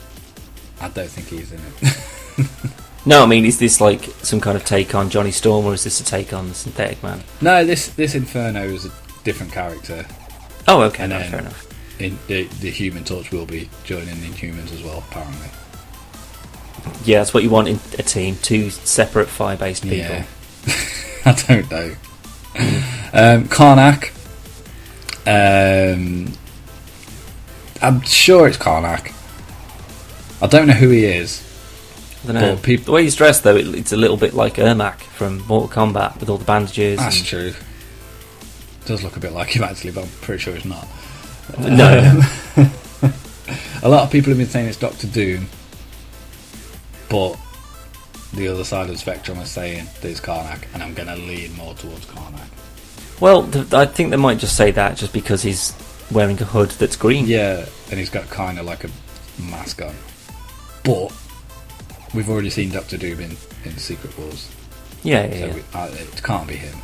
I 0.79 0.87
don't 0.89 1.09
think 1.09 1.27
he's 1.27 1.51
in 1.51 1.59
it. 1.81 2.47
No, 3.05 3.21
I 3.21 3.25
mean, 3.25 3.43
is 3.43 3.59
this 3.59 3.81
like 3.81 4.05
some 4.21 4.39
kind 4.39 4.55
of 4.55 4.63
take 4.63 4.95
on 4.95 5.09
Johnny 5.09 5.31
Storm, 5.31 5.65
or 5.65 5.73
is 5.73 5.83
this 5.83 5.99
a 5.99 6.05
take 6.05 6.31
on 6.31 6.47
the 6.47 6.53
Synthetic 6.55 7.03
Man? 7.03 7.21
no, 7.41 7.65
this 7.65 7.89
this 7.89 8.15
Inferno 8.15 8.63
is 8.63 8.85
a 8.85 8.91
different 9.25 9.51
character. 9.51 10.05
Oh, 10.69 10.83
okay, 10.83 11.03
And 11.03 11.11
no, 11.11 11.19
fair 11.19 11.39
enough. 11.39 11.99
In 11.99 12.17
the, 12.27 12.45
the 12.61 12.69
Human 12.69 13.03
Torch 13.03 13.29
will 13.31 13.45
be 13.45 13.69
joining 13.83 14.21
the 14.21 14.27
Inhumans 14.27 14.71
as 14.71 14.81
well, 14.83 15.03
apparently. 15.09 15.49
Yeah, 17.03 17.17
that's 17.19 17.33
what 17.33 17.43
you 17.43 17.49
want 17.49 17.67
in 17.67 17.75
a 17.99 18.03
team: 18.03 18.37
two 18.41 18.69
separate 18.69 19.27
fire-based 19.27 19.83
people. 19.83 19.97
Yeah. 19.97 20.25
I 21.25 21.33
don't 21.45 21.69
know. 21.69 21.95
um, 23.11 23.49
Karnak. 23.49 24.11
Um, 25.27 26.31
I'm 27.83 28.01
sure 28.01 28.47
it's 28.47 28.57
Karnak. 28.57 29.13
I 30.41 30.47
don't 30.47 30.67
know 30.67 30.73
who 30.73 30.89
he 30.89 31.03
is. 31.03 31.41
I 32.23 32.27
don't 32.27 32.35
know. 32.35 32.55
But 32.55 32.63
peop- 32.63 32.85
the 32.85 32.91
way 32.93 33.03
he's 33.03 33.15
dressed, 33.15 33.43
though, 33.43 33.57
it, 33.57 33.67
it's 33.75 33.91
a 33.91 33.97
little 33.97 34.15
bit 34.15 34.33
like 34.33 34.55
Ermac 34.55 35.01
from 35.01 35.45
Mortal 35.47 35.67
Kombat 35.67 36.19
with 36.19 36.29
all 36.29 36.37
the 36.37 36.45
bandages. 36.45 36.97
That's 36.99 37.17
and- 37.17 37.25
true. 37.25 37.53
Does 38.85 39.03
look 39.03 39.15
a 39.15 39.19
bit 39.19 39.31
like 39.31 39.49
him 39.55 39.63
actually, 39.63 39.91
but 39.91 40.03
I'm 40.03 40.09
pretty 40.21 40.41
sure 40.41 40.55
it's 40.55 40.65
not. 40.65 40.85
No, 41.57 41.69
no. 41.69 42.21
Um, 42.57 42.71
a 43.83 43.89
lot 43.89 44.03
of 44.03 44.11
people 44.11 44.29
have 44.29 44.37
been 44.37 44.47
saying 44.47 44.67
it's 44.67 44.77
Doctor 44.77 45.07
Doom, 45.07 45.47
but 47.09 47.37
the 48.33 48.49
other 48.49 48.65
side 48.65 48.83
of 48.83 48.89
the 48.89 48.97
spectrum 48.97 49.39
are 49.39 49.45
saying 49.45 49.85
that 50.01 50.09
it's 50.09 50.19
Karnak, 50.19 50.63
and 50.73 50.83
I'm 50.83 50.93
going 50.93 51.07
to 51.07 51.15
lean 51.15 51.53
more 51.55 51.73
towards 51.75 52.05
Karnak. 52.07 52.47
Well, 53.21 53.49
th- 53.49 53.73
I 53.73 53.85
think 53.85 54.09
they 54.09 54.17
might 54.17 54.39
just 54.39 54.57
say 54.57 54.71
that 54.71 54.97
just 54.97 55.13
because 55.13 55.43
he's 55.43 55.71
wearing 56.13 56.41
a 56.41 56.45
hood 56.45 56.71
that's 56.71 56.95
green. 56.95 57.25
Yeah, 57.25 57.65
and 57.89 57.99
he's 57.99 58.09
got 58.09 58.29
kind 58.29 58.59
of 58.59 58.65
like 58.65 58.83
a 58.83 58.89
mask 59.41 59.81
on. 59.81 59.95
But 60.83 61.13
we've 62.13 62.29
already 62.29 62.49
seen 62.49 62.71
Doctor 62.71 62.97
Doom 62.97 63.19
in, 63.19 63.31
in 63.63 63.77
Secret 63.77 64.17
Wars, 64.17 64.51
yeah, 65.03 65.25
yeah. 65.25 65.39
so 65.39 65.45
yeah. 65.47 65.53
we, 65.53 65.61
uh, 65.73 66.03
it 66.03 66.23
can't 66.23 66.47
be 66.47 66.55
him. 66.55 66.77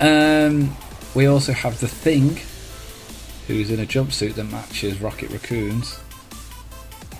Um, 0.00 0.76
we 1.14 1.26
also 1.26 1.52
have 1.52 1.78
the 1.80 1.88
Thing, 1.88 2.38
who's 3.46 3.70
in 3.70 3.80
a 3.80 3.86
jumpsuit 3.86 4.34
that 4.34 4.44
matches 4.44 5.00
Rocket 5.00 5.30
Raccoon's. 5.30 5.98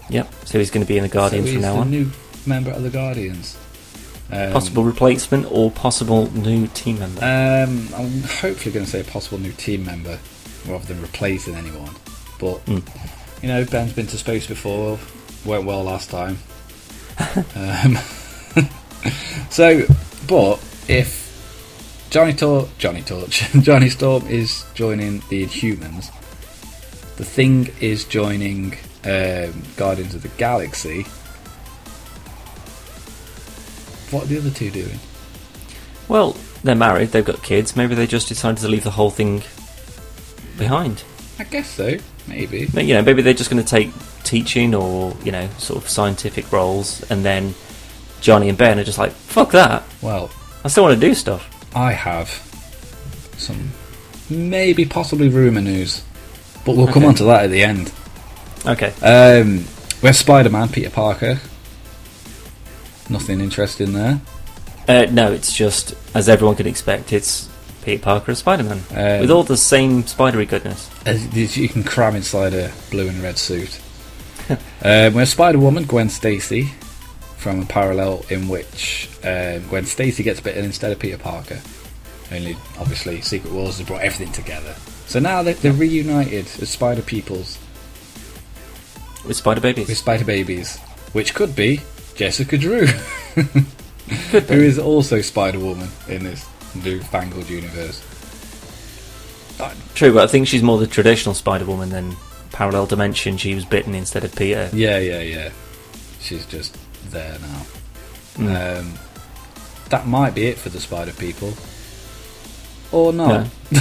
Yep. 0.08 0.32
So 0.44 0.58
he's 0.58 0.70
going 0.70 0.84
to 0.84 0.88
be 0.88 0.96
in 0.96 1.02
the 1.02 1.08
Guardians 1.08 1.46
so 1.46 1.52
from 1.52 1.62
now 1.62 1.76
on. 1.76 1.90
new 1.90 2.10
member 2.46 2.70
of 2.70 2.82
the 2.82 2.90
Guardians. 2.90 3.56
Um, 4.32 4.52
Possible 4.52 4.84
replacement 4.84 5.50
or 5.50 5.72
possible 5.72 6.32
new 6.32 6.68
team 6.68 7.00
member. 7.00 7.20
Um, 7.20 7.88
I'm 7.96 8.22
hopefully 8.22 8.72
going 8.72 8.84
to 8.84 8.90
say 8.90 9.00
a 9.00 9.04
possible 9.04 9.38
new 9.38 9.52
team 9.52 9.84
member 9.84 10.20
rather 10.66 10.84
than 10.86 11.00
replacing 11.02 11.54
anyone. 11.54 11.90
But 12.38 12.64
Mm. 12.66 12.82
you 13.42 13.48
know, 13.48 13.64
Ben's 13.64 13.92
been 13.92 14.06
to 14.08 14.18
space 14.18 14.46
before, 14.46 14.98
went 15.44 15.64
well 15.64 15.82
last 15.84 16.10
time. 16.10 16.38
um, 17.54 17.98
so, 19.50 19.84
but 20.26 20.62
if 20.88 21.28
Johnny 22.10 22.32
Tor- 22.32 22.68
Johnny 22.78 23.02
Torch, 23.02 23.44
Johnny 23.60 23.88
Storm 23.90 24.26
is 24.26 24.64
joining 24.74 25.22
the 25.28 25.44
Inhumans, 25.46 26.10
the 27.16 27.24
Thing 27.24 27.70
is 27.80 28.04
joining 28.04 28.74
um, 29.04 29.62
Guardians 29.76 30.14
of 30.14 30.22
the 30.22 30.28
Galaxy. 30.38 31.02
What 34.10 34.24
are 34.24 34.26
the 34.26 34.38
other 34.38 34.50
two 34.50 34.70
doing? 34.70 34.98
Well, 36.08 36.36
they're 36.64 36.74
married, 36.74 37.10
they've 37.10 37.24
got 37.24 37.42
kids. 37.42 37.76
Maybe 37.76 37.94
they 37.94 38.06
just 38.06 38.28
decided 38.28 38.58
to 38.62 38.68
leave 38.68 38.82
the 38.84 38.90
whole 38.90 39.10
thing 39.10 39.42
behind. 40.60 41.02
I 41.38 41.44
guess 41.44 41.68
so, 41.70 41.96
maybe. 42.28 42.66
But, 42.72 42.84
You 42.84 42.94
know, 42.94 43.02
maybe 43.02 43.22
they're 43.22 43.34
just 43.34 43.50
going 43.50 43.62
to 43.62 43.68
take 43.68 43.90
teaching 44.22 44.74
or 44.74 45.16
you 45.24 45.32
know 45.32 45.48
sort 45.58 45.82
of 45.82 45.88
scientific 45.88 46.52
roles, 46.52 47.02
and 47.10 47.24
then 47.24 47.54
Johnny 48.20 48.48
and 48.48 48.56
Ben 48.58 48.78
are 48.78 48.84
just 48.84 48.98
like, 48.98 49.12
"Fuck 49.12 49.50
that! 49.52 49.82
Well, 50.02 50.30
I 50.64 50.68
still 50.68 50.84
want 50.84 51.00
to 51.00 51.06
do 51.06 51.14
stuff." 51.14 51.48
I 51.74 51.92
have 51.92 52.28
some 53.38 53.70
maybe 54.28 54.84
possibly 54.84 55.28
rumour 55.28 55.60
news, 55.62 56.02
but 56.64 56.76
we'll 56.76 56.86
come 56.86 56.98
Okay. 57.04 57.06
on 57.06 57.14
to 57.16 57.24
that 57.24 57.44
at 57.44 57.50
the 57.50 57.62
end. 57.64 57.90
Okay. 58.66 58.92
Um, 59.02 59.64
we 60.02 60.06
have 60.08 60.16
Spider 60.16 60.50
Man, 60.50 60.68
Peter 60.68 60.90
Parker. 60.90 61.40
Nothing 63.08 63.40
interesting 63.40 63.92
there. 63.92 64.20
Uh, 64.86 65.06
no, 65.10 65.32
it's 65.32 65.52
just 65.52 65.94
as 66.14 66.28
everyone 66.28 66.56
can 66.56 66.66
expect. 66.66 67.12
It's 67.12 67.48
Peter 67.82 68.02
Parker 68.02 68.32
as 68.32 68.38
Spider-Man 68.38 68.82
Um, 68.90 69.20
with 69.20 69.30
all 69.30 69.42
the 69.42 69.56
same 69.56 70.06
spidery 70.06 70.46
goodness. 70.46 70.90
As 71.06 71.26
as 71.36 71.56
you 71.56 71.68
can 71.68 71.82
cram 71.84 72.14
inside 72.16 72.52
a 72.54 72.72
blue 72.90 73.08
and 73.08 73.22
red 73.22 73.38
suit. 73.38 73.80
um, 74.48 74.58
we 74.82 75.18
have 75.20 75.28
Spider 75.28 75.58
Woman, 75.58 75.84
Gwen 75.84 76.08
Stacy, 76.08 76.72
from 77.36 77.62
a 77.62 77.66
parallel 77.66 78.24
in 78.28 78.48
which 78.48 79.08
um, 79.24 79.62
Gwen 79.68 79.86
Stacy 79.86 80.22
gets 80.22 80.40
bitten 80.40 80.64
instead 80.64 80.92
of 80.92 80.98
Peter 80.98 81.18
Parker. 81.18 81.60
Only, 82.32 82.56
obviously, 82.78 83.20
Secret 83.22 83.52
Wars 83.52 83.78
has 83.78 83.86
brought 83.86 84.02
everything 84.02 84.32
together. 84.32 84.74
So 85.06 85.18
now 85.18 85.42
they're, 85.42 85.54
they're 85.54 85.72
reunited 85.72 86.46
as 86.60 86.68
Spider 86.68 87.02
Peoples 87.02 87.58
With 89.26 89.36
Spider 89.36 89.60
Babies. 89.60 89.88
with 89.88 89.98
Spider 89.98 90.24
Babies, 90.24 90.78
which 91.12 91.34
could 91.34 91.56
be 91.56 91.80
Jessica 92.14 92.56
Drew, 92.56 92.86
who 93.36 94.54
is 94.60 94.78
also 94.78 95.20
Spider 95.20 95.58
Woman 95.58 95.88
in 96.08 96.24
this 96.24 96.46
new 96.74 97.00
fangled 97.00 97.48
universe. 97.48 98.02
True, 99.94 100.14
but 100.14 100.24
I 100.24 100.26
think 100.26 100.48
she's 100.48 100.62
more 100.62 100.78
the 100.78 100.86
traditional 100.86 101.34
Spider 101.34 101.66
Woman 101.66 101.90
than 101.90 102.16
parallel 102.52 102.86
dimension. 102.86 103.36
She 103.36 103.54
was 103.54 103.64
bitten 103.64 103.94
instead 103.94 104.24
of 104.24 104.34
Peter. 104.34 104.70
Yeah, 104.72 104.98
yeah, 104.98 105.20
yeah. 105.20 105.50
She's 106.20 106.46
just 106.46 106.76
there 107.10 107.38
now. 107.38 107.62
Mm. 108.36 108.80
Um, 108.80 108.94
that 109.90 110.06
might 110.06 110.34
be 110.34 110.46
it 110.46 110.56
for 110.56 110.70
the 110.70 110.80
Spider 110.80 111.12
People, 111.12 111.52
or 112.92 113.12
not. 113.12 113.48
No. 113.70 113.70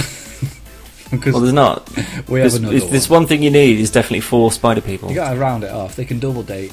because 1.10 1.32
Well, 1.32 1.40
there's 1.40 1.52
not. 1.52 1.88
we 1.96 2.02
have 2.02 2.26
There's, 2.28 2.54
another 2.54 2.78
there's 2.80 3.08
one. 3.08 3.22
one 3.22 3.28
thing 3.28 3.42
you 3.42 3.50
need 3.50 3.80
is 3.80 3.90
definitely 3.90 4.20
four 4.20 4.52
Spider 4.52 4.80
people. 4.80 5.08
You 5.08 5.14
got 5.16 5.32
to 5.32 5.38
round 5.38 5.64
it 5.64 5.70
off. 5.70 5.96
They 5.96 6.04
can 6.04 6.18
double 6.18 6.42
date. 6.42 6.72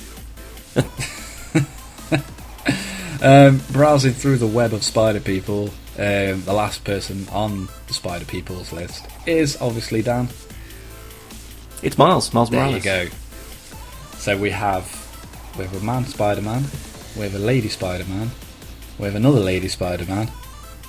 um, 3.21 3.61
browsing 3.71 4.13
through 4.13 4.37
the 4.37 4.47
web 4.47 4.73
of 4.73 4.83
Spider 4.83 5.19
People, 5.19 5.69
um, 5.97 6.43
the 6.43 6.53
last 6.53 6.83
person 6.83 7.27
on 7.31 7.67
the 7.87 7.93
Spider 7.93 8.25
People's 8.25 8.71
list 8.71 9.05
is 9.25 9.59
obviously 9.61 10.01
Dan. 10.01 10.29
It's 11.83 11.97
Miles. 11.97 12.33
Miles 12.33 12.49
There 12.49 12.59
Morales. 12.59 12.75
you 12.75 12.81
go. 12.83 13.07
So 14.17 14.37
we 14.37 14.49
have 14.51 14.85
we 15.57 15.63
have 15.65 15.75
a 15.81 15.85
man 15.85 16.05
Spider 16.05 16.41
Man, 16.41 16.63
we 17.15 17.23
have 17.23 17.35
a 17.35 17.39
lady 17.39 17.69
Spider 17.69 18.05
Man, 18.05 18.31
we 18.99 19.05
have 19.05 19.15
another 19.15 19.39
lady 19.39 19.67
Spider 19.67 20.05
Man, 20.05 20.29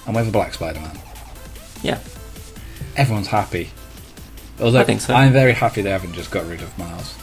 and 0.06 0.14
we 0.14 0.18
have 0.18 0.28
a 0.28 0.32
black 0.32 0.54
Spider 0.54 0.80
Man. 0.80 0.98
Yeah. 1.82 2.00
Everyone's 2.96 3.28
happy. 3.28 3.70
Although 4.60 4.80
I 4.80 4.84
think 4.84 5.00
so. 5.00 5.14
I'm 5.14 5.32
very 5.32 5.52
happy 5.52 5.82
they 5.82 5.90
haven't 5.90 6.14
just 6.14 6.30
got 6.30 6.46
rid 6.46 6.60
of 6.62 6.76
Miles. 6.78 7.14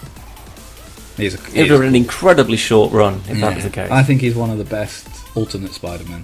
He's 1.17 1.33
a, 1.35 1.59
It 1.59 1.69
was 1.69 1.81
an 1.81 1.95
incredibly 1.95 2.57
short 2.57 2.91
run, 2.93 3.15
if 3.29 3.37
Yeah. 3.37 3.49
that 3.49 3.55
was 3.55 3.63
the 3.65 3.69
case. 3.69 3.91
I 3.91 4.03
think 4.03 4.21
he's 4.21 4.35
one 4.35 4.49
of 4.49 4.57
the 4.57 4.63
best 4.65 5.07
alternate 5.35 5.73
Spider-Man. 5.73 6.23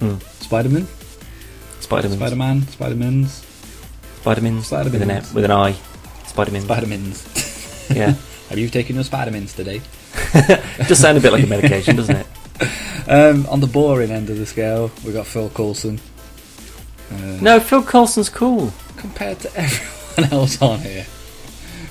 Hmm. 0.00 0.16
Spider-Man? 0.40 0.86
Spider-Man. 1.80 2.18
Spider-Man? 2.18 2.62
Spider-Mans? 2.66 3.44
Spider-Man. 4.20 4.62
Spider-Mans. 4.62 4.92
With 4.92 5.02
an, 5.02 5.10
a- 5.10 5.34
with 5.34 5.44
an 5.44 5.50
eye. 5.50 5.72
Spider-Man. 6.26 6.62
Spider-Mans. 6.62 7.90
yeah. 7.94 8.14
Have 8.48 8.58
you 8.58 8.68
taken 8.68 8.94
your 8.96 9.04
Spider-Mans 9.04 9.52
today? 9.54 9.80
Just 10.86 11.00
sound 11.02 11.18
a 11.18 11.20
bit 11.20 11.32
like 11.32 11.44
a 11.44 11.46
medication, 11.46 11.96
doesn't 11.96 12.16
it? 12.16 12.26
Um, 13.08 13.46
on 13.46 13.60
the 13.60 13.66
boring 13.66 14.10
end 14.10 14.28
of 14.28 14.36
the 14.36 14.44
scale, 14.44 14.90
we 15.06 15.12
got 15.14 15.26
Phil 15.26 15.48
Coulson. 15.48 15.98
Uh, 17.10 17.38
No, 17.40 17.58
Phil 17.58 17.82
Coulson's 17.82 18.28
cool. 18.28 18.70
Compared 18.98 19.38
to 19.40 19.56
everyone 19.56 20.30
else 20.30 20.60
on 20.60 20.80
here. 20.80 21.06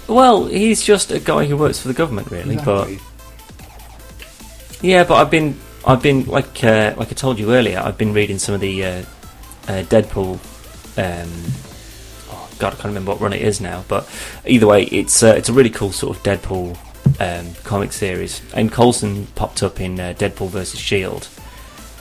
Well, 0.08 0.46
he's 0.46 0.84
just 0.84 1.10
a 1.12 1.20
guy 1.20 1.46
who 1.46 1.58
works 1.58 1.80
for 1.80 1.88
the 1.88 1.96
government, 1.96 2.30
really. 2.30 2.54
Exactly. 2.54 3.00
Yeah, 4.82 5.06
but 5.06 5.16
I've 5.16 5.32
been 5.32 5.60
I've 5.88 6.04
been 6.04 6.26
like 6.26 6.64
uh, 6.66 6.94
like 6.98 7.08
I 7.08 7.14
told 7.14 7.40
you 7.40 7.54
earlier. 7.54 7.80
I've 7.80 7.98
been 7.98 8.14
reading 8.14 8.40
some 8.40 8.54
of 8.54 8.60
the 8.60 8.84
uh, 8.84 9.02
uh, 9.70 9.84
Deadpool. 9.84 10.34
Um, 10.98 11.32
oh 12.30 12.50
God, 12.60 12.74
I 12.74 12.76
can't 12.76 12.86
remember 12.86 13.12
what 13.12 13.22
run 13.22 13.32
it 13.32 13.42
is 13.42 13.62
now. 13.62 13.86
But 13.88 14.08
either 14.46 14.68
way, 14.68 14.84
it's 14.84 15.24
uh, 15.24 15.34
it's 15.38 15.48
a 15.48 15.54
really 15.54 15.70
cool 15.70 15.94
sort 15.94 16.18
of 16.18 16.24
Deadpool 16.24 16.78
um, 17.22 17.54
comic 17.64 17.94
series. 17.94 18.42
And 18.54 18.70
Coulson 18.70 19.28
popped 19.28 19.64
up 19.64 19.80
in 19.80 19.98
uh, 19.98 20.14
Deadpool 20.18 20.50
versus 20.50 20.78
Shield. 20.78 21.30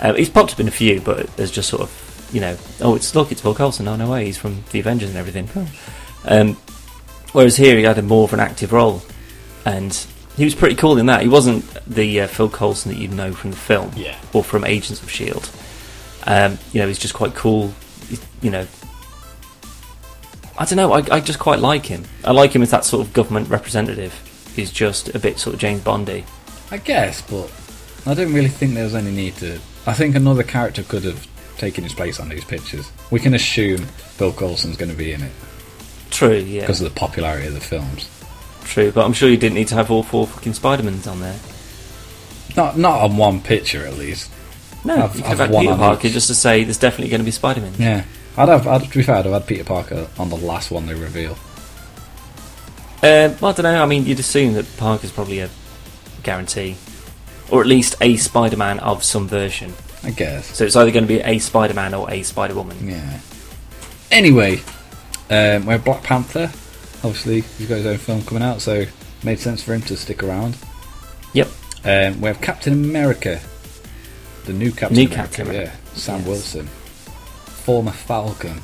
Uh, 0.00 0.14
he's 0.14 0.30
popped 0.30 0.52
up 0.52 0.58
in 0.58 0.66
a 0.66 0.72
few, 0.72 1.00
but 1.00 1.28
there's 1.36 1.52
just 1.52 1.68
sort 1.68 1.82
of 1.82 2.28
you 2.32 2.40
know, 2.40 2.56
oh, 2.80 2.96
it's 2.96 3.14
look, 3.14 3.30
it's 3.30 3.40
Phil 3.40 3.54
Coulson. 3.54 3.86
Oh 3.86 3.94
no 3.94 4.10
way, 4.10 4.24
he's 4.24 4.36
from 4.36 4.64
the 4.72 4.80
Avengers 4.80 5.10
and 5.10 5.18
everything. 5.18 5.48
Oh. 5.54 5.68
Um, 6.24 6.54
whereas 7.30 7.56
here 7.56 7.76
he 7.76 7.84
had 7.84 7.98
a 7.98 8.02
more 8.02 8.24
of 8.24 8.32
an 8.32 8.40
active 8.40 8.72
role, 8.72 9.02
and 9.64 9.92
he 10.36 10.44
was 10.44 10.54
pretty 10.54 10.74
cool 10.76 10.98
in 10.98 11.06
that. 11.06 11.22
He 11.22 11.28
wasn't 11.28 11.64
the 11.86 12.20
uh, 12.22 12.26
Phil 12.28 12.48
Coulson 12.50 12.92
that 12.92 12.98
you 12.98 13.08
know 13.08 13.32
from 13.32 13.50
the 13.52 13.56
film 13.56 13.90
Yeah. 13.96 14.16
or 14.32 14.44
from 14.44 14.64
Agents 14.64 15.02
of 15.02 15.10
Shield. 15.10 15.50
Um, 16.26 16.58
you 16.72 16.80
know, 16.80 16.88
he's 16.88 16.98
just 16.98 17.14
quite 17.14 17.34
cool. 17.34 17.72
He- 18.08 18.18
You 18.42 18.50
know, 18.50 18.66
I 20.58 20.64
don't 20.64 20.76
know. 20.76 20.92
I, 20.92 21.02
I 21.10 21.20
just 21.20 21.38
quite 21.38 21.58
like 21.60 21.86
him. 21.86 22.04
I 22.24 22.32
like 22.32 22.52
him 22.54 22.62
as 22.62 22.70
that 22.70 22.84
sort 22.84 23.06
of 23.06 23.12
government 23.12 23.48
representative. 23.50 24.12
He's 24.54 24.70
just 24.72 25.14
a 25.14 25.18
bit 25.18 25.38
sort 25.38 25.54
of 25.54 25.60
James 25.60 25.82
Bondy. 25.82 26.24
I 26.70 26.78
guess, 26.78 27.20
but 27.22 27.52
I 28.06 28.14
don't 28.14 28.32
really 28.32 28.48
think 28.48 28.74
there 28.74 28.84
was 28.84 28.94
any 28.94 29.10
need 29.10 29.36
to. 29.36 29.58
I 29.86 29.92
think 29.92 30.16
another 30.16 30.42
character 30.42 30.82
could 30.82 31.04
have 31.04 31.26
taken 31.58 31.84
his 31.84 31.92
place 31.92 32.18
on 32.18 32.28
these 32.28 32.44
pictures. 32.44 32.90
We 33.10 33.20
can 33.20 33.34
assume 33.34 33.78
Phil 33.78 34.32
Coulson's 34.32 34.76
going 34.76 34.90
to 34.90 34.96
be 34.96 35.12
in 35.12 35.22
it 35.22 35.32
True, 36.10 36.34
yeah, 36.36 36.60
because 36.62 36.80
of 36.80 36.92
the 36.92 36.98
popularity 36.98 37.46
of 37.48 37.54
the 37.54 37.60
films. 37.60 38.08
True. 38.66 38.92
But 38.92 39.04
I'm 39.06 39.12
sure 39.12 39.28
you 39.28 39.36
didn't 39.36 39.54
need 39.54 39.68
to 39.68 39.74
have 39.76 39.90
all 39.90 40.02
four 40.02 40.26
fucking 40.26 40.54
Spider-Mans 40.54 41.06
on 41.06 41.20
there. 41.20 41.38
Not 42.56 42.76
not 42.78 43.00
on 43.02 43.16
one 43.16 43.40
picture 43.40 43.84
at 43.86 43.96
least. 43.96 44.30
No, 44.84 44.94
I've- 45.04 45.18
you 45.18 45.24
could 45.24 45.32
I've 45.32 45.38
have 45.38 45.38
had 45.38 45.50
one 45.50 45.62
Peter 45.64 45.72
on 45.72 45.78
Parker 45.78 46.06
each. 46.06 46.12
just 46.12 46.28
to 46.28 46.34
say 46.34 46.62
there's 46.64 46.78
definitely 46.78 47.08
going 47.10 47.20
to 47.20 47.24
be 47.24 47.30
Spider-Man. 47.30 47.72
Yeah, 47.78 48.04
I'd 48.36 48.48
have. 48.48 48.66
I'd, 48.66 48.82
to 48.84 48.98
be 48.98 49.02
fair, 49.02 49.16
I'd 49.16 49.24
have 49.24 49.34
had 49.34 49.46
Peter 49.46 49.64
Parker 49.64 50.08
on 50.18 50.28
the 50.30 50.36
last 50.36 50.70
one 50.70 50.86
they 50.86 50.94
reveal. 50.94 51.36
Uh, 53.02 53.34
well, 53.40 53.50
I 53.50 53.52
don't 53.52 53.62
know. 53.64 53.82
I 53.82 53.86
mean, 53.86 54.06
you'd 54.06 54.18
assume 54.20 54.54
that 54.54 54.64
Parker's 54.78 55.12
probably 55.12 55.40
a 55.40 55.50
guarantee, 56.22 56.76
or 57.50 57.60
at 57.60 57.66
least 57.66 57.94
a 58.00 58.16
Spider-Man 58.16 58.78
of 58.80 59.04
some 59.04 59.28
version. 59.28 59.74
I 60.02 60.10
guess. 60.10 60.56
So 60.56 60.64
it's 60.64 60.76
either 60.76 60.90
going 60.90 61.04
to 61.04 61.08
be 61.08 61.20
a 61.20 61.38
Spider-Man 61.38 61.92
or 61.94 62.10
a 62.10 62.22
Spider-Woman. 62.22 62.88
Yeah. 62.88 63.20
Anyway, 64.10 64.60
um, 65.30 65.66
we're 65.66 65.78
Black 65.78 66.02
Panther. 66.04 66.50
Obviously, 67.06 67.42
he's 67.42 67.68
got 67.68 67.76
his 67.76 67.86
own 67.86 67.98
film 67.98 68.22
coming 68.22 68.42
out, 68.42 68.60
so 68.60 68.74
it 68.80 68.88
made 69.22 69.38
sense 69.38 69.62
for 69.62 69.74
him 69.74 69.82
to 69.82 69.96
stick 69.96 70.24
around. 70.24 70.56
Yep. 71.34 71.48
Um, 71.84 72.20
we 72.20 72.26
have 72.26 72.40
Captain 72.40 72.72
America, 72.72 73.40
the 74.44 74.52
new 74.52 74.72
Captain 74.72 74.96
New 74.96 75.06
America. 75.06 75.36
Captain 75.36 75.54
yeah, 75.54 75.72
Sam 75.94 76.18
Yes. 76.18 76.26
Wilson, 76.26 76.66
former 76.66 77.92
Falcon. 77.92 78.60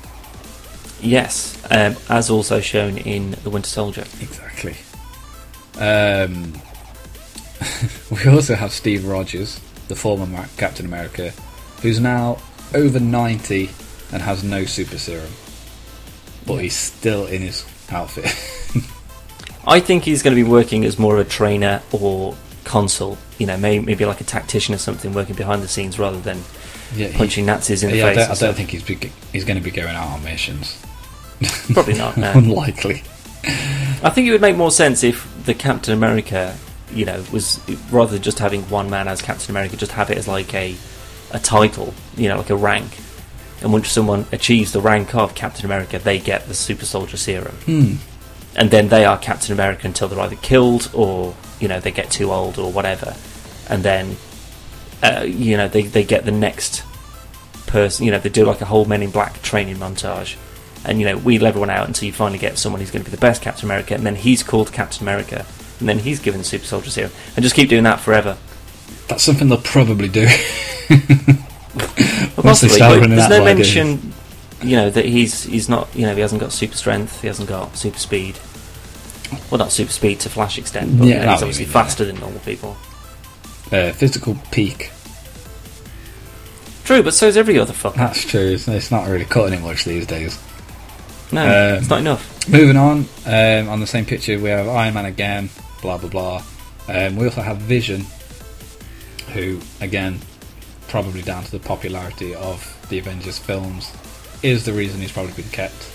Yes, 1.01 1.57
um, 1.71 1.95
as 2.09 2.31
also 2.31 2.61
shown 2.61 2.99
in 2.99 3.37
The 3.45 3.51
Winter 3.51 3.69
Soldier. 3.69 4.05
Exactly. 4.21 4.75
Um, 5.79 6.61
we 8.11 8.29
also 8.29 8.57
have 8.57 8.73
Steve 8.73 9.07
Rogers, 9.07 9.61
the 9.87 9.95
former 9.95 10.47
Captain 10.57 10.87
America, 10.87 11.33
who's 11.81 12.01
now 12.01 12.39
over 12.75 12.99
90 12.99 13.71
and 14.13 14.21
has 14.21 14.43
no 14.43 14.65
super 14.65 14.99
serum. 14.99 15.31
But 16.45 16.57
he's 16.57 16.75
still 16.77 17.27
in 17.27 17.43
his 17.43 17.63
outfit. 17.93 18.27
I 19.67 19.81
think 19.81 20.05
he's 20.05 20.23
going 20.23 20.37
to 20.37 20.43
be 20.43 20.49
working 20.49 20.85
as 20.85 20.99
more 20.99 21.19
of 21.19 21.27
a 21.27 21.29
trainer 21.29 21.83
or 21.93 22.37
consul. 22.65 23.19
You 23.39 23.47
know, 23.47 23.57
maybe, 23.57 23.85
maybe 23.85 24.05
like 24.05 24.21
a 24.21 24.25
tactician 24.25 24.75
or 24.75 24.79
something, 24.79 25.13
working 25.13 25.37
behind 25.37 25.63
the 25.63 25.69
scenes 25.69 25.99
rather 25.99 26.21
than 26.21 26.43
yeah, 26.95 27.09
he- 27.09 27.17
punching 27.17 27.47
Nazis 27.47 27.83
in 27.83 27.91
the 27.91 27.99
yeah, 27.99 28.07
I 28.07 28.15
face. 28.15 28.27
don't, 28.27 28.37
I 28.37 28.47
don't 28.47 28.55
think 28.55 28.71
he's 28.71 28.83
be, 28.83 28.99
he's 29.33 29.45
going 29.45 29.59
to 29.59 29.63
be 29.63 29.71
going 29.71 29.95
out 29.95 30.09
on 30.09 30.25
missions. 30.25 30.81
Probably 31.73 31.95
not. 31.95 32.17
No. 32.17 32.33
Unlikely. 32.33 33.03
I 33.45 34.11
think 34.11 34.29
it 34.29 34.33
would 34.33 34.41
make 34.41 34.57
more 34.57 34.71
sense 34.71 35.03
if 35.03 35.29
the 35.45 35.55
Captain 35.55 35.95
America, 35.95 36.57
you 36.93 37.05
know, 37.05 37.25
was 37.33 37.61
rather 37.91 38.13
than 38.13 38.23
just 38.23 38.39
having 38.39 38.63
one 38.69 38.91
man 38.91 39.09
as 39.09 39.21
Captain 39.23 39.51
America, 39.51 39.77
just 39.77 39.93
have 39.93 40.11
it 40.11 40.19
as 40.19 40.29
like 40.29 40.55
a 40.55 40.77
a 41.33 41.39
title, 41.39 41.95
you 42.17 42.29
know, 42.29 42.37
like 42.37 42.51
a 42.51 42.57
rank. 42.57 42.99
And 43.63 43.73
once 43.73 43.89
someone 43.89 44.27
achieves 44.33 44.73
the 44.73 44.81
rank 44.81 45.15
of 45.15 45.35
Captain 45.35 45.65
America, 45.65 45.99
they 45.99 46.19
get 46.19 46.47
the 46.49 46.55
Super 46.55 46.85
Soldier 46.85 47.17
Serum, 47.17 47.55
Hmm. 47.65 47.95
and 48.57 48.71
then 48.71 48.89
they 48.89 49.05
are 49.05 49.17
Captain 49.19 49.53
America 49.53 49.87
until 49.87 50.09
they're 50.09 50.21
either 50.21 50.37
killed 50.37 50.91
or 50.93 51.35
you 51.61 51.69
know 51.69 51.79
they 51.81 51.93
get 51.93 52.11
too 52.11 52.33
old 52.33 52.59
or 52.59 52.73
whatever, 52.73 53.15
and 53.69 53.83
then 53.85 54.17
uh, 55.03 55.23
you 55.27 55.57
know 55.57 55.69
they 55.69 55.83
they 55.83 56.03
get 56.05 56.25
the 56.25 56.33
next 56.33 56.83
person. 57.67 58.05
You 58.05 58.11
know, 58.13 58.19
they 58.19 58.29
do 58.31 58.45
like 58.45 58.61
a 58.61 58.65
whole 58.67 58.85
Men 58.85 59.03
in 59.03 59.11
Black 59.11 59.41
training 59.43 59.77
montage 59.77 60.37
and 60.85 60.99
you 60.99 61.07
know 61.07 61.17
wheel 61.17 61.47
everyone 61.47 61.71
out 61.71 61.87
until 61.87 62.07
you 62.07 62.13
finally 62.13 62.39
get 62.39 62.59
someone 62.59 62.81
who's 62.81 62.91
going 62.91 63.05
to 63.05 63.09
be 63.11 63.15
the 63.15 63.21
best 63.21 63.41
Captain 63.43 63.65
America, 63.67 63.95
and 63.95 64.05
then 64.05 64.17
he's 64.17 64.43
called 64.43 64.73
Captain 64.73 65.03
America, 65.05 65.47
and 65.79 65.89
then 65.89 66.01
he's 66.01 66.19
given 66.19 66.39
the 66.41 66.45
Super 66.45 66.65
Soldier 66.67 66.91
Serum, 66.91 67.13
and 67.37 67.45
just 67.45 67.55
keep 67.55 67.69
doing 67.69 67.85
that 67.85 68.01
forever. 68.01 68.37
That's 69.07 69.23
something 69.23 69.49
they'll 69.49 69.59
probably 69.59 70.09
do. 70.09 70.27
Well, 72.37 72.45
possibly, 72.45 72.79
but 72.79 73.09
there's 73.09 73.29
no 73.29 73.45
mention, 73.45 74.13
you 74.63 74.77
know, 74.77 74.89
that 74.91 75.05
he's 75.05 75.43
he's 75.45 75.69
not, 75.69 75.89
you 75.95 76.07
know, 76.07 76.15
he 76.15 76.21
hasn't 76.21 76.41
got 76.41 76.53
super 76.53 76.77
strength, 76.77 77.21
he 77.21 77.27
hasn't 77.27 77.49
got 77.49 77.77
super 77.77 77.99
speed. 77.99 78.39
Well, 79.51 79.59
not 79.59 79.71
super 79.73 79.93
speed 79.93 80.21
to 80.21 80.29
Flash 80.31 80.59
extent, 80.59 80.99
but 80.99 81.09
Yeah, 81.09 81.21
you 81.21 81.27
know, 81.27 81.33
he's 81.33 81.43
obviously 81.43 81.65
mean, 81.67 81.73
yeah. 81.75 81.83
faster 81.83 82.05
than 82.05 82.21
normal 82.21 82.41
people. 82.41 82.77
uh, 83.71 83.93
physical 83.93 84.37
peak. 84.51 84.91
True, 86.85 87.03
but 87.03 87.15
so 87.15 87.27
is 87.29 87.37
every 87.37 87.59
other 87.59 87.73
fucker. 87.73 87.95
That's 87.97 88.25
true. 88.25 88.53
It's, 88.55 88.67
it's 88.69 88.91
not 88.91 89.09
really 89.09 89.25
cutting 89.25 89.55
it 89.55 89.63
much 89.63 89.85
these 89.85 90.07
days. 90.07 90.39
No, 91.31 91.43
Um, 91.43 91.79
it's 91.79 91.89
not 91.89 92.01
enough. 92.01 92.49
Moving 92.49 92.77
on, 92.77 93.07
um, 93.27 93.69
on 93.69 93.81
the 93.81 93.87
same 93.87 94.05
picture 94.05 94.39
we 94.39 94.51
have 94.51 94.69
Iron 94.69 94.95
Man 94.95 95.05
again, 95.07 95.49
blah 95.81 95.97
blah 95.99 96.11
blah. 96.11 96.43
Um, 96.89 97.17
we 97.17 97.25
also 97.27 97.41
have 97.41 97.59
Vision, 97.59 98.05
who 99.33 99.61
again, 99.81 100.19
probably 100.93 101.23
down 101.23 101.43
to 101.43 101.51
the 101.51 101.59
popularity 101.59 102.35
of 102.35 102.61
the 102.91 102.99
Avengers 102.99 103.39
films, 103.39 103.91
is 104.43 104.65
the 104.67 104.73
reason 104.75 105.01
he's 105.01 105.11
probably 105.11 105.33
been 105.33 105.51
kept. 105.51 105.91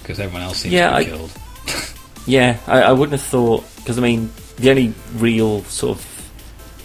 Because 0.00 0.20
everyone 0.20 0.42
else 0.42 0.58
seems 0.58 0.72
Yeah, 0.72 0.90
to 0.90 0.96
be 1.04 1.10
I- 1.12 1.16
killed. 1.16 1.32
Yeah, 2.26 2.58
I, 2.66 2.80
I 2.82 2.92
wouldn't 2.92 3.12
have 3.20 3.28
thought 3.28 3.64
because 3.76 3.98
I 3.98 4.00
mean 4.00 4.32
the 4.56 4.70
only 4.70 4.94
real 5.16 5.62
sort 5.64 5.98
of 5.98 6.30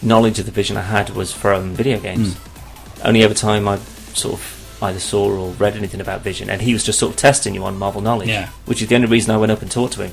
knowledge 0.01 0.37
of 0.39 0.45
the 0.45 0.51
Vision 0.51 0.75
I 0.75 0.81
had 0.81 1.11
was 1.11 1.31
from 1.31 1.75
video 1.75 1.97
games. 1.99 2.33
Hmm. 2.33 3.07
Only 3.07 3.23
every 3.23 3.35
time 3.37 3.65
I 3.67 3.77
sort 3.77 4.33
of 4.33 4.79
either 4.83 4.99
saw 4.99 5.29
or 5.29 5.51
read 5.51 5.77
anything 5.77 6.01
about 6.01 6.21
Vision, 6.23 6.49
and 6.49 6.61
he 6.61 6.73
was 6.73 6.83
just 6.83 6.99
sort 6.99 7.11
of 7.13 7.17
testing 7.17 7.53
you 7.55 7.63
on 7.63 7.77
Marvel 7.77 8.01
knowledge. 8.01 8.27
Yeah. 8.27 8.49
which 8.65 8.81
is 8.81 8.89
the 8.89 8.95
only 8.95 9.07
reason 9.07 9.31
I 9.33 9.37
went 9.37 9.51
up 9.51 9.61
and 9.61 9.71
talked 9.71 9.93
to 9.93 10.01
him, 10.03 10.11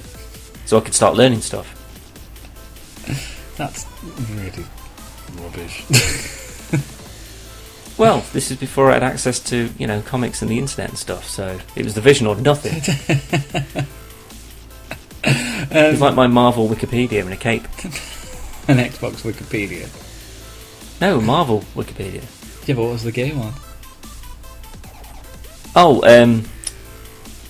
so 0.67 0.77
I 0.79 0.81
could 0.83 0.95
start 0.95 1.17
learning 1.17 1.41
stuff. 1.41 1.73
That's 3.57 3.85
really 4.31 4.65
rubbish. 5.43 5.83
Well, 7.99 8.23
this 8.33 8.51
is 8.51 8.59
before 8.59 8.91
I 8.91 8.95
had 8.95 9.03
access 9.03 9.41
to 9.41 9.71
you 9.79 9.87
know 9.87 10.03
comics 10.03 10.43
and 10.43 10.51
the 10.51 10.59
internet 10.59 10.91
and 10.91 10.99
stuff, 10.99 11.29
so 11.29 11.59
it 11.75 11.85
was 11.85 11.95
the 11.95 12.01
Vision 12.01 12.27
or 12.27 12.37
nothing. 12.37 12.75
it's 15.25 16.01
like 16.01 16.15
my 16.15 16.27
Marvel 16.27 16.69
Wikipedia 16.69 17.25
in 17.25 17.33
a 17.33 17.37
cape. 17.37 17.63
An 18.69 18.79
Xbox 18.79 19.23
Wikipedia. 19.23 19.89
No, 21.01 21.21
Marvel 21.21 21.61
Wikipedia. 21.75 22.25
Yeah, 22.67 22.75
but 22.75 22.83
what 22.83 22.93
was 22.93 23.05
the 23.05 23.13
game 23.13 23.39
on? 23.41 23.53
Oh, 25.77 26.03
um, 26.03 26.45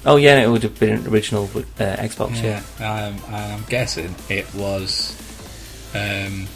oh 0.05 0.17
yeah, 0.17 0.41
it 0.43 0.49
would 0.49 0.63
have 0.63 0.79
been 0.79 0.99
an 0.99 1.07
original 1.07 1.45
uh, 1.45 1.97
Xbox. 1.97 2.43
Yeah. 2.43 2.63
Um, 2.79 3.19
and 3.33 3.53
I'm 3.53 3.63
guessing 3.69 4.15
it 4.29 4.53
was 4.55 5.17
um, 5.95 6.47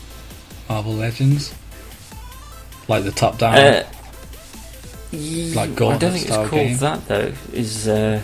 Marvel 0.68 0.94
Legends, 0.94 1.54
like 2.90 3.04
the 3.04 3.12
top 3.12 3.38
down. 3.38 3.56
Uh, 3.56 3.86
Like 5.12 5.70
I 5.80 5.96
don't 5.98 6.12
think 6.12 6.26
it's 6.26 6.36
called 6.36 6.50
game? 6.50 6.76
that 6.78 7.06
though. 7.08 7.32
Is 7.52 7.88
uh, 7.88 8.22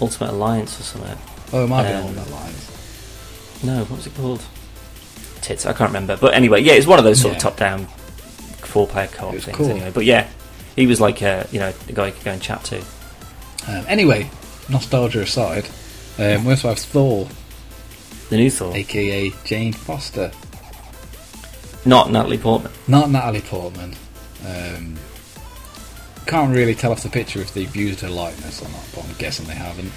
Ultimate 0.00 0.30
Alliance 0.30 0.78
or 0.80 0.82
something? 0.84 1.18
oh, 1.52 1.64
it 1.64 1.66
might 1.68 1.90
um, 1.92 2.02
along 2.04 2.14
that 2.14 2.30
lines. 2.30 3.60
No, 3.64 3.80
what 3.80 3.90
was 3.96 4.06
it 4.06 4.14
called? 4.14 4.42
Tits. 5.42 5.66
I 5.66 5.72
can't 5.72 5.90
remember. 5.90 6.16
But 6.16 6.34
anyway, 6.34 6.62
yeah, 6.62 6.74
it's 6.74 6.86
one 6.86 6.98
of 6.98 7.04
those 7.04 7.20
sort 7.20 7.32
Yeah. 7.32 7.36
of 7.38 7.42
top-down 7.42 7.86
four-player 7.86 9.08
co-op 9.08 9.34
things. 9.34 9.56
cool. 9.56 9.68
Anyway, 9.70 9.90
but 9.92 10.04
yeah, 10.04 10.28
he 10.76 10.86
was 10.86 11.00
like 11.00 11.20
a 11.22 11.46
you 11.50 11.58
know 11.58 11.72
a 11.88 11.92
guy 11.92 12.06
you 12.06 12.12
could 12.12 12.24
go 12.24 12.30
and 12.32 12.40
chat 12.42 12.62
to. 12.64 12.78
Um, 13.68 13.84
anyway, 13.88 14.30
nostalgia 14.70 15.20
aside, 15.20 15.66
um, 16.18 16.44
we 16.44 16.52
also 16.52 16.68
have 16.68 16.78
Thor, 16.78 17.28
The 18.30 18.36
new 18.38 18.50
Thor, 18.50 18.74
aka 18.74 19.30
Jane 19.44 19.72
Foster, 19.74 20.30
not 21.84 22.10
Natalie 22.10 22.38
Portman. 22.38 22.72
not 22.88 23.10
Natalie 23.10 23.40
Portman. 23.40 23.94
Um, 24.46 24.96
can't 26.26 26.54
really 26.54 26.74
tell 26.74 26.92
off 26.92 27.02
the 27.02 27.08
picture 27.08 27.40
if 27.40 27.52
they've 27.54 27.74
used 27.74 28.00
her 28.00 28.08
likeness 28.08 28.62
or 28.62 28.68
not, 28.68 28.86
but 28.94 29.04
I'm 29.04 29.14
guessing 29.14 29.46
they 29.46 29.54
haven't. 29.54 29.92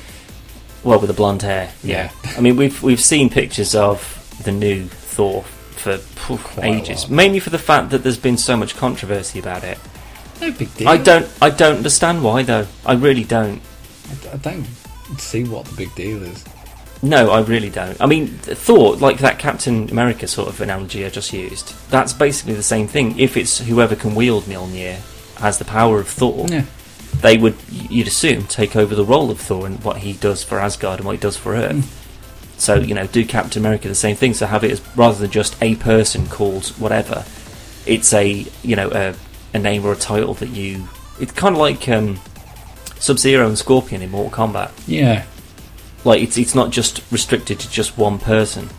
Well, 0.84 1.00
with 1.00 1.08
the 1.08 1.14
blonde 1.14 1.44
hair. 1.44 1.72
Yeah. 1.84 2.12
I 2.36 2.42
mean, 2.42 2.56
we've 2.56 2.82
we've 2.84 3.00
seen 3.02 3.30
pictures 3.30 3.76
of 3.76 4.20
the 4.44 4.52
new 4.52 4.86
Thor 4.88 5.44
for 5.44 5.92
a 5.92 6.66
ages, 6.66 7.10
mainly 7.10 7.40
for 7.40 7.50
the 7.50 7.60
fact 7.60 7.90
that 7.92 8.04
there's 8.04 8.18
been 8.18 8.38
so 8.38 8.56
much 8.58 8.76
controversy 8.76 9.40
about 9.40 9.64
it. 9.64 9.78
No 10.42 10.52
big 10.52 10.74
deal. 10.76 10.88
I 10.90 10.98
don't, 10.98 11.30
I 11.42 11.50
don't 11.50 11.78
understand 11.78 12.24
why 12.24 12.44
though. 12.44 12.68
I 12.86 12.94
really 12.94 13.24
don't. 13.24 13.62
I, 14.10 14.34
I 14.34 14.38
don't 14.38 14.66
see 15.18 15.44
what 15.44 15.66
the 15.66 15.76
big 15.76 15.94
deal 15.96 16.24
is. 16.24 16.44
No, 17.04 17.32
I 17.32 17.42
really 17.42 17.70
don't. 17.70 18.00
I 18.02 18.06
mean, 18.06 18.28
Thor, 18.30 18.96
like 18.96 19.18
that 19.20 19.38
Captain 19.38 19.90
America 19.92 20.26
sort 20.26 20.48
of 20.48 20.62
analogy 20.62 21.06
I 21.06 21.10
just 21.10 21.34
used, 21.34 21.74
that's 21.90 22.14
basically 22.14 22.54
the 22.54 22.64
same 22.64 22.88
thing. 22.88 23.20
If 23.20 23.36
it's 23.38 23.60
whoever 23.60 23.96
can 23.96 24.16
wield 24.16 24.46
Mjolnir 24.46 24.98
has 25.40 25.58
the 25.60 25.66
power 25.66 26.00
of 26.00 26.08
Thor, 26.08 26.48
Yeah. 26.48 26.64
they 27.22 27.38
would, 27.38 27.56
you'd 27.70 28.08
assume, 28.08 28.46
take 28.48 28.76
over 28.78 28.96
the 28.96 29.04
role 29.04 29.30
of 29.30 29.40
Thor 29.42 29.68
and 29.68 29.84
what 29.84 29.98
he 29.98 30.14
does 30.14 30.44
for 30.46 30.60
Asgard 30.60 31.00
and 31.00 31.06
what 31.06 31.12
he 31.12 31.18
does 31.22 31.36
for 31.36 31.54
Earth. 31.56 31.76
Mm. 31.76 32.60
So, 32.60 32.76
you 32.76 32.96
know, 32.96 33.06
do 33.08 33.26
Captain 33.26 33.62
America 33.62 33.90
the 33.90 33.96
same 33.96 34.16
thing. 34.16 34.34
So 34.34 34.46
have 34.46 34.64
it 34.64 34.72
as 34.72 34.82
rather 34.96 35.20
than 35.20 35.30
just 35.32 35.62
a 35.62 35.76
person 35.76 36.28
called 36.28 36.68
whatever, 36.80 37.26
it's 37.86 38.14
a, 38.14 38.46
you 38.64 38.76
know, 38.78 38.90
a, 38.92 39.14
a 39.54 39.60
name 39.60 39.84
or 39.86 39.92
a 39.92 39.98
title 39.98 40.36
that 40.36 40.50
you. 40.50 40.88
It's 41.20 41.34
kind 41.34 41.54
of 41.56 41.60
like 41.60 41.90
um, 41.90 42.22
Sub 43.00 43.20
Zero 43.20 43.46
and 43.48 43.58
Scorpion 43.58 44.02
in 44.02 44.12
Mortal 44.12 44.32
Kombat. 44.48 44.72
Yeah. 44.88 45.26
Like 46.06 46.22
it's 46.22 46.38
it's 46.38 46.54
not 46.56 46.72
just 46.72 47.02
restricted 47.12 47.60
to 47.60 47.70
just 47.70 47.98
one 47.98 48.20
person. 48.20 48.70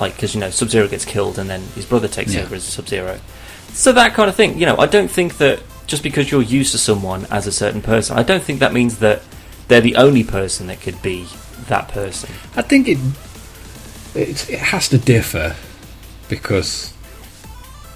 Like 0.00 0.14
because 0.16 0.34
you 0.34 0.40
know 0.40 0.50
Sub 0.50 0.68
Zero 0.68 0.88
gets 0.88 1.04
killed 1.04 1.38
and 1.38 1.48
then 1.48 1.60
his 1.74 1.86
brother 1.86 2.08
takes 2.08 2.34
Yeah. 2.34 2.42
over 2.42 2.56
as 2.56 2.64
Sub 2.64 2.88
Zero. 2.88 3.20
So 3.72 3.92
that 3.92 4.14
kind 4.14 4.28
of 4.28 4.34
thing. 4.34 4.58
You 4.58 4.66
know, 4.66 4.76
I 4.78 4.86
don't 4.86 5.10
think 5.10 5.38
that 5.38 5.60
just 5.86 6.02
because 6.02 6.30
you're 6.30 6.42
used 6.42 6.72
to 6.72 6.78
someone 6.78 7.26
as 7.30 7.46
a 7.46 7.52
certain 7.52 7.82
person, 7.82 8.18
I 8.18 8.22
don't 8.22 8.42
think 8.42 8.60
that 8.60 8.72
means 8.72 8.98
that 8.98 9.22
they're 9.68 9.80
the 9.80 9.96
only 9.96 10.24
person 10.24 10.66
that 10.66 10.80
could 10.80 11.00
be 11.02 11.26
that 11.68 11.88
person. 11.88 12.30
I 12.56 12.62
think 12.62 12.88
it 12.88 12.98
it, 14.14 14.50
it 14.50 14.58
has 14.58 14.88
to 14.90 14.98
differ 14.98 15.54
because 16.28 16.92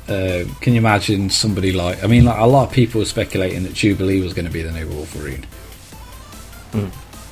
uh, 0.08 0.44
can 0.60 0.74
you 0.74 0.78
imagine 0.78 1.28
somebody 1.30 1.72
like 1.72 2.02
I 2.04 2.06
mean 2.06 2.24
like 2.24 2.38
a 2.38 2.46
lot 2.46 2.68
of 2.68 2.72
people 2.72 3.00
were 3.00 3.04
speculating 3.04 3.64
that 3.64 3.74
Jubilee 3.74 4.20
was 4.20 4.32
going 4.32 4.46
to 4.46 4.50
be 4.52 4.62
the 4.62 4.70
new 4.72 4.86
Wolverine. 4.88 5.44
Mm. 6.72 6.90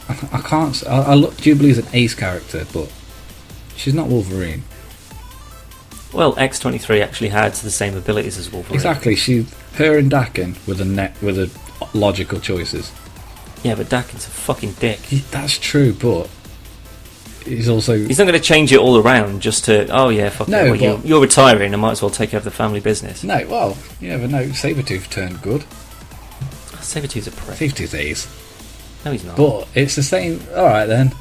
I, 0.09 0.13
I 0.33 0.41
can't. 0.41 0.87
I, 0.87 1.03
I 1.03 1.15
look. 1.15 1.37
Jubilee's 1.39 1.79
an 1.79 1.87
ace 1.93 2.15
character, 2.15 2.67
but 2.73 2.93
she's 3.77 3.95
not 3.95 4.09
Wolverine. 4.09 4.63
Well, 6.13 6.39
X 6.39 6.59
twenty 6.59 6.79
three 6.79 7.01
actually 7.03 7.31
had 7.31 7.55
the 7.55 7.71
same 7.71 7.97
abilities 7.97 8.39
as 8.39 8.51
Wolverine. 8.53 8.75
Exactly. 8.77 9.17
She, 9.17 9.47
her, 9.75 9.99
and 9.99 10.11
Daken 10.11 10.65
were 10.67 10.75
the 10.75 10.85
net 10.85 11.21
were 11.23 11.33
the 11.33 11.51
logical 11.93 12.39
choices. 12.41 12.93
Yeah, 13.63 13.75
but 13.75 13.87
Daken's 13.87 14.27
a 14.27 14.31
fucking 14.31 14.73
dick. 14.75 14.99
He, 15.01 15.19
that's 15.31 15.59
true, 15.59 15.95
but 15.95 16.29
he's 17.47 17.69
also 17.69 17.97
He's 17.97 18.19
not 18.19 18.25
going 18.27 18.39
to 18.39 18.47
change 18.47 18.73
it 18.73 18.79
all 18.79 18.99
around 18.99 19.41
just 19.41 19.65
to 19.65 19.89
oh 19.89 20.11
yeah 20.11 20.29
fuck 20.29 20.49
No, 20.49 20.67
it, 20.67 20.71
well, 20.71 20.81
you're, 20.81 20.99
you're 21.01 21.21
retiring. 21.23 21.73
I 21.73 21.77
might 21.79 21.93
as 21.93 22.03
well 22.03 22.11
take 22.11 22.35
over 22.35 22.45
the 22.45 22.51
family 22.51 22.81
business. 22.81 23.25
no. 23.25 23.45
Well, 23.49 23.77
you 24.01 24.11
never 24.11 24.29
know. 24.29 24.45
Sabretooth 24.49 25.09
turned 25.11 25.41
good. 25.43 25.63
Sabretooth's 26.81 27.27
a 27.27 27.33
prick. 27.33 27.57
Sabretooth 27.59 27.99
ace. 27.99 28.29
No, 29.05 29.13
he's 29.13 29.25
not. 29.25 29.37
But 29.37 29.69
it's 29.75 29.97
the 29.97 30.03
same. 30.03 30.41
All 30.55 30.65
right 30.65 30.87
then. 30.87 31.13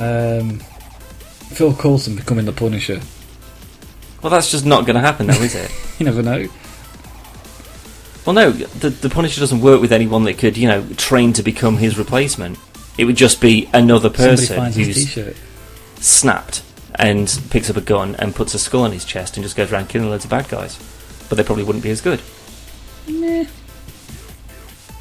Um, 0.00 0.58
Phil 0.58 1.74
Coulson 1.74 2.16
becoming 2.16 2.44
the 2.44 2.52
Punisher. 2.52 3.00
well, 4.22 4.30
that's 4.30 4.50
just 4.50 4.64
not 4.64 4.86
going 4.86 4.94
to 4.94 5.00
happen, 5.00 5.26
though, 5.26 5.34
is 5.42 5.54
it? 5.54 5.70
You 5.98 6.06
never 6.06 6.22
know. 6.22 6.48
Well, 8.26 8.34
no, 8.34 8.50
the, 8.50 8.90
the 8.90 9.08
Punisher 9.08 9.38
doesn't 9.40 9.60
work 9.60 9.80
with 9.80 9.92
anyone 9.92 10.24
that 10.24 10.38
could, 10.38 10.56
you 10.56 10.66
know, 10.66 10.84
train 10.96 11.32
to 11.34 11.42
become 11.42 11.76
his 11.76 11.96
replacement. 11.98 12.58
It 12.98 13.04
would 13.04 13.16
just 13.16 13.40
be 13.40 13.68
another 13.72 14.10
person 14.10 14.56
finds 14.56 14.76
his 14.76 15.14
who's 15.14 15.36
snapped 15.96 16.62
and 16.96 17.40
picks 17.50 17.70
up 17.70 17.76
a 17.76 17.80
gun 17.80 18.16
and 18.16 18.34
puts 18.34 18.54
a 18.54 18.58
skull 18.58 18.82
on 18.82 18.92
his 18.92 19.04
chest 19.04 19.36
and 19.36 19.44
just 19.44 19.54
goes 19.56 19.70
around 19.72 19.88
killing 19.88 20.08
loads 20.10 20.24
of 20.24 20.30
bad 20.30 20.48
guys. 20.48 20.76
But 21.28 21.36
they 21.36 21.44
probably 21.44 21.64
wouldn't 21.64 21.84
be 21.84 21.90
as 21.90 22.00
good. 22.00 22.20
Meh. 23.08 23.46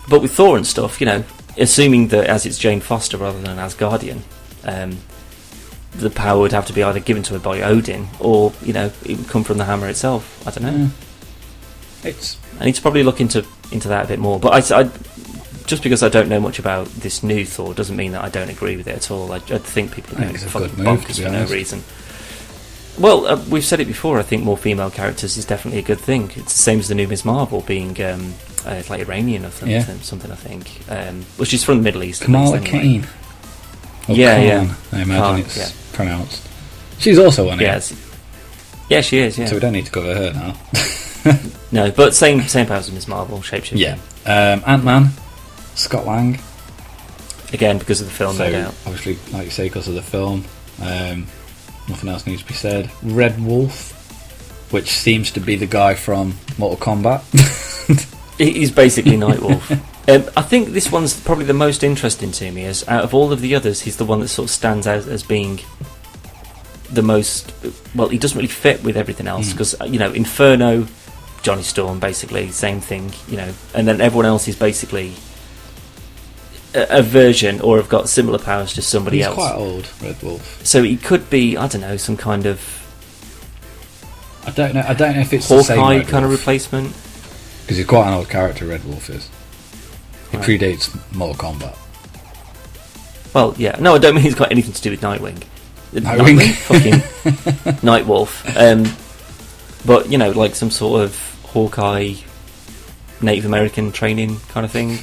But 0.10 0.22
with 0.22 0.34
Thor 0.34 0.58
and 0.58 0.68
stuff, 0.68 1.00
you 1.00 1.06
know, 1.06 1.24
assuming 1.58 2.08
that 2.10 2.26
as 2.28 2.46
it's 2.46 2.58
Jane 2.58 2.80
Foster 2.82 3.18
rather 3.18 3.40
than 3.40 3.58
an 3.58 3.58
Asgardian, 3.58 4.22
um, 4.64 4.98
the 5.94 6.10
power 6.10 6.40
would 6.40 6.52
have 6.54 6.66
to 6.68 6.74
be 6.74 6.84
either 6.84 7.00
given 7.00 7.24
to 7.24 7.34
her 7.34 7.40
by 7.40 7.62
Odin 7.62 8.08
or, 8.20 8.54
you 8.64 8.74
know, 8.74 8.92
it 9.06 9.18
would 9.18 9.28
come 9.28 9.44
from 9.44 9.58
the 9.58 9.66
hammer 9.66 9.88
itself. 9.90 10.46
I 10.48 10.52
don't 10.52 10.64
know. 10.64 10.84
Yeah. 12.04 12.10
It's 12.10 12.38
I 12.60 12.66
need 12.66 12.76
to 12.76 12.82
probably 12.82 13.04
look 13.04 13.22
into 13.22 13.46
into 13.72 13.88
that 13.90 14.06
a 14.06 14.08
bit 14.08 14.20
more. 14.20 14.40
But 14.40 14.72
I, 14.72 14.82
I- 14.82 14.90
just 15.68 15.84
because 15.84 16.04
I 16.04 16.10
don't 16.10 16.28
know 16.28 16.40
much 16.40 16.60
about 16.60 16.88
this 16.88 17.24
new 17.24 17.46
Thor 17.46 17.74
doesn't 17.74 17.96
mean 17.96 18.12
that 18.12 18.24
I 18.24 18.30
don't 18.30 18.50
agree 18.50 18.76
with 18.76 18.88
it 18.88 18.96
at 18.96 19.10
all. 19.12 19.32
I, 19.32 19.38
I 19.38 19.58
think 19.60 19.94
people 19.94 20.18
are 20.18 20.22
going 20.22 20.36
it's 20.36 20.44
a 20.44 20.50
fucking 20.50 20.70
bonkers 20.70 21.16
to 21.16 21.24
for 21.24 21.30
no 21.30 21.46
reason. 21.46 21.84
Well, 23.00 23.26
uh, 23.26 23.42
we've 23.50 23.64
said 23.64 23.80
it 23.80 23.86
before. 23.88 24.20
I 24.20 24.24
think 24.24 24.44
more 24.44 24.58
female 24.58 24.90
characters 24.92 25.38
is 25.38 25.46
definitely 25.46 25.80
a 25.80 25.84
good 25.84 26.00
thing. 26.00 26.26
It's 26.36 26.54
the 26.58 26.64
same 26.64 26.80
as 26.80 26.90
the 26.90 26.96
new 26.96 27.08
Miss 27.08 27.24
Marvel 27.24 27.62
being 27.62 27.90
um, 28.04 28.34
uh, 28.66 28.72
it's 28.72 28.90
like 28.90 29.02
Iranian 29.02 29.46
or 29.46 29.52
something. 29.52 29.70
Yeah. 29.72 29.84
Something 30.02 30.32
I 30.32 30.36
think. 30.36 30.82
Um, 30.90 31.26
well, 31.38 31.46
she's 31.46 31.64
from 31.64 31.78
the 31.78 31.84
Middle 31.84 32.04
East. 32.04 32.22
Kamala 32.24 32.58
least, 32.58 32.74
anyway. 32.74 32.82
Kane. 32.82 33.08
Or 34.08 34.16
Yeah, 34.16 34.36
Khan, 34.36 34.68
yeah. 34.68 34.76
I 34.92 35.02
imagine 35.02 35.24
Khan, 35.24 35.40
it's 35.40 35.58
yeah. 35.58 35.96
pronounced. 35.96 36.48
She's 37.00 37.18
also 37.20 37.50
on 37.50 37.60
it, 37.60 37.64
Yes. 37.64 37.94
Yeah, 38.90 39.02
she 39.02 39.20
is. 39.20 39.38
Yeah. 39.38 39.46
so 39.46 39.56
we 39.56 39.60
don't 39.62 39.74
need 39.74 39.86
to 39.86 39.92
cover 39.92 40.14
her 40.14 40.34
now. 40.34 41.38
no, 41.72 41.92
but 41.92 42.14
same 42.14 42.42
same 42.44 42.66
powers 42.68 42.88
as 42.90 42.94
Miss 42.94 43.08
Marvel, 43.08 43.40
shapeshifting. 43.40 43.78
Yeah. 43.80 43.94
Um, 44.26 44.64
Ant 44.68 44.84
Man, 44.84 45.10
Scott 45.76 46.06
Lang. 46.06 46.40
Again, 47.54 47.78
because 47.80 48.02
of 48.02 48.08
the 48.08 48.14
film, 48.14 48.36
so 48.36 48.46
no 48.46 48.52
doubt. 48.52 48.76
obviously, 48.86 49.18
like 49.34 49.46
you 49.46 49.52
say, 49.52 49.64
because 49.68 49.88
of 49.88 49.94
the 49.96 50.02
film, 50.02 50.44
um, 50.82 51.26
nothing 51.90 52.10
else 52.10 52.26
needs 52.28 52.42
to 52.42 52.48
be 52.48 52.54
said. 52.54 52.90
Red 53.02 53.44
Wolf, 53.44 53.92
which 54.72 54.90
seems 54.92 55.32
to 55.32 55.40
be 55.40 55.56
the 55.56 55.66
guy 55.66 55.94
from 55.96 56.36
Mortal 56.58 56.78
Kombat. 56.78 57.24
He- 58.38 58.54
He's 58.54 58.72
basically 58.72 59.14
Nightwolf. 59.18 59.72
um, 60.10 60.32
I 60.36 60.42
think 60.42 60.70
this 60.70 60.92
one's 60.92 61.20
probably 61.20 61.46
the 61.46 61.54
most 61.54 61.84
interesting 61.84 62.32
to 62.34 62.52
me. 62.52 62.66
As 62.66 62.88
out 62.88 63.04
of 63.04 63.14
all 63.14 63.32
of 63.32 63.42
the 63.42 63.56
others, 63.56 63.82
he's 63.82 63.98
the 63.98 64.06
one 64.06 64.20
that 64.22 64.30
sort 64.30 64.48
of 64.48 64.52
stands 64.52 64.88
out 64.88 65.08
as 65.08 65.24
being 65.24 65.60
the 66.90 67.02
most. 67.02 67.54
Well, 67.96 68.10
he 68.10 68.18
doesn't 68.18 68.36
really 68.38 68.48
fit 68.48 68.84
with 68.84 68.98
everything 68.98 69.28
else 69.28 69.50
Mm. 69.50 69.52
because 69.52 69.76
you 69.94 70.00
know 70.00 70.12
Inferno, 70.12 70.88
Johnny 71.44 71.64
Storm, 71.64 72.00
basically 72.00 72.50
same 72.52 72.80
thing. 72.82 73.12
You 73.28 73.38
know, 73.38 73.54
and 73.76 73.88
then 73.88 74.02
everyone 74.02 74.26
else 74.26 74.48
is 74.48 74.56
basically 74.56 75.14
a, 76.74 77.00
a 77.00 77.02
version 77.04 77.62
or 77.62 77.78
have 77.78 77.90
got 77.90 78.10
similar 78.10 78.40
powers 78.40 78.74
to 78.74 78.82
somebody 78.82 79.22
else. 79.22 79.36
He's 79.36 79.46
else. 79.46 79.52
quite 79.54 79.62
old, 79.62 79.90
Red 80.02 80.24
Wolf. 80.24 80.66
So 80.66 80.84
he 80.84 80.98
could 80.98 81.30
be, 81.30 81.58
I 81.58 81.68
don't 81.68 81.82
know, 81.82 81.98
some 81.98 82.18
kind 82.18 82.46
of 82.46 82.60
I 84.48 84.52
don't 84.52 84.74
know. 84.74 84.84
I 84.88 84.94
don't 84.96 85.14
know 85.16 85.22
if 85.22 85.34
it's 85.34 85.48
the 85.48 85.62
same 85.64 85.78
Hawkeye 85.78 86.04
kind 86.04 86.26
of 86.26 86.32
replacement. 86.32 86.96
Because 87.72 87.78
he's 87.78 87.88
quite 87.88 88.06
an 88.10 88.14
old 88.16 88.28
character. 88.28 88.66
Red 88.66 88.84
Wolf 88.84 89.10
is. 89.10 89.30
He 90.30 90.36
Right. 90.38 90.46
predates 90.46 90.94
Mortal 91.16 91.54
Kombat. 91.54 91.78
Well, 93.34 93.56
yeah. 93.58 93.78
No, 93.80 93.96
I 93.96 93.98
don't 93.98 94.14
mean 94.14 94.26
he's 94.26 94.36
got 94.36 94.52
anything 94.52 94.74
to 94.74 94.82
do 94.82 94.90
with 94.92 95.00
Nightwing. 95.00 95.42
Nightwing? 95.94 96.52
fucking 96.54 96.94
Nightwolf. 97.80 98.44
Um, 98.58 98.94
but 99.86 100.12
you 100.12 100.18
know, 100.18 100.32
like 100.32 100.54
some 100.56 100.70
sort 100.70 101.02
of 101.02 101.16
Hawkeye, 101.46 102.16
Native 103.22 103.46
American 103.46 103.94
training 103.94 104.38
kind 104.50 104.66
of 104.66 104.72
thing. 104.72 105.00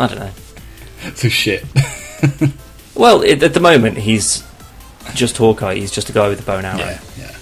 I 0.00 0.06
don't 0.06 0.20
know. 0.20 0.30
So 1.16 1.28
shit. 1.28 1.64
Well, 2.94 3.22
it, 3.22 3.44
at 3.44 3.54
the 3.54 3.60
moment, 3.60 3.96
he's 3.96 4.42
just 5.14 5.36
Hawkeye. 5.36 5.76
He's 5.76 5.92
just 5.92 6.08
a 6.08 6.12
guy 6.12 6.28
with 6.28 6.40
a 6.40 6.42
bow 6.42 6.56
and 6.58 6.66
arrow. 6.66 6.78
Yeah, 6.78 7.00
yeah. 7.16 7.36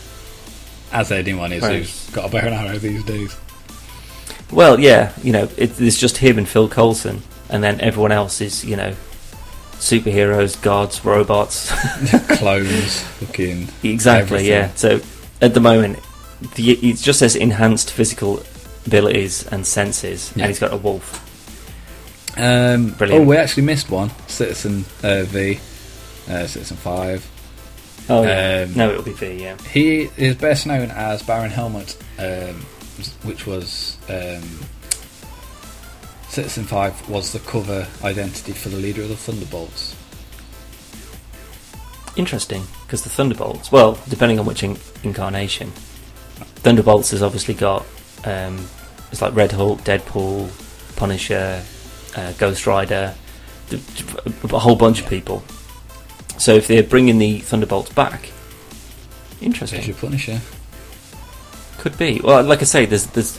As 0.92 1.10
anyone 1.10 1.50
is 1.50 1.64
who's 1.66 2.10
got 2.10 2.26
a 2.26 2.28
bow 2.30 2.38
and 2.40 2.54
arrow 2.54 2.78
these 2.78 3.02
days. 3.04 3.34
Well, 4.52 4.78
yeah. 4.80 5.12
You 5.22 5.32
know, 5.32 5.48
it, 5.56 5.80
it's 5.80 5.98
just 5.98 6.18
him 6.18 6.38
and 6.38 6.48
Phil 6.48 6.68
Coulson, 6.68 7.22
and 7.50 7.62
then 7.62 7.80
everyone 7.80 8.12
else 8.12 8.40
is 8.40 8.64
you 8.64 8.76
know 8.76 8.94
superheroes, 9.74 10.60
gods, 10.62 11.04
robots. 11.04 11.70
Clones, 12.38 13.00
fucking. 13.02 13.68
Exactly, 13.82 14.36
Everything. 14.36 14.46
yeah. 14.46 14.74
So 14.74 15.00
at 15.42 15.54
the 15.54 15.60
moment, 15.60 15.98
the, 16.54 16.72
it 16.72 16.96
just 16.96 17.18
says 17.18 17.36
enhanced 17.36 17.90
physical 17.92 18.42
abilities 18.86 19.46
and 19.48 19.66
senses, 19.66 20.32
Yeah. 20.34 20.44
and 20.44 20.50
he's 20.50 20.58
got 20.60 20.72
a 20.72 20.76
wolf. 20.76 21.22
Um, 22.38 22.90
Brilliant. 22.90 23.24
Oh, 23.24 23.28
we 23.28 23.36
actually 23.36 23.62
missed 23.64 23.90
one. 23.90 24.10
Citizen 24.28 24.84
uh, 25.02 25.24
V, 25.24 25.58
uh, 26.28 26.46
Citizen 26.46 26.76
Five. 26.76 27.26
Oh, 28.08 28.22
yeah. 28.22 28.66
Um, 28.68 28.74
no, 28.76 28.90
it'll 28.90 29.02
be 29.02 29.12
V, 29.12 29.42
yeah. 29.42 29.56
He 29.72 30.08
is 30.16 30.36
best 30.36 30.66
known 30.66 30.90
as 30.92 31.22
Baron 31.22 31.50
Helmut, 31.50 31.96
um, 32.18 32.64
which 33.22 33.46
was 33.46 33.98
um, 34.08 34.42
Citizen 36.28 36.64
Five 36.64 37.08
was 37.08 37.32
the 37.32 37.38
cover 37.40 37.86
identity 38.04 38.52
for 38.52 38.68
the 38.68 38.76
leader 38.78 39.02
of 39.02 39.08
the 39.08 39.16
Thunderbolts. 39.16 39.94
Interesting, 42.16 42.62
because 42.84 43.02
the 43.04 43.10
Thunderbolts, 43.10 43.70
well, 43.70 43.98
depending 44.08 44.38
on 44.38 44.46
which 44.46 44.62
in- 44.62 44.78
incarnation, 45.02 45.70
Thunderbolts 46.56 47.10
has 47.10 47.22
obviously 47.22 47.54
got, 47.54 47.84
um, 48.24 48.66
it's 49.12 49.20
like 49.20 49.34
Red 49.34 49.52
Hulk, 49.52 49.80
Deadpool, 49.82 50.50
Punisher, 50.96 51.62
uh, 52.16 52.32
Ghost 52.38 52.66
Rider, 52.66 53.14
a 53.70 54.58
whole 54.58 54.76
bunch 54.76 55.02
of 55.02 55.08
people. 55.08 55.42
So 56.38 56.54
if 56.54 56.66
they're 56.66 56.82
bringing 56.82 57.18
the 57.18 57.40
Thunderbolts 57.40 57.90
back, 57.92 58.30
There's 59.40 59.42
interesting. 59.42 59.84
your 59.84 59.96
Punisher. 59.96 60.40
Could 61.86 61.98
be. 61.98 62.20
Well, 62.22 62.42
like 62.42 62.62
I 62.62 62.64
say, 62.64 62.84
there's 62.84 63.06
there's 63.06 63.38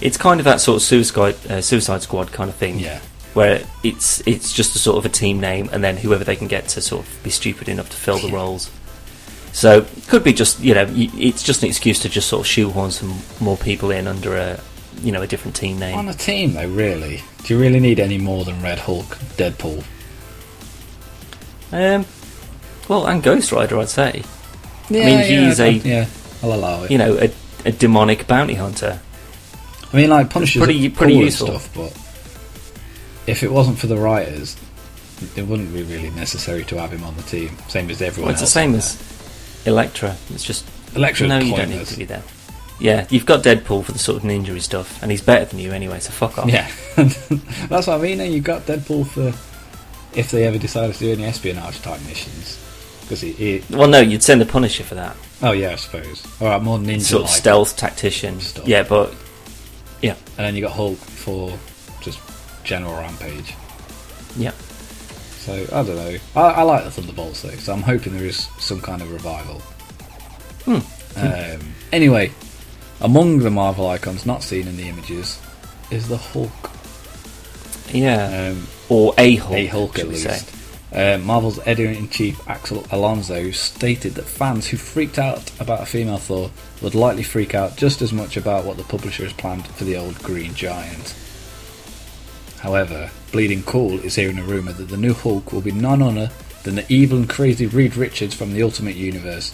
it's 0.00 0.16
kind 0.16 0.40
of 0.40 0.44
that 0.44 0.60
sort 0.60 0.76
of 0.76 0.82
suicide 0.82 1.36
uh, 1.48 1.60
Suicide 1.60 2.02
Squad 2.02 2.32
kind 2.32 2.50
of 2.50 2.56
thing. 2.56 2.80
Yeah. 2.80 3.00
Where 3.34 3.62
it's 3.84 4.26
it's 4.26 4.52
just 4.52 4.74
a 4.74 4.78
sort 4.78 4.96
of 4.98 5.06
a 5.06 5.08
team 5.08 5.38
name, 5.38 5.68
and 5.72 5.84
then 5.84 5.96
whoever 5.98 6.24
they 6.24 6.34
can 6.34 6.48
get 6.48 6.66
to 6.70 6.80
sort 6.80 7.06
of 7.06 7.22
be 7.22 7.30
stupid 7.30 7.68
enough 7.68 7.88
to 7.90 7.96
fill 7.96 8.18
the 8.18 8.30
roles. 8.30 8.70
So 9.52 9.86
could 10.08 10.24
be 10.24 10.32
just 10.32 10.58
you 10.60 10.74
know 10.74 10.86
it's 10.90 11.42
just 11.44 11.62
an 11.62 11.68
excuse 11.68 12.00
to 12.00 12.08
just 12.08 12.28
sort 12.28 12.40
of 12.40 12.46
shoehorn 12.46 12.90
some 12.90 13.18
more 13.40 13.56
people 13.56 13.90
in 13.92 14.08
under 14.08 14.36
a 14.36 14.60
you 15.02 15.12
know 15.12 15.22
a 15.22 15.26
different 15.26 15.54
team 15.54 15.78
name. 15.78 15.96
On 15.96 16.08
a 16.08 16.14
team, 16.14 16.54
though, 16.54 16.68
really, 16.68 17.22
do 17.44 17.54
you 17.54 17.60
really 17.60 17.78
need 17.80 18.00
any 18.00 18.18
more 18.18 18.44
than 18.44 18.60
Red 18.62 18.80
Hulk, 18.80 19.06
Deadpool? 19.36 19.84
Um, 21.70 22.04
well, 22.88 23.06
and 23.06 23.22
Ghost 23.22 23.52
Rider, 23.52 23.78
I'd 23.78 23.88
say. 23.90 24.24
Yeah, 24.88 25.06
mean, 25.06 25.46
he's 25.46 25.60
a- 25.60 25.72
yeah. 25.72 26.06
I'll 26.42 26.52
allow 26.52 26.84
it. 26.84 26.90
You 26.90 26.98
know, 26.98 27.18
a, 27.18 27.30
a 27.66 27.72
demonic 27.72 28.26
bounty 28.26 28.54
hunter. 28.54 29.00
I 29.92 29.96
mean, 29.96 30.10
like 30.10 30.30
Punisher's 30.30 30.62
pretty- 30.62 30.88
cool 30.88 30.96
pretty 30.98 31.14
and 31.16 31.24
useful. 31.24 31.46
stuff, 31.58 31.70
but 31.74 33.30
if 33.30 33.42
it 33.42 33.50
wasn't 33.52 33.78
for 33.78 33.86
the 33.88 33.96
writers, 33.96 34.56
it 35.34 35.42
wouldn't 35.46 35.72
be 35.72 35.82
really 35.82 36.10
necessary 36.10 36.64
to 36.64 36.78
have 36.80 36.92
him 36.92 37.02
on 37.04 37.16
the 37.16 37.22
team. 37.22 37.56
Same 37.68 37.90
as 37.90 38.00
everyone 38.02 38.26
Well, 38.28 38.32
it's 38.32 38.40
the 38.40 38.46
same 38.46 38.74
as 38.74 39.02
Elektra. 39.64 40.16
It's 40.30 40.44
just 40.44 40.64
there. 40.92 40.98
Elektra's 40.98 41.28
no, 41.28 41.38
you 41.38 41.56
don't 41.56 41.70
need 41.70 41.86
to 41.86 41.98
be 41.98 42.04
there. 42.04 42.22
Yeah, 42.78 43.06
you've 43.10 43.24
got 43.26 43.42
Deadpool 43.42 43.84
for 43.84 43.92
the 43.92 43.98
sort 43.98 44.18
of 44.18 44.22
ninja 44.28 44.60
stuff, 44.60 45.02
and 45.02 45.10
he's 45.10 45.22
better 45.22 45.46
than 45.46 45.58
you 45.58 45.72
anyway. 45.72 45.98
So 45.98 46.10
fuck 46.10 46.38
off. 46.38 46.48
Yeah, 46.48 46.70
that's 46.96 47.86
what 47.86 47.88
I 47.88 47.98
mean. 47.98 48.20
And 48.20 48.32
you've 48.34 48.44
got 48.44 48.62
Deadpool 48.66 49.06
for 49.06 49.28
if 50.16 50.30
they 50.30 50.44
ever 50.44 50.58
decide 50.58 50.92
to 50.92 50.98
do 50.98 51.12
any 51.12 51.24
espionage 51.24 51.80
type 51.80 52.00
missions. 52.06 52.62
Because 53.00 53.20
he, 53.22 53.32
he, 53.32 53.62
Well, 53.70 53.88
no, 53.88 54.00
you'd 54.00 54.22
send 54.22 54.40
the 54.40 54.46
Punisher 54.46 54.84
for 54.84 54.94
that 54.96 55.16
oh 55.42 55.52
yeah, 55.52 55.72
I 55.72 55.76
suppose. 55.76 56.26
All 56.40 56.48
right, 56.48 56.62
more 56.62 56.78
ninja 56.78 57.02
sort 57.02 57.24
of 57.24 57.30
stealth 57.30 57.76
tactician. 57.76 58.40
Stuff. 58.40 58.66
Yeah, 58.66 58.82
but 58.82 59.14
yeah, 60.02 60.14
And 60.38 60.46
then 60.46 60.54
you 60.56 60.62
got 60.62 60.72
Hulk 60.72 60.98
for 60.98 61.58
just 62.02 62.20
general 62.64 62.94
rampage. 62.94 63.54
yeah. 64.36 64.52
So 65.38 65.52
I 65.72 65.82
don't 65.84 65.94
know. 65.96 66.16
I, 66.34 66.40
I 66.40 66.62
like 66.62 66.84
the 66.84 66.90
Thunderbolts 66.90 67.42
though, 67.42 67.50
so 67.50 67.72
I'm 67.72 67.82
hoping 67.82 68.16
there 68.16 68.26
is 68.26 68.48
some 68.58 68.80
kind 68.80 69.00
of 69.02 69.12
revival. 69.12 69.60
Hmm. 70.64 70.80
Um, 71.18 71.72
anyway, 71.92 72.32
among 73.00 73.38
the 73.38 73.50
Marvel 73.50 73.86
icons 73.88 74.26
not 74.26 74.42
seen 74.42 74.66
in 74.66 74.76
the 74.76 74.88
images 74.88 75.40
is 75.92 76.08
the 76.08 76.16
Hulk. 76.16 76.50
Yeah, 77.92 78.50
Um, 78.50 78.66
or 78.88 79.14
a 79.16 79.36
Hulk. 79.36 79.54
a 79.56 79.66
Hulk 79.66 79.98
at 80.00 80.08
we 80.08 80.16
say. 80.16 80.40
Uh, 80.92 81.18
Marvel's 81.18 81.58
editor-in-chief 81.66 82.48
Axel 82.48 82.86
Alonso 82.90 83.50
stated 83.50 84.14
that 84.14 84.24
fans 84.24 84.68
who 84.68 84.76
freaked 84.76 85.18
out 85.18 85.50
about 85.60 85.82
a 85.82 85.86
female 85.86 86.16
Thor 86.18 86.50
would 86.80 86.94
likely 86.94 87.24
freak 87.24 87.54
out 87.54 87.76
just 87.76 88.00
as 88.02 88.12
much 88.12 88.36
about 88.36 88.64
what 88.64 88.76
the 88.76 88.84
publisher 88.84 89.24
has 89.24 89.32
planned 89.32 89.66
for 89.66 89.84
the 89.84 89.96
old 89.96 90.16
Green 90.22 90.54
Giant. 90.54 91.14
However, 92.60 93.10
Bleeding 93.32 93.62
Cool 93.64 93.98
is 94.00 94.14
hearing 94.14 94.38
a 94.38 94.42
rumour 94.44 94.72
that 94.72 94.88
the 94.88 94.96
new 94.96 95.12
Hulk 95.12 95.52
will 95.52 95.60
be 95.60 95.72
none 95.72 96.02
other 96.02 96.30
than 96.62 96.76
the 96.76 96.86
evil 96.88 97.18
and 97.18 97.28
crazy 97.28 97.66
Reed 97.66 97.96
Richards 97.96 98.34
from 98.34 98.52
the 98.52 98.62
Ultimate 98.62 98.96
Universe. 98.96 99.52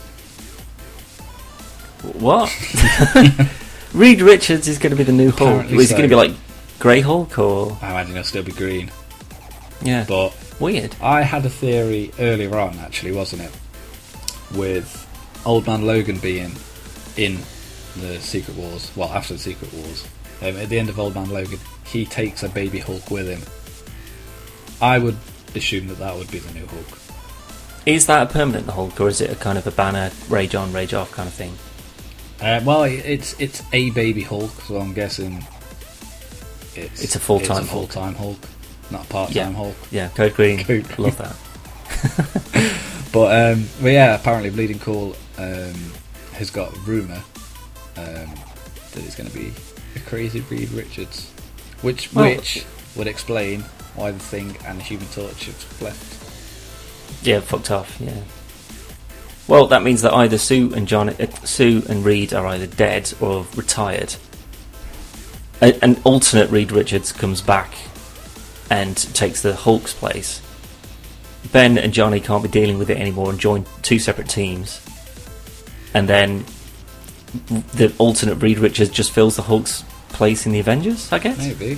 What? 2.02 2.50
Reed 3.94 4.20
Richards 4.20 4.68
is 4.68 4.78
going 4.78 4.90
to 4.90 4.96
be 4.96 5.04
the 5.04 5.12
new 5.12 5.30
Hulk. 5.30 5.40
Apparently 5.40 5.76
Is 5.84 5.90
he 5.90 5.96
going 5.96 6.08
to 6.08 6.08
be 6.08 6.14
like 6.14 6.32
Grey 6.78 7.00
Hulk 7.00 7.38
or 7.38 7.78
I 7.80 7.90
imagine 7.90 8.14
he'll 8.14 8.24
still 8.24 8.42
be 8.42 8.52
green. 8.52 8.90
yeah? 9.82 10.04
But 10.08 10.34
Weird. 10.62 10.94
I 11.02 11.22
had 11.22 11.44
a 11.44 11.50
theory 11.50 12.12
earlier 12.20 12.56
on, 12.56 12.78
actually, 12.78 13.10
wasn't 13.12 13.42
it? 13.42 13.50
With 14.56 14.88
Old 15.44 15.66
Man 15.66 15.84
Logan 15.84 16.18
being 16.18 16.52
in 17.16 17.38
the 17.96 18.18
Secret 18.20 18.56
Wars, 18.56 18.92
well, 18.96 19.08
after 19.08 19.34
the 19.34 19.40
Secret 19.40 19.72
Wars. 19.74 20.06
Um, 20.40 20.56
at 20.56 20.68
the 20.68 20.78
end 20.78 20.88
of 20.88 20.98
Old 21.00 21.14
Man 21.14 21.30
Logan, 21.30 21.58
he 21.86 22.06
takes 22.06 22.42
a 22.44 22.48
baby 22.48 22.78
Hulk 22.78 23.10
with 23.10 23.28
him. 23.28 23.42
I 24.80 24.98
would 24.98 25.16
assume 25.54 25.88
that 25.88 25.98
that 25.98 26.16
would 26.16 26.30
be 26.30 26.38
the 26.38 26.52
new 26.54 26.66
Hulk. 26.66 26.98
Is 27.84 28.06
that 28.06 28.30
a 28.30 28.32
permanent 28.32 28.68
Hulk 28.68 29.00
or 29.00 29.08
is 29.08 29.20
it 29.20 29.30
a 29.30 29.34
kind 29.34 29.58
of 29.58 29.66
a 29.66 29.72
banner 29.72 30.12
rage 30.28 30.54
on, 30.54 30.72
rage 30.72 30.94
off 30.94 31.10
kind 31.10 31.26
of 31.28 31.34
thing? 31.34 31.52
Uh, 32.40 32.60
well, 32.64 32.84
it's 32.84 33.38
it's 33.40 33.62
a 33.72 33.90
baby 33.90 34.22
Hulk, 34.22 34.50
so 34.62 34.78
I'm 34.78 34.94
guessing 34.94 35.44
it's 36.76 37.02
It's 37.02 37.16
a 37.16 37.20
full-time 37.20 37.66
Hulk. 37.66 37.90
full-time 37.90 38.14
Hulk, 38.14 38.38
not 38.92 39.04
a 39.04 39.08
part-time 39.08 39.36
Yeah. 39.36 39.52
Hulk. 39.52 39.76
Yeah, 39.90 40.08
Code 40.08 40.34
Green. 40.34 40.58
Code 40.64 40.84
Green. 40.88 40.96
Love 40.98 41.18
that. 41.18 42.78
But 43.12 43.52
um, 43.52 43.66
but 43.82 43.88
yeah, 43.92 44.14
apparently 44.14 44.48
Bleeding 44.48 44.78
Cool 44.78 45.14
um, 45.36 45.74
has 46.32 46.48
got 46.50 46.74
rumour 46.86 47.22
um, 47.98 48.04
that 48.92 49.04
it's 49.04 49.14
going 49.14 49.28
to 49.28 49.36
be 49.38 49.52
a 49.94 49.98
crazy 50.08 50.40
Reed 50.40 50.70
Richards, 50.70 51.30
which 51.82 52.10
Well- 52.14 52.24
which 52.34 52.64
would 52.96 53.06
explain 53.06 53.60
why 53.96 54.12
the 54.12 54.18
Thing 54.18 54.56
and 54.64 54.78
the 54.78 54.82
Human 54.84 55.06
Torch 55.08 55.44
have 55.44 55.82
left. 55.82 57.22
Yeah, 57.26 57.40
fucked 57.40 57.70
off. 57.70 58.00
Yeah. 58.00 58.14
Well, 59.46 59.66
that 59.66 59.82
means 59.82 60.00
that 60.00 60.14
either 60.14 60.38
Sue 60.38 60.72
and 60.74 60.88
John, 60.88 61.10
uh, 61.10 61.26
Sue 61.44 61.82
and 61.90 62.06
Reed 62.06 62.32
are 62.32 62.46
either 62.46 62.66
dead 62.66 63.12
or 63.20 63.46
retired. 63.54 64.14
An 65.60 66.00
alternate 66.04 66.48
Reed 66.50 66.72
Richards 66.72 67.12
comes 67.12 67.42
back 67.42 67.74
and 68.72 68.96
takes 69.14 69.42
the 69.42 69.54
Hulk's 69.54 69.92
place. 69.92 70.40
Ben 71.52 71.76
and 71.76 71.92
Johnny 71.92 72.20
can't 72.20 72.42
be 72.42 72.48
dealing 72.48 72.78
with 72.78 72.88
it 72.88 72.96
anymore 72.96 73.28
and 73.28 73.38
join 73.38 73.66
two 73.82 73.98
separate 73.98 74.30
teams. 74.30 74.80
And 75.92 76.08
then 76.08 76.46
the 77.74 77.92
alternate 77.98 78.36
Reed 78.36 78.58
Richards 78.58 78.88
just 78.88 79.12
fills 79.12 79.36
the 79.36 79.42
Hulk's 79.42 79.84
place 80.08 80.46
in 80.46 80.52
the 80.52 80.60
Avengers, 80.60 81.12
I 81.12 81.18
guess. 81.18 81.36
Maybe. 81.36 81.74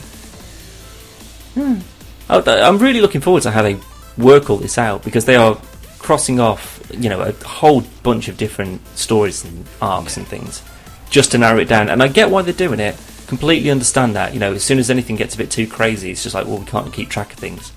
Hmm. 1.55 1.81
Th- 2.29 2.63
I'm 2.63 2.79
really 2.79 3.01
looking 3.01 3.21
forward 3.21 3.43
to 3.43 3.51
how 3.51 3.63
they 3.63 3.77
work 4.17 4.49
all 4.49 4.57
this 4.57 4.79
out 4.79 5.03
because 5.03 5.25
they 5.25 5.35
are 5.35 5.61
crossing 5.99 6.39
off, 6.39 6.81
you 6.93 7.09
know, 7.09 7.23
a 7.23 7.33
whole 7.45 7.83
bunch 8.05 8.29
of 8.29 8.37
different 8.37 8.87
stories 8.97 9.45
and 9.45 9.67
arcs 9.83 10.17
and 10.17 10.29
things 10.29 10.63
just 11.11 11.33
to 11.33 11.39
narrow 11.39 11.59
it 11.59 11.69
down. 11.69 11.89
And 11.89 12.05
I 12.05 12.07
get 12.07 12.31
why 12.31 12.43
they're 12.43 12.55
doing 12.55 12.79
it. 12.79 12.95
Completely 13.27 13.71
understand 13.71 14.15
that. 14.17 14.35
You 14.35 14.41
know, 14.41 14.53
as 14.53 14.63
soon 14.65 14.79
as 14.79 14.91
anything 14.91 15.17
gets 15.17 15.35
a 15.35 15.39
bit 15.39 15.51
too 15.51 15.67
crazy, 15.67 16.11
it's 16.11 16.23
just 16.23 16.35
like, 16.35 16.47
well, 16.47 16.59
we 16.59 16.67
can't 16.67 16.93
keep 16.93 17.09
track 17.09 17.33
of 17.33 17.39
things. 17.39 17.73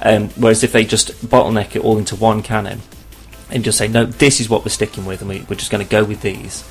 Um, 0.00 0.28
whereas 0.30 0.62
if 0.62 0.72
they 0.72 0.84
just 0.84 1.12
bottleneck 1.26 1.74
it 1.74 1.82
all 1.82 1.96
into 1.98 2.16
one 2.16 2.42
canon 2.42 2.82
and 3.50 3.64
just 3.64 3.78
say, 3.78 3.88
no, 3.88 4.04
this 4.04 4.40
is 4.40 4.48
what 4.50 4.64
we're 4.64 4.70
sticking 4.70 5.06
with, 5.06 5.20
and 5.22 5.30
we, 5.30 5.40
we're 5.48 5.56
just 5.56 5.70
going 5.70 5.84
to 5.84 5.90
go 5.90 6.04
with 6.04 6.20
these. 6.20 6.64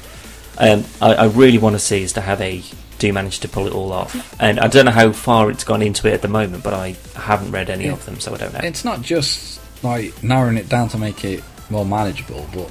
Um, 0.58 0.84
I, 1.02 1.14
I 1.16 1.26
really 1.26 1.58
want 1.58 1.74
to 1.76 1.80
see 1.80 2.04
is 2.04 2.14
to 2.14 2.22
how 2.22 2.36
they 2.36 2.62
do 3.00 3.12
manage 3.12 3.40
to 3.40 3.50
pull 3.50 3.68
it 3.68 3.74
all 3.74 3.92
off. 3.92 4.40
And 4.42 4.60
I 4.60 4.68
don't 4.68 4.86
know 4.86 4.92
how 4.92 5.12
far 5.12 5.50
it's 5.52 5.64
gone 5.64 5.82
into 5.82 6.08
it 6.08 6.14
at 6.14 6.22
the 6.22 6.28
moment, 6.30 6.64
but 6.64 6.74
I 6.74 6.96
haven't 7.16 7.52
read 7.52 7.70
any 7.70 7.86
Yeah. 7.86 7.94
of 7.94 8.06
them, 8.06 8.20
so 8.20 8.34
I 8.34 8.38
don't 8.38 8.54
know. 8.54 8.60
It's 8.64 8.86
not 8.86 9.02
just 9.02 9.60
like 9.84 10.22
narrowing 10.24 10.58
it 10.58 10.70
down 10.70 10.88
to 10.90 10.98
make 10.98 11.26
it 11.26 11.44
more 11.70 11.86
manageable, 11.86 12.48
but 12.54 12.70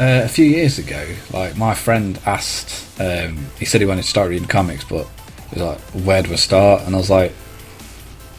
uh, 0.00 0.22
a 0.24 0.28
few 0.28 0.44
years 0.44 0.78
ago, 0.78 1.06
like 1.32 1.56
my 1.56 1.74
friend 1.74 2.18
asked, 2.26 3.00
um, 3.00 3.46
he 3.58 3.64
said 3.64 3.80
he 3.80 3.86
wanted 3.86 4.02
to 4.02 4.08
start 4.08 4.30
reading 4.30 4.48
comics, 4.48 4.84
but 4.84 5.06
he 5.50 5.60
was 5.60 5.62
like, 5.62 5.80
"Where 6.04 6.22
do 6.22 6.32
I 6.32 6.36
start?" 6.36 6.82
And 6.82 6.94
I 6.94 6.98
was 6.98 7.10
like, 7.10 7.32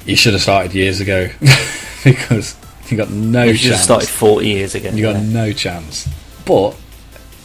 "You 0.05 0.15
should 0.15 0.33
have 0.33 0.41
started 0.41 0.73
years 0.73 0.99
ago 0.99 1.29
because 2.03 2.57
you 2.89 2.97
got 2.97 3.09
no 3.09 3.43
you 3.43 3.57
chance. 3.57 3.81
started 3.81 4.09
40 4.09 4.47
years 4.47 4.75
ago. 4.75 4.89
you 4.89 5.01
got 5.01 5.15
yeah. 5.15 5.31
no 5.31 5.53
chance." 5.53 6.09
But 6.45 6.75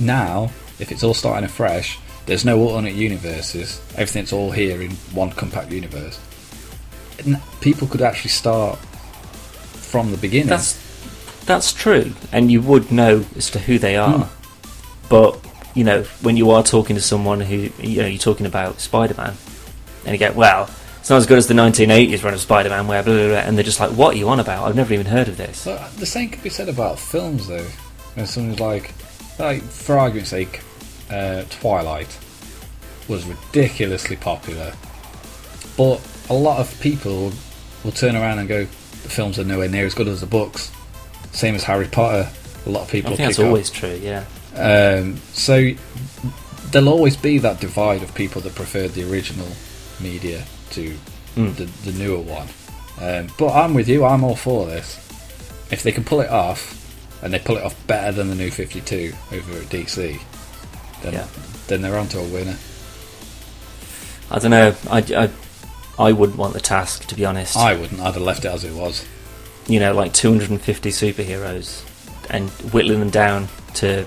now, 0.00 0.50
if 0.80 0.90
it's 0.90 1.04
all 1.04 1.14
starting 1.14 1.44
afresh, 1.44 1.98
there's 2.26 2.44
no 2.44 2.58
alternate 2.60 2.94
universes. 2.94 3.80
Everything's 3.92 4.32
all 4.32 4.50
here 4.50 4.82
in 4.82 4.90
one 5.12 5.30
compact 5.30 5.70
universe. 5.70 6.18
People 7.60 7.86
could 7.86 8.02
actually 8.02 8.30
start 8.30 8.78
from 8.78 10.10
the 10.10 10.16
beginning. 10.16 10.48
That's 10.48 10.89
that's 11.46 11.72
true, 11.72 12.12
and 12.32 12.50
you 12.50 12.60
would 12.62 12.92
know 12.92 13.24
as 13.36 13.50
to 13.50 13.58
who 13.58 13.78
they 13.78 13.96
are. 13.96 14.24
Hmm. 14.24 15.08
But 15.08 15.38
you 15.74 15.84
know, 15.84 16.02
when 16.22 16.36
you 16.36 16.50
are 16.50 16.62
talking 16.62 16.96
to 16.96 17.02
someone 17.02 17.40
who 17.40 17.70
you 17.80 18.02
know 18.02 18.06
you're 18.06 18.18
talking 18.18 18.46
about 18.46 18.80
Spider-Man, 18.80 19.34
and 20.04 20.12
you 20.12 20.18
get 20.18 20.34
well, 20.34 20.70
it's 20.98 21.10
not 21.10 21.16
as 21.16 21.26
good 21.26 21.38
as 21.38 21.46
the 21.46 21.54
1980s 21.54 22.22
run 22.22 22.34
of 22.34 22.40
Spider-Man, 22.40 22.86
where 22.86 23.02
blah, 23.02 23.14
blah, 23.14 23.28
blah, 23.28 23.38
and 23.38 23.56
they're 23.56 23.64
just 23.64 23.80
like, 23.80 23.90
"What 23.90 24.14
are 24.14 24.18
you 24.18 24.28
on 24.28 24.40
about? 24.40 24.68
I've 24.68 24.76
never 24.76 24.92
even 24.94 25.06
heard 25.06 25.28
of 25.28 25.36
this." 25.36 25.64
The 25.64 26.06
same 26.06 26.30
could 26.30 26.42
be 26.42 26.50
said 26.50 26.68
about 26.68 26.98
films, 26.98 27.48
though. 27.48 27.66
When 28.14 28.26
someone's 28.26 28.60
like, 28.60 28.92
like 29.38 29.62
for 29.62 29.98
argument's 29.98 30.30
sake, 30.30 30.60
uh, 31.10 31.44
Twilight 31.48 32.18
was 33.08 33.24
ridiculously 33.24 34.16
popular, 34.16 34.72
but 35.76 36.00
a 36.28 36.34
lot 36.34 36.60
of 36.60 36.80
people 36.80 37.32
will 37.82 37.92
turn 37.92 38.14
around 38.14 38.38
and 38.38 38.48
go, 38.48 38.66
"The 39.02 39.08
films 39.08 39.38
are 39.38 39.44
nowhere 39.44 39.68
near 39.68 39.86
as 39.86 39.94
good 39.94 40.08
as 40.08 40.20
the 40.20 40.26
books." 40.26 40.70
Same 41.32 41.54
as 41.54 41.64
Harry 41.64 41.86
Potter. 41.86 42.28
A 42.66 42.70
lot 42.70 42.82
of 42.82 42.90
people. 42.90 43.12
I 43.12 43.16
think 43.16 43.28
that's 43.28 43.38
off. 43.38 43.46
always 43.46 43.70
true. 43.70 43.98
Yeah, 44.02 44.24
Um, 44.54 45.16
so 45.32 45.70
there'll 46.70 46.88
always 46.88 47.16
be 47.16 47.38
that 47.38 47.60
divide 47.60 48.02
of 48.02 48.14
people 48.14 48.40
that 48.42 48.54
preferred 48.54 48.90
the 48.92 49.10
original 49.10 49.48
media 50.00 50.44
to 50.70 50.96
Mm. 51.36 51.54
the, 51.56 51.64
the 51.90 51.96
newer 51.98 52.18
one. 52.20 52.48
Um, 53.00 53.28
but 53.38 53.52
I'm 53.54 53.72
with 53.72 53.88
you. 53.88 54.04
I'm 54.04 54.24
all 54.24 54.34
for 54.36 54.66
this. 54.66 54.96
If 55.70 55.82
they 55.84 55.92
can 55.92 56.02
pull 56.04 56.20
it 56.20 56.28
off, 56.28 56.76
and 57.22 57.32
they 57.32 57.38
pull 57.38 57.56
it 57.56 57.62
off 57.62 57.74
better 57.86 58.10
than 58.12 58.28
the 58.28 58.34
new 58.34 58.50
52 58.50 59.12
over 59.32 59.52
at 59.58 59.66
DC, 59.70 60.20
then 61.02 61.12
Yeah. 61.14 61.26
then 61.68 61.82
they're 61.82 61.96
onto 61.96 62.18
a 62.18 62.24
winner. 62.24 62.56
I 64.30 64.38
don't 64.38 64.50
know. 64.50 64.74
I, 64.90 64.98
I, 64.98 65.30
I 66.08 66.12
wouldn't 66.12 66.38
want 66.38 66.52
the 66.54 66.60
task, 66.60 67.06
to 67.06 67.14
be 67.14 67.24
honest. 67.24 67.56
I 67.56 67.74
wouldn't. 67.76 68.00
I'd 68.00 68.14
have 68.14 68.22
left 68.22 68.44
it 68.44 68.48
as 68.48 68.64
it 68.64 68.72
was. 68.74 69.04
You 69.66 69.80
know, 69.80 69.92
like 69.94 70.12
250 70.12 70.90
superheroes 70.90 71.84
and 72.30 72.50
whittling 72.72 73.00
them 73.00 73.10
down 73.10 73.48
to. 73.74 74.06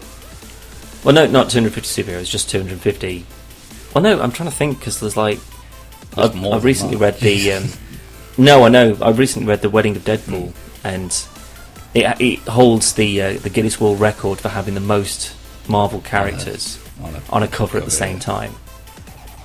Well, 1.03 1.13
no, 1.13 1.27
not 1.27 1.49
250 1.49 2.03
superheroes, 2.03 2.29
just 2.29 2.49
250. 2.49 3.25
Well, 3.93 4.03
no, 4.03 4.21
I'm 4.21 4.31
trying 4.31 4.49
to 4.49 4.55
think 4.55 4.79
because 4.79 4.99
there's 4.99 5.17
like. 5.17 5.39
There's 6.15 6.29
I've, 6.29 6.45
I've 6.45 6.63
recently 6.63 6.95
that. 6.97 7.13
read 7.13 7.19
the. 7.19 7.51
Um, 7.53 7.69
no, 8.35 8.63
I 8.63 8.69
know. 8.69 8.97
I've 8.99 9.19
recently 9.19 9.47
read 9.47 9.61
The 9.61 9.69
Wedding 9.69 9.95
of 9.95 10.03
Deadpool, 10.03 10.53
and 10.83 11.15
it, 11.93 12.19
it 12.19 12.39
holds 12.47 12.93
the 12.93 13.21
uh, 13.21 13.33
the 13.33 13.49
Guinness 13.49 13.79
World 13.79 13.99
Record 13.99 14.39
for 14.39 14.49
having 14.49 14.73
the 14.73 14.79
most 14.79 15.35
Marvel 15.69 16.01
characters 16.01 16.79
On 17.03 17.15
a, 17.15 17.21
on 17.29 17.43
a 17.43 17.47
cover 17.47 17.77
at 17.77 17.85
the 17.85 17.91
same 17.91 18.19
time. 18.19 18.53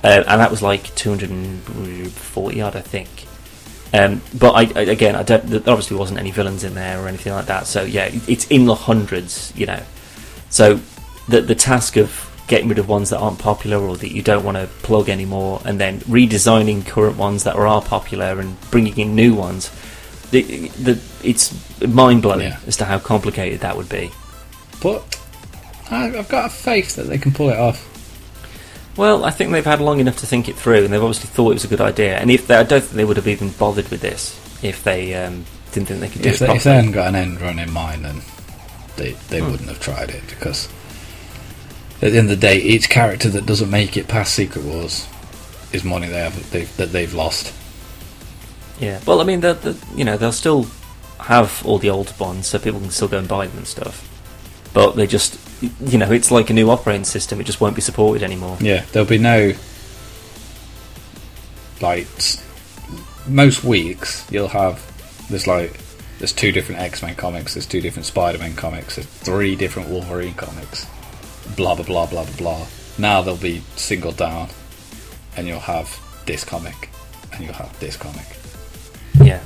Uh, 0.03 0.23
and 0.27 0.39
that 0.41 0.49
was 0.49 0.61
like 0.61 0.95
240 0.95 2.61
odd, 2.61 2.75
I 2.75 2.81
think. 2.81 3.09
Um, 3.93 4.21
but 4.37 4.51
I, 4.51 4.79
I, 4.79 4.83
again, 4.83 5.15
I 5.15 5.23
don't. 5.23 5.45
There 5.47 5.59
obviously 5.67 5.97
wasn't 5.97 6.19
any 6.19 6.31
villains 6.31 6.63
in 6.63 6.75
there 6.75 6.99
or 7.01 7.07
anything 7.07 7.33
like 7.33 7.47
that. 7.47 7.65
So 7.67 7.83
yeah, 7.83 8.09
it's 8.27 8.45
in 8.47 8.65
the 8.65 8.75
hundreds, 8.75 9.51
you 9.55 9.65
know. 9.65 9.81
So 10.49 10.79
the 11.27 11.41
the 11.41 11.55
task 11.55 11.97
of 11.97 12.25
getting 12.47 12.67
rid 12.67 12.79
of 12.79 12.87
ones 12.89 13.09
that 13.11 13.19
aren't 13.19 13.37
popular 13.39 13.77
or 13.77 13.95
that 13.97 14.11
you 14.11 14.21
don't 14.23 14.43
want 14.43 14.57
to 14.57 14.67
plug 14.83 15.07
anymore, 15.09 15.61
and 15.65 15.79
then 15.79 15.99
redesigning 16.01 16.85
current 16.85 17.15
ones 17.17 17.43
that 17.43 17.55
are 17.55 17.81
popular 17.81 18.39
and 18.39 18.59
bringing 18.71 18.97
in 18.97 19.13
new 19.15 19.35
ones, 19.35 19.69
the, 20.31 20.41
the, 20.69 20.99
it's 21.23 21.53
mind 21.87 22.23
blowing 22.23 22.41
Yeah. 22.41 22.59
as 22.65 22.75
to 22.77 22.85
how 22.85 22.97
complicated 22.97 23.59
that 23.61 23.77
would 23.77 23.87
be. 23.87 24.09
But 24.81 25.03
I've 25.91 26.27
got 26.27 26.45
a 26.47 26.49
faith 26.49 26.95
that 26.95 27.03
they 27.03 27.19
can 27.19 27.31
pull 27.33 27.49
it 27.49 27.57
off. 27.59 27.85
Well, 28.97 29.23
I 29.23 29.31
think 29.31 29.51
they've 29.51 29.63
had 29.65 29.79
long 29.81 29.99
enough 29.99 30.17
to 30.17 30.25
think 30.25 30.49
it 30.49 30.55
through, 30.55 30.83
and 30.83 30.93
they've 30.93 31.01
obviously 31.03 31.29
thought 31.29 31.51
it 31.51 31.53
was 31.55 31.63
a 31.65 31.69
good 31.69 31.81
idea. 31.81 32.17
And 32.17 32.29
if 32.29 32.47
they, 32.47 32.55
I 32.55 32.63
don't 32.63 32.81
think 32.81 32.93
they 32.95 33.05
would 33.05 33.17
have 33.17 33.27
even 33.27 33.49
bothered 33.51 33.89
with 33.89 34.01
this 34.01 34.37
if 34.61 34.83
they 34.83 35.13
um, 35.15 35.45
didn't 35.71 35.87
think 35.87 35.99
they 36.01 36.09
could 36.09 36.21
do 36.21 36.29
If 36.29 36.41
it 36.41 36.47
they, 36.47 36.55
if 36.55 36.63
they 36.63 36.75
hadn't 36.75 36.91
got 36.91 37.07
an 37.07 37.15
end 37.15 37.39
run 37.39 37.59
in 37.59 37.71
mind, 37.71 38.03
then 38.05 38.21
they 38.97 39.13
they 39.29 39.39
Hmm. 39.39 39.51
wouldn't 39.51 39.69
have 39.69 39.79
tried 39.79 40.09
it 40.09 40.23
because 40.27 40.67
at 42.01 42.11
the 42.11 42.17
end 42.17 42.29
of 42.31 42.39
the 42.39 42.47
day, 42.47 42.57
each 42.57 42.89
character 42.89 43.29
that 43.29 43.45
doesn't 43.45 43.69
make 43.69 43.95
it 43.95 44.07
past 44.07 44.33
Secret 44.33 44.63
Wars 44.65 45.07
is 45.71 45.83
money 45.83 46.07
they 46.07 46.19
have 46.19 46.51
they've, 46.51 46.75
that 46.77 46.91
they've 46.91 47.13
lost. 47.13 47.53
Yeah. 48.79 48.99
Well, 49.05 49.21
I 49.21 49.23
mean, 49.25 49.41
the, 49.41 49.53
the, 49.53 49.77
you 49.95 50.03
know, 50.05 50.17
they'll 50.17 50.31
still 50.31 50.65
have 51.19 51.61
all 51.65 51.77
the 51.77 51.89
old 51.89 52.17
bonds, 52.17 52.47
so 52.47 52.59
people 52.59 52.79
can 52.79 52.89
still 52.89 53.09
go 53.09 53.17
and 53.17 53.27
buy 53.27 53.47
them 53.47 53.57
and 53.57 53.67
stuff. 53.67 54.05
But 54.73 54.95
they 54.95 55.05
just, 55.07 55.37
you 55.61 55.97
know, 55.97 56.11
it's 56.11 56.31
like 56.31 56.49
a 56.49 56.53
new 56.53 56.69
operating 56.69 57.03
system. 57.05 57.39
It 57.41 57.45
just 57.45 57.59
won't 57.61 57.75
be 57.75 57.81
supported 57.81 58.23
anymore. 58.23 58.57
Yeah, 58.61 58.85
there'll 58.91 59.07
be 59.07 59.17
no 59.17 59.53
like 61.81 62.07
most 63.27 63.63
weeks 63.63 64.25
you'll 64.31 64.49
have 64.49 64.83
there's 65.29 65.47
like 65.47 65.79
there's 66.17 66.33
two 66.33 66.51
different 66.51 66.81
X 66.81 67.01
Men 67.01 67.15
comics, 67.15 67.53
there's 67.53 67.65
two 67.65 67.79
different 67.79 68.05
Spider 68.05 68.37
Man 68.37 68.53
comics, 68.55 68.97
there's 68.97 69.07
three 69.07 69.55
different 69.55 69.87
Wolverine 69.89 70.33
comics, 70.33 70.85
blah 71.55 71.75
blah 71.75 71.85
blah 71.85 72.05
blah 72.07 72.25
blah 72.25 72.35
blah. 72.37 72.67
Now 72.97 73.21
they'll 73.21 73.37
be 73.37 73.61
singled 73.77 74.17
down, 74.17 74.49
and 75.37 75.47
you'll 75.47 75.59
have 75.61 75.97
this 76.25 76.43
comic, 76.43 76.89
and 77.31 77.45
you'll 77.45 77.53
have 77.53 77.79
this 77.79 77.95
comic, 77.95 78.25
Yeah. 79.23 79.39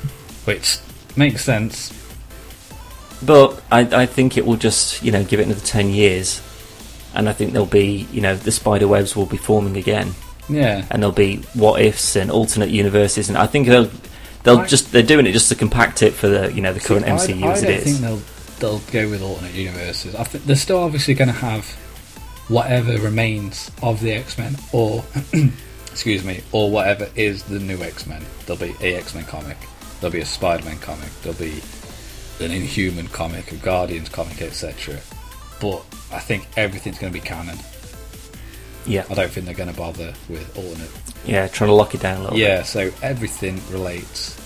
which 0.45 0.79
makes 1.15 1.43
sense. 1.45 1.93
But 3.25 3.61
I, 3.71 3.81
I 4.03 4.05
think 4.05 4.37
it 4.37 4.45
will 4.45 4.57
just, 4.57 5.01
you 5.03 5.11
know, 5.11 5.23
give 5.23 5.39
it 5.39 5.45
another 5.45 5.61
10 5.61 5.89
years. 5.89 6.41
And 7.15 7.29
I 7.29 7.33
think 7.33 7.51
there'll 7.53 7.65
be, 7.67 8.07
you 8.11 8.21
know, 8.21 8.35
the 8.35 8.51
spider 8.51 8.87
webs 8.87 9.15
will 9.15 9.25
be 9.27 9.37
forming 9.37 9.77
again. 9.77 10.13
Yeah, 10.49 10.85
and 10.91 11.01
there'll 11.01 11.15
be 11.15 11.37
what 11.53 11.81
ifs 11.81 12.17
and 12.17 12.29
alternate 12.29 12.69
universes, 12.69 13.29
and 13.29 13.37
I 13.37 13.47
think 13.47 13.67
they'll 13.67 13.89
they'll 14.43 14.59
I- 14.59 14.65
just 14.67 14.91
they're 14.91 15.01
doing 15.01 15.25
it 15.25 15.31
just 15.31 15.47
to 15.49 15.55
compact 15.55 16.03
it 16.03 16.11
for 16.11 16.27
the 16.27 16.51
you 16.51 16.59
know 16.61 16.73
the 16.73 16.81
current 16.81 17.05
See, 17.05 17.11
I- 17.31 17.35
MCU 17.37 17.43
I, 17.45 17.51
as 17.53 17.63
it 17.63 17.69
is. 17.69 17.83
think 17.85 17.97
they'll 17.99 18.21
they'll 18.59 18.79
go 18.91 19.09
with 19.09 19.21
alternate 19.21 19.53
universes. 19.53 20.15
I 20.15 20.25
think 20.25 20.43
they're 20.43 20.57
still 20.57 20.79
obviously 20.79 21.13
going 21.13 21.29
to 21.29 21.33
have 21.33 21.65
whatever 22.49 22.97
remains 22.97 23.71
of 23.81 24.01
the 24.01 24.11
X 24.11 24.37
Men, 24.37 24.57
or 24.73 25.05
excuse 25.91 26.25
me, 26.25 26.41
or 26.51 26.69
whatever 26.69 27.07
is 27.15 27.43
the 27.43 27.59
new 27.59 27.81
X 27.81 28.05
Men. 28.05 28.21
There'll 28.45 28.61
be 28.61 28.75
a 28.81 28.95
X 28.97 29.15
Men 29.15 29.23
comic. 29.25 29.57
There'll 30.01 30.11
be 30.11 30.19
a 30.21 30.25
Spider 30.25 30.65
Man 30.65 30.77
comic. 30.79 31.09
There'll 31.21 31.39
be 31.39 31.61
an 32.39 32.51
Inhuman 32.51 33.07
comic, 33.07 33.51
a 33.51 33.55
Guardians 33.55 34.09
comic, 34.09 34.41
etc. 34.41 34.99
But 35.59 35.85
I 36.11 36.19
think 36.19 36.47
everything's 36.57 36.99
going 36.99 37.13
to 37.13 37.19
be 37.19 37.25
canon. 37.25 37.57
yeah, 38.85 39.05
I 39.09 39.13
don't 39.13 39.29
think 39.31 39.45
they're 39.45 39.55
going 39.55 39.71
to 39.71 39.77
bother 39.77 40.13
with 40.29 40.57
alternate 40.57 40.89
yeah, 41.25 41.47
trying 41.47 41.69
to 41.69 41.73
lock 41.73 41.95
it 41.95 42.01
down 42.01 42.17
a 42.17 42.23
little. 42.23 42.37
yeah, 42.37 42.63
so 42.63 42.91
everything 43.01 43.61
relates. 43.69 44.39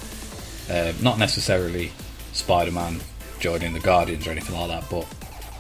Um, 0.69 0.95
not 1.01 1.17
necessarily 1.17 1.91
Spider-Man 2.33 2.99
joining 3.39 3.73
the 3.73 3.79
Guardians 3.79 4.27
or 4.27 4.31
anything 4.31 4.55
like 4.55 4.69
that, 4.69 4.89
but 4.89 5.07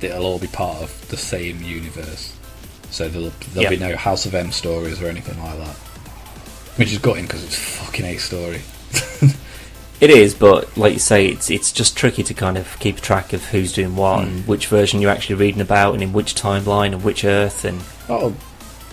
it'll 0.01 0.25
all 0.25 0.39
be 0.39 0.47
part 0.47 0.77
of 0.83 1.09
the 1.09 1.17
same 1.17 1.61
universe. 1.63 2.35
So 2.89 3.09
there'll, 3.09 3.31
there'll 3.53 3.69
be 3.69 3.77
no 3.77 3.95
House 3.95 4.25
of 4.25 4.35
M 4.35 4.51
stories 4.51 5.01
or 5.01 5.07
anything 5.07 5.41
like 5.41 5.57
that. 5.57 5.75
Which 6.77 6.91
is 6.91 6.99
gutting 6.99 7.25
because 7.25 7.43
it's 7.43 7.55
fucking 7.55 8.05
a 8.05 8.17
story. 8.17 8.61
it 9.99 10.09
is, 10.09 10.33
but 10.35 10.77
like 10.77 10.93
you 10.93 10.99
say, 10.99 11.27
it's 11.27 11.49
it's 11.49 11.71
just 11.71 11.97
tricky 11.97 12.23
to 12.23 12.33
kind 12.33 12.57
of 12.57 12.77
keep 12.79 13.01
track 13.01 13.33
of 13.33 13.43
who's 13.45 13.73
doing 13.73 13.95
what 13.95 14.19
Hmm. 14.23 14.27
and 14.27 14.47
which 14.47 14.67
version 14.67 15.01
you're 15.01 15.11
actually 15.11 15.35
reading 15.35 15.61
about 15.61 15.93
and 15.93 16.03
in 16.03 16.13
which 16.13 16.35
timeline 16.35 16.93
and 16.93 17.03
which 17.03 17.23
Earth 17.25 17.65
and 17.65 17.81
Oh, 18.09 18.33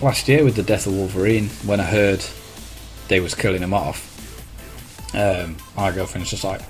last 0.01 0.27
year 0.27 0.43
with 0.43 0.55
the 0.55 0.63
death 0.63 0.87
of 0.87 0.93
Wolverine, 0.93 1.49
when 1.65 1.79
I 1.79 1.83
heard 1.83 2.25
they 3.07 3.19
was 3.19 3.35
killing 3.35 3.61
him 3.61 3.73
off, 3.73 4.11
um, 5.13 5.57
my 5.77 5.91
girlfriend 5.91 6.23
was 6.23 6.31
just 6.31 6.43
like, 6.43 6.61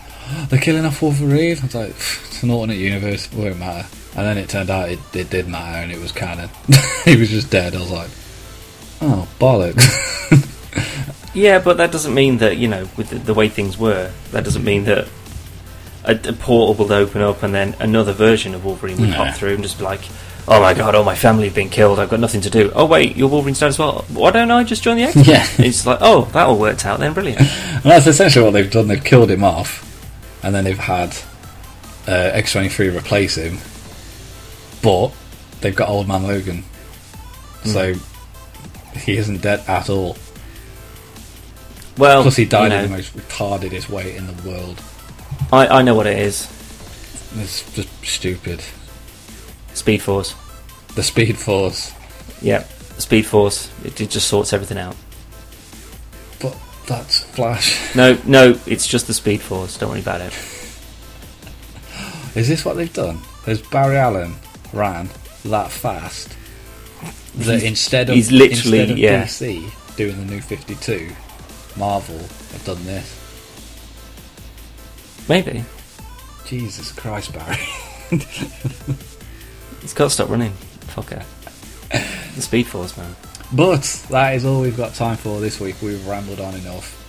"They're 0.50 0.60
killing 0.60 0.86
off 0.86 1.02
Wolverine." 1.02 1.58
I 1.60 1.62
was 1.66 1.76
like, 1.76 1.90
"It's 1.90 2.44
an 2.44 2.52
alternate 2.52 2.78
universe, 2.78 3.26
it 3.28 3.34
won't 3.34 3.58
matter." 3.60 3.88
And 4.18 4.26
then 4.26 4.38
it 4.38 4.48
turned 4.50 4.70
out 4.70 4.90
it, 4.90 5.00
it 5.14 5.30
did 5.30 5.48
matter, 5.48 5.78
and 5.80 5.92
it 5.92 6.00
was 6.00 6.12
canon. 6.12 6.50
he 7.06 7.16
was 7.16 7.30
just 7.30 7.50
dead. 7.50 7.76
I 7.76 7.80
was 7.80 7.92
like, 7.92 8.10
"Oh 9.02 9.28
bollocks!" 9.40 9.82
yeah, 11.36 11.60
but 11.60 11.78
that 11.78 11.92
doesn't 11.92 12.14
mean 12.14 12.38
that 12.40 12.58
you 12.58 12.68
know 12.68 12.88
with 12.98 13.10
the, 13.12 13.18
the 13.20 13.34
way 13.36 13.48
things 13.50 13.78
were, 13.78 14.12
that 14.32 14.44
doesn't 14.44 14.64
mean 14.64 14.86
that. 14.86 15.08
A, 16.08 16.12
a 16.30 16.34
portal 16.34 16.76
would 16.86 16.92
open 16.92 17.22
up 17.24 17.42
and 17.42 17.52
then 17.52 17.76
another 17.80 18.14
version 18.14 18.54
of 18.54 18.64
Wolverine 18.64 19.00
would 19.02 19.10
Nah. 19.10 19.16
pop 19.26 19.36
through 19.36 19.56
and 19.56 19.64
just 19.64 19.80
be 19.80 19.84
like, 19.86 20.02
"Oh 20.48 20.62
my 20.62 20.76
god, 20.76 20.94
all 20.94 21.04
my 21.04 21.16
family 21.16 21.46
have 21.46 21.56
been 21.56 21.70
killed. 21.72 21.98
I've 21.98 22.10
got 22.12 22.20
nothing 22.20 22.42
to 22.42 22.50
do." 22.52 22.72
Oh 22.76 22.86
wait, 22.86 23.18
your 23.18 23.28
Wolverine's 23.28 23.60
dead 23.60 23.70
as 23.70 23.80
well. 23.80 24.06
Why 24.10 24.30
don't 24.30 24.52
I 24.52 24.64
just 24.64 24.84
join 24.84 24.98
the 24.98 25.04
X? 25.06 25.16
yeah, 25.28 25.48
It's 25.58 25.84
like, 25.84 25.98
oh, 26.02 26.26
that 26.34 26.46
all 26.46 26.60
worked 26.60 26.86
out 26.86 27.00
then, 27.00 27.14
brilliant. 27.14 27.42
and 27.42 27.82
that's 27.84 28.06
essentially 28.06 28.46
what 28.46 28.52
they've 28.52 28.70
done. 28.70 28.88
They've 28.88 29.04
killed 29.04 29.32
him 29.32 29.44
off, 29.44 29.82
and 30.44 30.54
then 30.54 30.64
they've 30.64 30.78
had 30.78 31.18
uh, 32.08 32.12
X 32.34 32.52
twenty 32.52 32.70
three 32.70 32.90
replace 32.96 33.34
him, 33.36 33.58
but 34.84 35.12
they've 35.62 35.76
got 35.76 35.90
Old 35.90 36.08
Man 36.08 36.22
Logan, 36.22 36.64
so 37.64 37.96
he 38.96 39.18
isn't 39.18 39.42
dead 39.42 39.64
at 39.68 39.90
all. 39.90 40.18
Well, 41.98 42.22
Plus, 42.24 42.36
he 42.36 42.46
died 42.46 42.72
you 42.72 42.78
in 42.80 42.92
the 42.92 42.98
most 42.98 43.16
retardedest 43.16 43.90
way 43.90 44.16
in 44.16 44.28
the 44.28 44.50
world. 44.50 44.82
I, 45.52 45.68
I 45.68 45.82
know 45.82 45.96
what 45.96 46.08
it 46.08 46.18
is. 46.20 46.48
It's 47.38 47.70
just 47.74 47.90
stupid. 48.06 48.62
Speed 49.74 50.02
Force. 50.02 50.36
The 50.96 51.04
Speed 51.04 51.38
Force, 51.38 51.94
Yeah, 52.42 52.64
Speed 52.98 53.26
Force. 53.26 53.70
It, 53.84 54.00
it 54.00 54.10
just 54.10 54.28
sorts 54.28 54.54
everything 54.54 54.78
out. 54.78 54.96
but 56.42 56.56
that's 56.88 57.20
Flash. 57.24 57.94
No, 57.96 58.18
no, 58.26 58.58
it's 58.66 58.88
just 58.88 59.08
the 59.08 59.14
Speed 59.14 59.42
Force. 59.42 59.78
Don't 59.78 59.90
worry 59.90 60.00
about 60.00 60.22
it. 60.22 60.34
Is 62.36 62.48
this 62.48 62.64
what 62.66 62.76
they've 62.78 62.92
done? 62.94 63.18
Has 63.46 63.62
Barry 63.62 63.98
Allen 63.98 64.36
ran 64.74 65.10
that 65.46 65.72
fast 65.72 66.36
that 67.36 67.60
He's- 67.60 67.64
instead 67.64 68.10
of 68.10 68.16
he's 68.16 68.32
literally- 68.32 68.80
instead 68.80 68.92
of 68.92 68.98
yeah. 68.98 69.24
DC 69.24 69.96
doing 69.98 70.18
the 70.18 70.26
new 70.34 70.42
Fifty 70.42 70.76
Two, 70.76 71.12
Marvel 71.78 72.18
have 72.18 72.64
done 72.66 72.84
this. 72.86 73.22
Maybe 75.28 75.64
Jesus 76.46 76.92
Christ, 76.92 77.34
Barry! 77.34 77.58
it's 78.12 79.94
got 79.94 80.06
to 80.06 80.10
stop 80.10 80.30
running. 80.30 80.54
Fucker. 80.94 81.24
The 82.36 82.42
Speed 82.42 82.68
Force, 82.68 82.96
man. 82.98 83.16
but 83.54 83.82
that 84.10 84.36
is 84.36 84.46
all 84.46 84.62
we've 84.62 84.78
got 84.78 84.94
time 84.94 85.18
for 85.18 85.40
this 85.40 85.60
week. 85.60 85.76
We've 85.82 86.06
rambled 86.08 86.40
on 86.40 86.54
enough. 86.56 87.02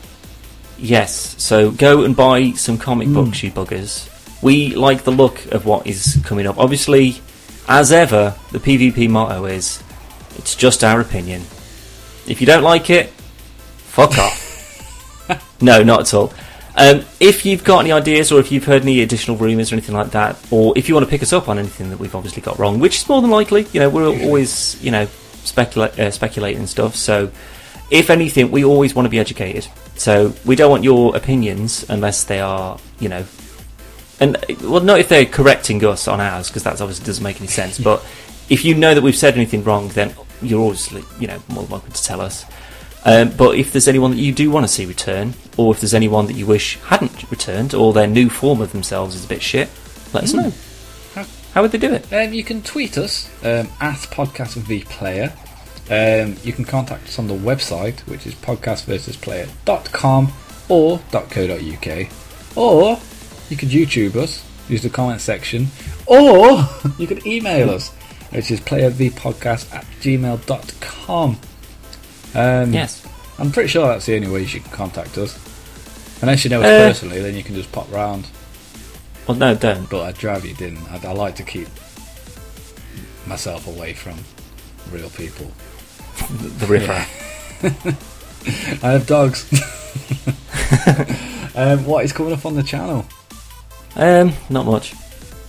Yes. 0.79 1.43
So 1.43 1.71
go 1.71 2.05
and 2.05 2.15
buy 2.17 2.53
some 2.53 2.79
comic 2.79 3.09
Mm. 3.09 3.15
books, 3.15 3.43
you 3.43 3.51
buggers. 3.51 4.09
We 4.43 4.75
like 4.75 5.05
the 5.05 5.11
look 5.13 5.45
of 5.53 5.65
what 5.67 5.87
is 5.87 6.19
coming 6.25 6.47
up. 6.47 6.59
Obviously, 6.59 7.21
as 7.69 7.91
ever, 7.93 8.35
the 8.53 8.59
PvP 8.61 9.09
motto 9.09 9.45
is 9.47 9.83
it's 10.37 10.55
just 10.55 10.85
our 10.85 11.01
opinion. 11.01 11.43
If 12.27 12.41
you 12.41 12.47
don't 12.47 12.63
like 12.63 12.89
it, 12.91 13.09
fuck 13.09 14.17
off. 14.19 14.43
no, 15.61 15.83
not 15.83 16.01
at 16.01 16.15
all. 16.15 16.33
Um, 16.79 17.05
if 17.21 17.47
you've 17.47 17.65
got 17.65 17.81
any 17.81 17.93
ideas 17.93 18.31
or 18.31 18.39
if 18.39 18.53
you've 18.53 18.65
heard 18.65 18.83
any 18.83 19.01
additional 19.01 19.37
rumours 19.37 19.73
or 19.73 19.77
anything 19.77 19.95
like 19.95 20.11
that, 20.11 20.39
or 20.51 20.77
if 20.77 20.89
you 20.89 20.95
want 20.95 21.07
to 21.07 21.11
pick 21.11 21.23
us 21.23 21.33
up 21.33 21.49
on 21.49 21.59
anything 21.59 21.89
that 21.91 21.99
we've 21.99 22.15
obviously 22.15 22.43
got 22.43 22.59
wrong, 22.59 22.81
which 22.81 22.99
is 22.99 23.09
more 23.09 23.23
than 23.23 23.31
likely, 23.31 23.67
you 23.73 23.81
know, 23.81 23.89
we're 23.89 24.07
always, 24.07 24.83
you 24.85 24.91
know, 24.91 25.07
speculate, 25.45 25.99
uh, 25.99 26.11
speculate 26.11 26.57
and 26.57 26.69
stuff. 26.69 26.95
So, 26.95 27.31
if 27.91 28.11
anything, 28.11 28.51
we 28.51 28.65
always 28.65 28.95
want 28.95 29.07
to 29.07 29.11
be 29.11 29.19
educated. 29.19 29.67
So 29.95 30.35
we 30.45 30.57
don't 30.57 30.71
want 30.71 30.85
your 30.85 31.17
opinions 31.17 31.87
unless 31.89 32.25
they 32.25 32.41
are, 32.41 32.79
you 32.99 33.09
know, 33.09 33.25
and 34.21 34.37
well, 34.63 34.81
not 34.81 34.99
if 35.01 35.09
they're 35.09 35.27
correcting 35.27 35.85
us 35.85 36.09
on 36.09 36.21
ours 36.21 36.49
because 36.49 36.63
that 36.65 36.81
obviously 36.81 37.07
doesn't 37.07 37.25
make 37.25 37.39
any 37.39 37.47
sense. 37.47 37.79
but 37.91 38.05
if 38.49 38.65
you 38.65 38.75
know 38.75 38.95
that 38.95 39.03
we've 39.03 39.17
said 39.17 39.35
anything 39.35 39.65
wrong, 39.65 39.89
then 39.89 40.15
you're 40.43 40.63
obviously, 40.63 41.03
you 41.19 41.27
know, 41.27 41.43
more 41.49 41.63
than 41.63 41.71
welcome 41.73 41.93
to 41.93 42.03
tell 42.03 42.21
us. 42.21 42.45
Um, 43.07 43.31
but 43.37 43.57
if 43.57 43.73
there's 43.73 43.87
anyone 43.89 44.11
that 44.11 44.19
you 44.19 44.33
do 44.33 44.51
want 44.51 44.65
to 44.67 44.69
see 44.73 44.85
return, 44.85 45.35
or 45.57 45.73
if 45.73 45.81
there's 45.81 45.95
anyone 45.95 46.27
that 46.27 46.35
you 46.35 46.45
wish 46.45 46.77
hadn't 46.81 47.31
returned, 47.31 47.73
or 47.73 47.93
their 47.93 48.09
new 48.09 48.29
form 48.29 48.61
of 48.61 48.73
themselves 48.73 49.15
is 49.15 49.25
a 49.25 49.29
bit 49.29 49.41
shit, 49.43 49.69
let 50.13 50.25
us 50.25 50.33
Mm. 50.33 50.43
know. 50.43 50.53
How 51.55 51.63
would 51.63 51.71
they 51.73 51.79
do 51.79 51.95
it? 51.95 52.05
Um, 52.13 52.35
you 52.35 52.45
can 52.45 52.61
tweet 52.63 52.99
us 52.99 53.31
um, 53.43 53.69
at 53.81 53.97
Podcast 54.11 54.57
V 54.57 54.81
Player. 54.91 55.33
Um, 55.89 56.37
you 56.45 56.53
can 56.53 56.65
contact 56.67 57.05
us 57.09 57.19
on 57.19 57.29
the 57.29 57.35
website, 57.35 58.01
which 58.01 58.27
is 58.27 58.35
podcastversusplayer.com 58.35 60.33
or 60.69 60.99
.co.uk. 61.11 62.09
Or 62.57 62.99
you 63.49 63.57
could 63.57 63.69
YouTube 63.71 64.17
us, 64.17 64.45
use 64.69 64.83
the 64.83 64.91
comment 64.91 65.21
section, 65.21 65.69
or 66.07 66.69
you 66.99 67.07
could 67.07 67.25
email 67.25 67.71
us, 67.71 67.91
which 68.31 68.51
is 68.51 68.61
playervpodcast 68.61 69.73
at 69.73 69.85
gmail.com. 70.01 71.39
Um, 72.35 72.73
Yes. 72.73 73.07
I'm 73.39 73.53
pretty 73.53 73.69
sure 73.69 73.87
that's 73.89 74.07
the 74.07 74.17
only 74.17 74.29
way 74.29 74.43
you 74.43 74.61
can 74.61 74.71
contact 74.73 75.19
us. 75.19 75.39
Unless 76.23 76.45
you 76.45 76.51
know 76.51 76.61
us 76.63 76.67
Uh, 76.67 76.89
personally, 76.89 77.21
then 77.21 77.35
you 77.35 77.43
can 77.43 77.55
just 77.55 77.71
pop 77.73 77.91
round. 77.93 78.27
Well, 79.27 79.37
no, 79.37 79.55
don't. 79.55 79.89
But 79.91 80.03
I'd 80.03 80.25
rather 80.25 80.47
you 80.47 80.55
didn't. 80.55 80.91
I'd, 80.91 81.05
I 81.05 81.13
like 81.13 81.37
to 81.37 81.43
keep 81.43 81.69
myself 83.27 83.67
away 83.67 83.93
from 83.93 84.17
real 84.91 85.11
people. 85.11 85.51
The 86.59 86.67
river. 86.67 87.05
I 88.83 88.91
have 88.93 89.07
dogs. 89.07 89.47
um, 91.55 91.85
what 91.85 92.05
is 92.05 92.13
coming 92.13 92.33
up 92.33 92.47
on 92.47 92.55
the 92.55 92.63
channel? 92.63 93.05
Um, 93.97 94.33
not 94.51 94.67
much. 94.67 94.95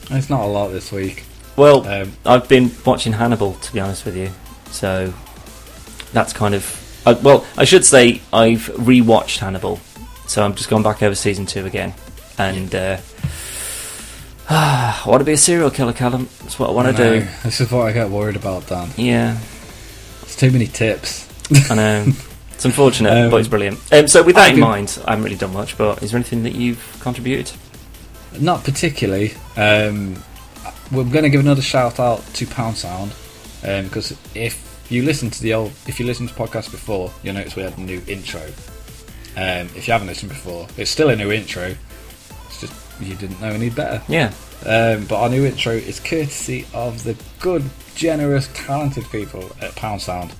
It's 0.09 0.29
not 0.29 0.41
a 0.41 0.47
lot 0.47 0.69
this 0.69 0.91
week. 0.91 1.23
Well, 1.55 1.87
Um, 1.87 2.13
I've 2.25 2.47
been 2.49 2.71
watching 2.85 3.13
Hannibal, 3.13 3.53
to 3.55 3.73
be 3.73 3.79
honest 3.79 4.05
with 4.05 4.15
you. 4.17 4.31
So 4.71 5.13
that's 6.13 6.33
kind 6.33 6.55
of. 6.55 6.83
Uh, 7.05 7.15
well, 7.23 7.45
I 7.57 7.63
should 7.65 7.85
say 7.85 8.21
I've 8.33 8.67
rewatched 8.75 9.37
Hannibal. 9.39 9.79
So 10.27 10.43
I'm 10.43 10.55
just 10.55 10.69
going 10.69 10.83
back 10.83 11.01
over 11.01 11.15
season 11.15 11.45
two 11.45 11.65
again. 11.65 11.93
And 12.37 12.73
uh, 12.75 12.97
I 14.49 15.01
want 15.05 15.21
to 15.21 15.25
be 15.25 15.33
a 15.33 15.37
serial 15.37 15.69
killer, 15.71 15.93
Callum. 15.93 16.27
That's 16.41 16.59
what 16.59 16.69
I 16.69 16.73
want 16.73 16.95
to 16.95 17.03
do. 17.21 17.27
This 17.43 17.61
is 17.61 17.71
what 17.71 17.87
I 17.87 17.91
get 17.91 18.09
worried 18.09 18.35
about, 18.35 18.67
Dan. 18.67 18.89
Yeah, 18.97 19.37
It's 20.23 20.35
too 20.35 20.51
many 20.51 20.67
tips. 20.67 21.27
I 21.71 21.75
know. 21.75 22.05
It's 22.51 22.65
unfortunate, 22.65 23.11
Um, 23.11 23.29
but 23.31 23.37
it's 23.37 23.47
brilliant. 23.49 23.79
Um, 23.93 24.07
so 24.07 24.23
with 24.23 24.35
that 24.35 24.49
I've 24.49 24.53
in 24.55 24.59
mind, 24.59 24.99
I 25.05 25.11
haven't 25.11 25.23
really 25.25 25.37
done 25.37 25.53
much. 25.53 25.77
But 25.77 26.01
is 26.01 26.11
there 26.11 26.17
anything 26.17 26.43
that 26.43 26.55
you've 26.55 26.97
contributed? 27.01 27.51
Not 28.39 28.63
particularly. 28.63 29.33
Um, 29.55 30.23
we're 30.91 31.03
going 31.03 31.23
to 31.23 31.29
give 31.29 31.39
another 31.41 31.61
shout 31.61 31.99
out 31.99 32.25
to 32.35 32.47
Pound 32.47 32.77
Sound 32.77 33.13
because 33.61 34.17
if 34.33 34.66
you 34.89 35.03
listen 35.03 35.29
to 35.29 35.41
the 35.41 35.53
old, 35.53 35.71
if 35.87 35.99
you 35.99 36.05
listen 36.05 36.27
to 36.27 36.33
podcasts 36.33 36.71
before, 36.71 37.11
you'll 37.23 37.33
notice 37.35 37.55
we 37.55 37.63
had 37.63 37.77
a 37.77 37.81
new 37.81 38.01
intro. 38.07 38.41
Um, 39.35 39.67
if 39.75 39.87
you 39.87 39.91
haven't 39.93 40.07
listened 40.07 40.29
before, 40.29 40.67
it's 40.77 40.89
still 40.89 41.09
a 41.09 41.15
new 41.15 41.31
intro. 41.31 41.75
It's 42.47 42.61
just 42.61 42.73
you 43.01 43.15
didn't 43.15 43.39
know 43.39 43.49
any 43.49 43.69
better. 43.69 44.01
Yeah, 44.07 44.33
Um, 44.65 45.05
but 45.05 45.21
our 45.21 45.29
new 45.29 45.45
intro 45.45 45.73
is 45.73 45.99
courtesy 45.99 46.65
of 46.73 47.03
the 47.03 47.15
good, 47.39 47.63
generous, 47.95 48.49
talented 48.53 49.05
people 49.11 49.51
at 49.61 49.75
Pound 49.75 50.01
Sound. 50.01 50.31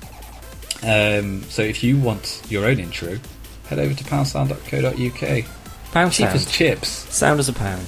Um, 0.83 1.43
so 1.43 1.61
if 1.61 1.83
you 1.83 1.97
want 1.99 2.41
your 2.49 2.65
own 2.65 2.79
intro, 2.79 3.19
head 3.67 3.79
over 3.79 3.93
to 3.93 4.03
poundsound.co.uk. 4.03 5.45
pound 5.91 6.11
Cheap 6.13 6.27
as 6.27 6.43
sound. 6.43 6.53
chips, 6.53 6.87
Sound 6.89 7.39
as 7.39 7.49
a 7.49 7.53
pound. 7.53 7.85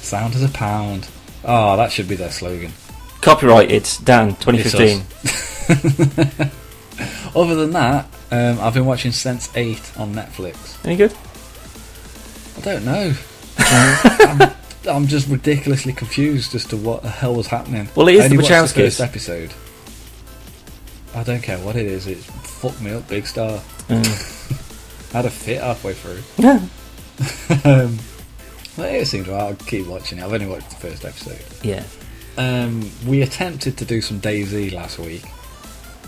sound 0.00 0.34
as 0.34 0.42
a 0.42 0.48
pound. 0.48 1.08
Oh, 1.44 1.76
that 1.76 1.90
should 1.92 2.08
be 2.08 2.14
their 2.16 2.30
slogan. 2.30 2.72
Copyrighted, 3.20 3.88
Dan, 4.04 4.34
2015. 4.36 5.02
Other 7.34 7.54
than 7.54 7.70
that, 7.70 8.06
um, 8.30 8.58
I've 8.60 8.74
been 8.74 8.86
watching 8.86 9.12
Sense8 9.12 9.98
on 9.98 10.14
Netflix. 10.14 10.84
Any 10.84 10.96
good? 10.96 11.14
I 12.58 12.60
don't 12.60 12.84
know. 12.84 13.14
I'm, 13.58 14.52
I'm 14.88 15.06
just 15.06 15.28
ridiculously 15.28 15.92
confused 15.92 16.54
as 16.54 16.64
to 16.66 16.76
what 16.76 17.02
the 17.02 17.08
hell 17.08 17.34
was 17.34 17.46
happening. 17.46 17.88
Well, 17.94 18.08
it 18.08 18.16
is 18.16 18.20
I 18.22 18.24
only 18.24 18.36
the 18.38 18.42
watched 18.42 18.74
the 18.74 18.82
first 18.82 19.00
episode. 19.00 19.52
I 21.14 21.22
don't 21.22 21.42
care 21.42 21.58
what 21.58 21.76
it 21.76 21.86
is. 21.86 22.06
It 22.06 22.18
fucked 22.18 22.80
me 22.80 22.92
up, 22.92 23.08
big 23.08 23.26
star. 23.26 23.60
Mm. 23.88 25.14
I 25.14 25.16
had 25.16 25.26
a 25.26 25.30
fit 25.30 25.60
halfway 25.62 25.94
through. 25.94 26.22
Yeah. 26.36 26.60
um, 27.64 27.98
it 28.78 29.06
seems 29.06 29.28
right. 29.28 29.40
I'll 29.40 29.54
keep 29.54 29.86
watching 29.86 30.18
it. 30.18 30.24
I've 30.24 30.32
only 30.32 30.46
watched 30.46 30.70
the 30.70 30.76
first 30.76 31.04
episode. 31.04 31.42
Yeah. 31.62 31.84
Um, 32.36 32.90
we 33.06 33.22
attempted 33.22 33.76
to 33.78 33.84
do 33.84 34.00
some 34.00 34.20
DayZ 34.20 34.72
last 34.72 34.98
week, 34.98 35.24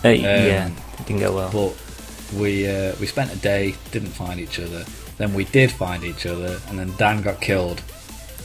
Uh, 0.05 0.09
yeah, 0.09 0.67
it 0.99 1.05
didn't 1.05 1.21
go 1.21 1.33
well. 1.35 1.51
but 1.51 2.39
we 2.39 2.67
uh, 2.67 2.93
we 2.99 3.05
spent 3.07 3.33
a 3.33 3.37
day, 3.37 3.75
didn't 3.91 4.09
find 4.09 4.39
each 4.39 4.59
other. 4.59 4.85
Then 5.17 5.33
we 5.33 5.45
did 5.45 5.71
find 5.71 6.03
each 6.03 6.25
other, 6.25 6.59
and 6.67 6.77
then 6.77 6.93
Dan 6.97 7.21
got 7.21 7.39
killed. 7.39 7.81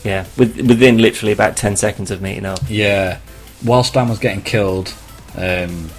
Yeah, 0.03 0.25
with, 0.37 0.55
within 0.55 0.97
literally 0.99 1.33
about 1.33 1.57
10 1.57 1.75
seconds 1.75 2.09
of 2.09 2.21
meeting 2.21 2.45
up. 2.45 2.59
Yeah, 2.69 3.19
whilst 3.65 3.95
Dan 3.95 4.07
was 4.07 4.19
getting 4.19 4.41
killed, 4.41 4.93
um, 5.35 5.89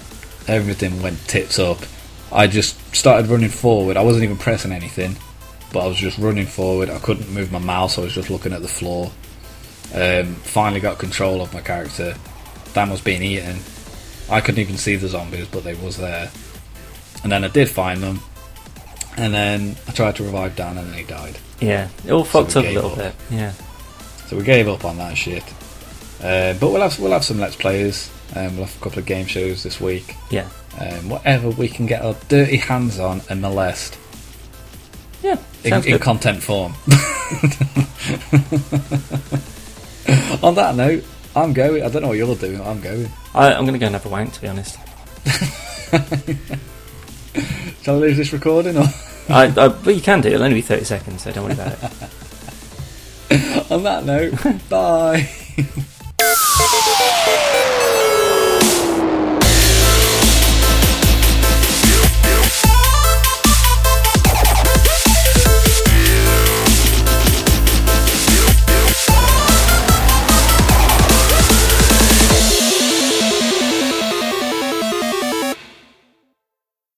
everything 0.47 1.01
went 1.03 1.19
tits 1.27 1.59
up. 1.59 1.77
I 2.31 2.47
just 2.47 2.79
started 2.95 3.29
running 3.29 3.49
forward. 3.49 3.97
I 3.97 4.03
wasn't 4.03 4.23
even 4.23 4.37
pressing 4.37 4.71
anything, 4.71 5.17
but 5.71 5.81
I 5.83 5.87
was 5.87 5.97
just 5.97 6.17
running 6.17 6.47
forward. 6.47 6.89
I 6.89 6.97
couldn't 6.99 7.29
move 7.31 7.51
my 7.51 7.59
mouse. 7.59 7.99
I 7.99 8.01
was 8.01 8.13
just 8.13 8.29
looking 8.29 8.53
at 8.53 8.61
the 8.61 8.67
floor. 8.67 9.11
Um, 9.93 10.33
finally 10.35 10.79
got 10.79 10.97
control 10.97 11.41
of 11.41 11.53
my 11.53 11.61
character. 11.61 12.15
Dan 12.73 12.89
was 12.89 13.01
being 13.01 13.21
eaten. 13.21 13.57
I 14.31 14.41
couldn't 14.41 14.61
even 14.61 14.77
see 14.77 14.95
the 14.95 15.07
zombies, 15.07 15.47
but 15.47 15.63
they 15.63 15.75
was 15.75 15.97
there. 15.97 16.31
And 17.23 17.31
then 17.31 17.43
I 17.43 17.49
did 17.49 17.69
find 17.69 18.01
them. 18.01 18.21
And 19.17 19.33
then 19.33 19.75
I 19.87 19.91
tried 19.91 20.15
to 20.15 20.23
revive 20.23 20.55
Dan, 20.55 20.77
and 20.77 20.87
then 20.87 20.97
he 20.97 21.03
died. 21.03 21.37
Yeah, 21.59 21.89
it 22.05 22.11
all 22.11 22.23
fucked 22.23 22.55
we 22.55 22.61
up 22.61 22.65
a 22.67 22.73
little 22.73 22.91
up. 22.91 22.97
bit. 22.97 23.15
Yeah. 23.29 23.51
So 24.27 24.37
we 24.37 24.43
gave 24.43 24.67
up 24.69 24.85
on 24.85 24.97
that 24.97 25.15
shit. 25.17 25.43
Uh, 26.23 26.53
but 26.53 26.71
we'll 26.71 26.81
have 26.81 26.97
we'll 26.99 27.11
have 27.11 27.25
some 27.25 27.39
let's 27.39 27.55
plays. 27.55 28.09
Um, 28.35 28.55
we'll 28.55 28.65
have 28.65 28.77
a 28.77 28.83
couple 28.83 28.99
of 28.99 29.05
game 29.05 29.25
shows 29.25 29.63
this 29.63 29.81
week. 29.81 30.15
Yeah. 30.29 30.47
Um, 30.79 31.09
whatever 31.09 31.49
we 31.49 31.67
can 31.67 31.85
get 31.85 32.01
our 32.01 32.15
dirty 32.29 32.55
hands 32.55 32.97
on 32.97 33.21
and 33.29 33.41
molest 33.41 33.97
Yeah, 35.21 35.37
in, 35.65 35.73
in 35.85 35.99
content 35.99 36.41
form. 36.41 36.73
on 40.41 40.55
that 40.55 40.75
note, 40.75 41.03
I'm 41.35 41.53
going. 41.53 41.83
I 41.83 41.89
don't 41.89 42.01
know 42.01 42.09
what 42.09 42.17
you're 42.17 42.35
doing. 42.35 42.61
I'm 42.61 42.81
going. 42.81 43.09
I, 43.33 43.53
I'm 43.53 43.61
going 43.61 43.73
to 43.73 43.79
go 43.79 43.85
and 43.85 43.95
have 43.95 44.05
a 44.05 44.09
wank, 44.09 44.33
to 44.33 44.41
be 44.41 44.47
honest. 44.47 44.77
Shall 47.83 47.95
I 47.95 47.99
leave 47.99 48.17
this 48.17 48.33
recording? 48.33 48.77
Or 48.77 48.83
I, 49.29 49.45
I, 49.45 49.69
but 49.69 49.95
you 49.95 50.01
can 50.01 50.21
do 50.21 50.27
it. 50.27 50.33
It'll 50.33 50.43
only 50.43 50.57
be 50.57 50.61
30 50.61 50.83
seconds, 50.83 51.23
so 51.23 51.31
don't 51.31 51.45
worry 51.45 51.53
about 51.53 51.73
it. 51.73 51.83
on 53.71 53.83
that 53.83 54.03
note, 54.03 54.33
bye. 54.69 55.29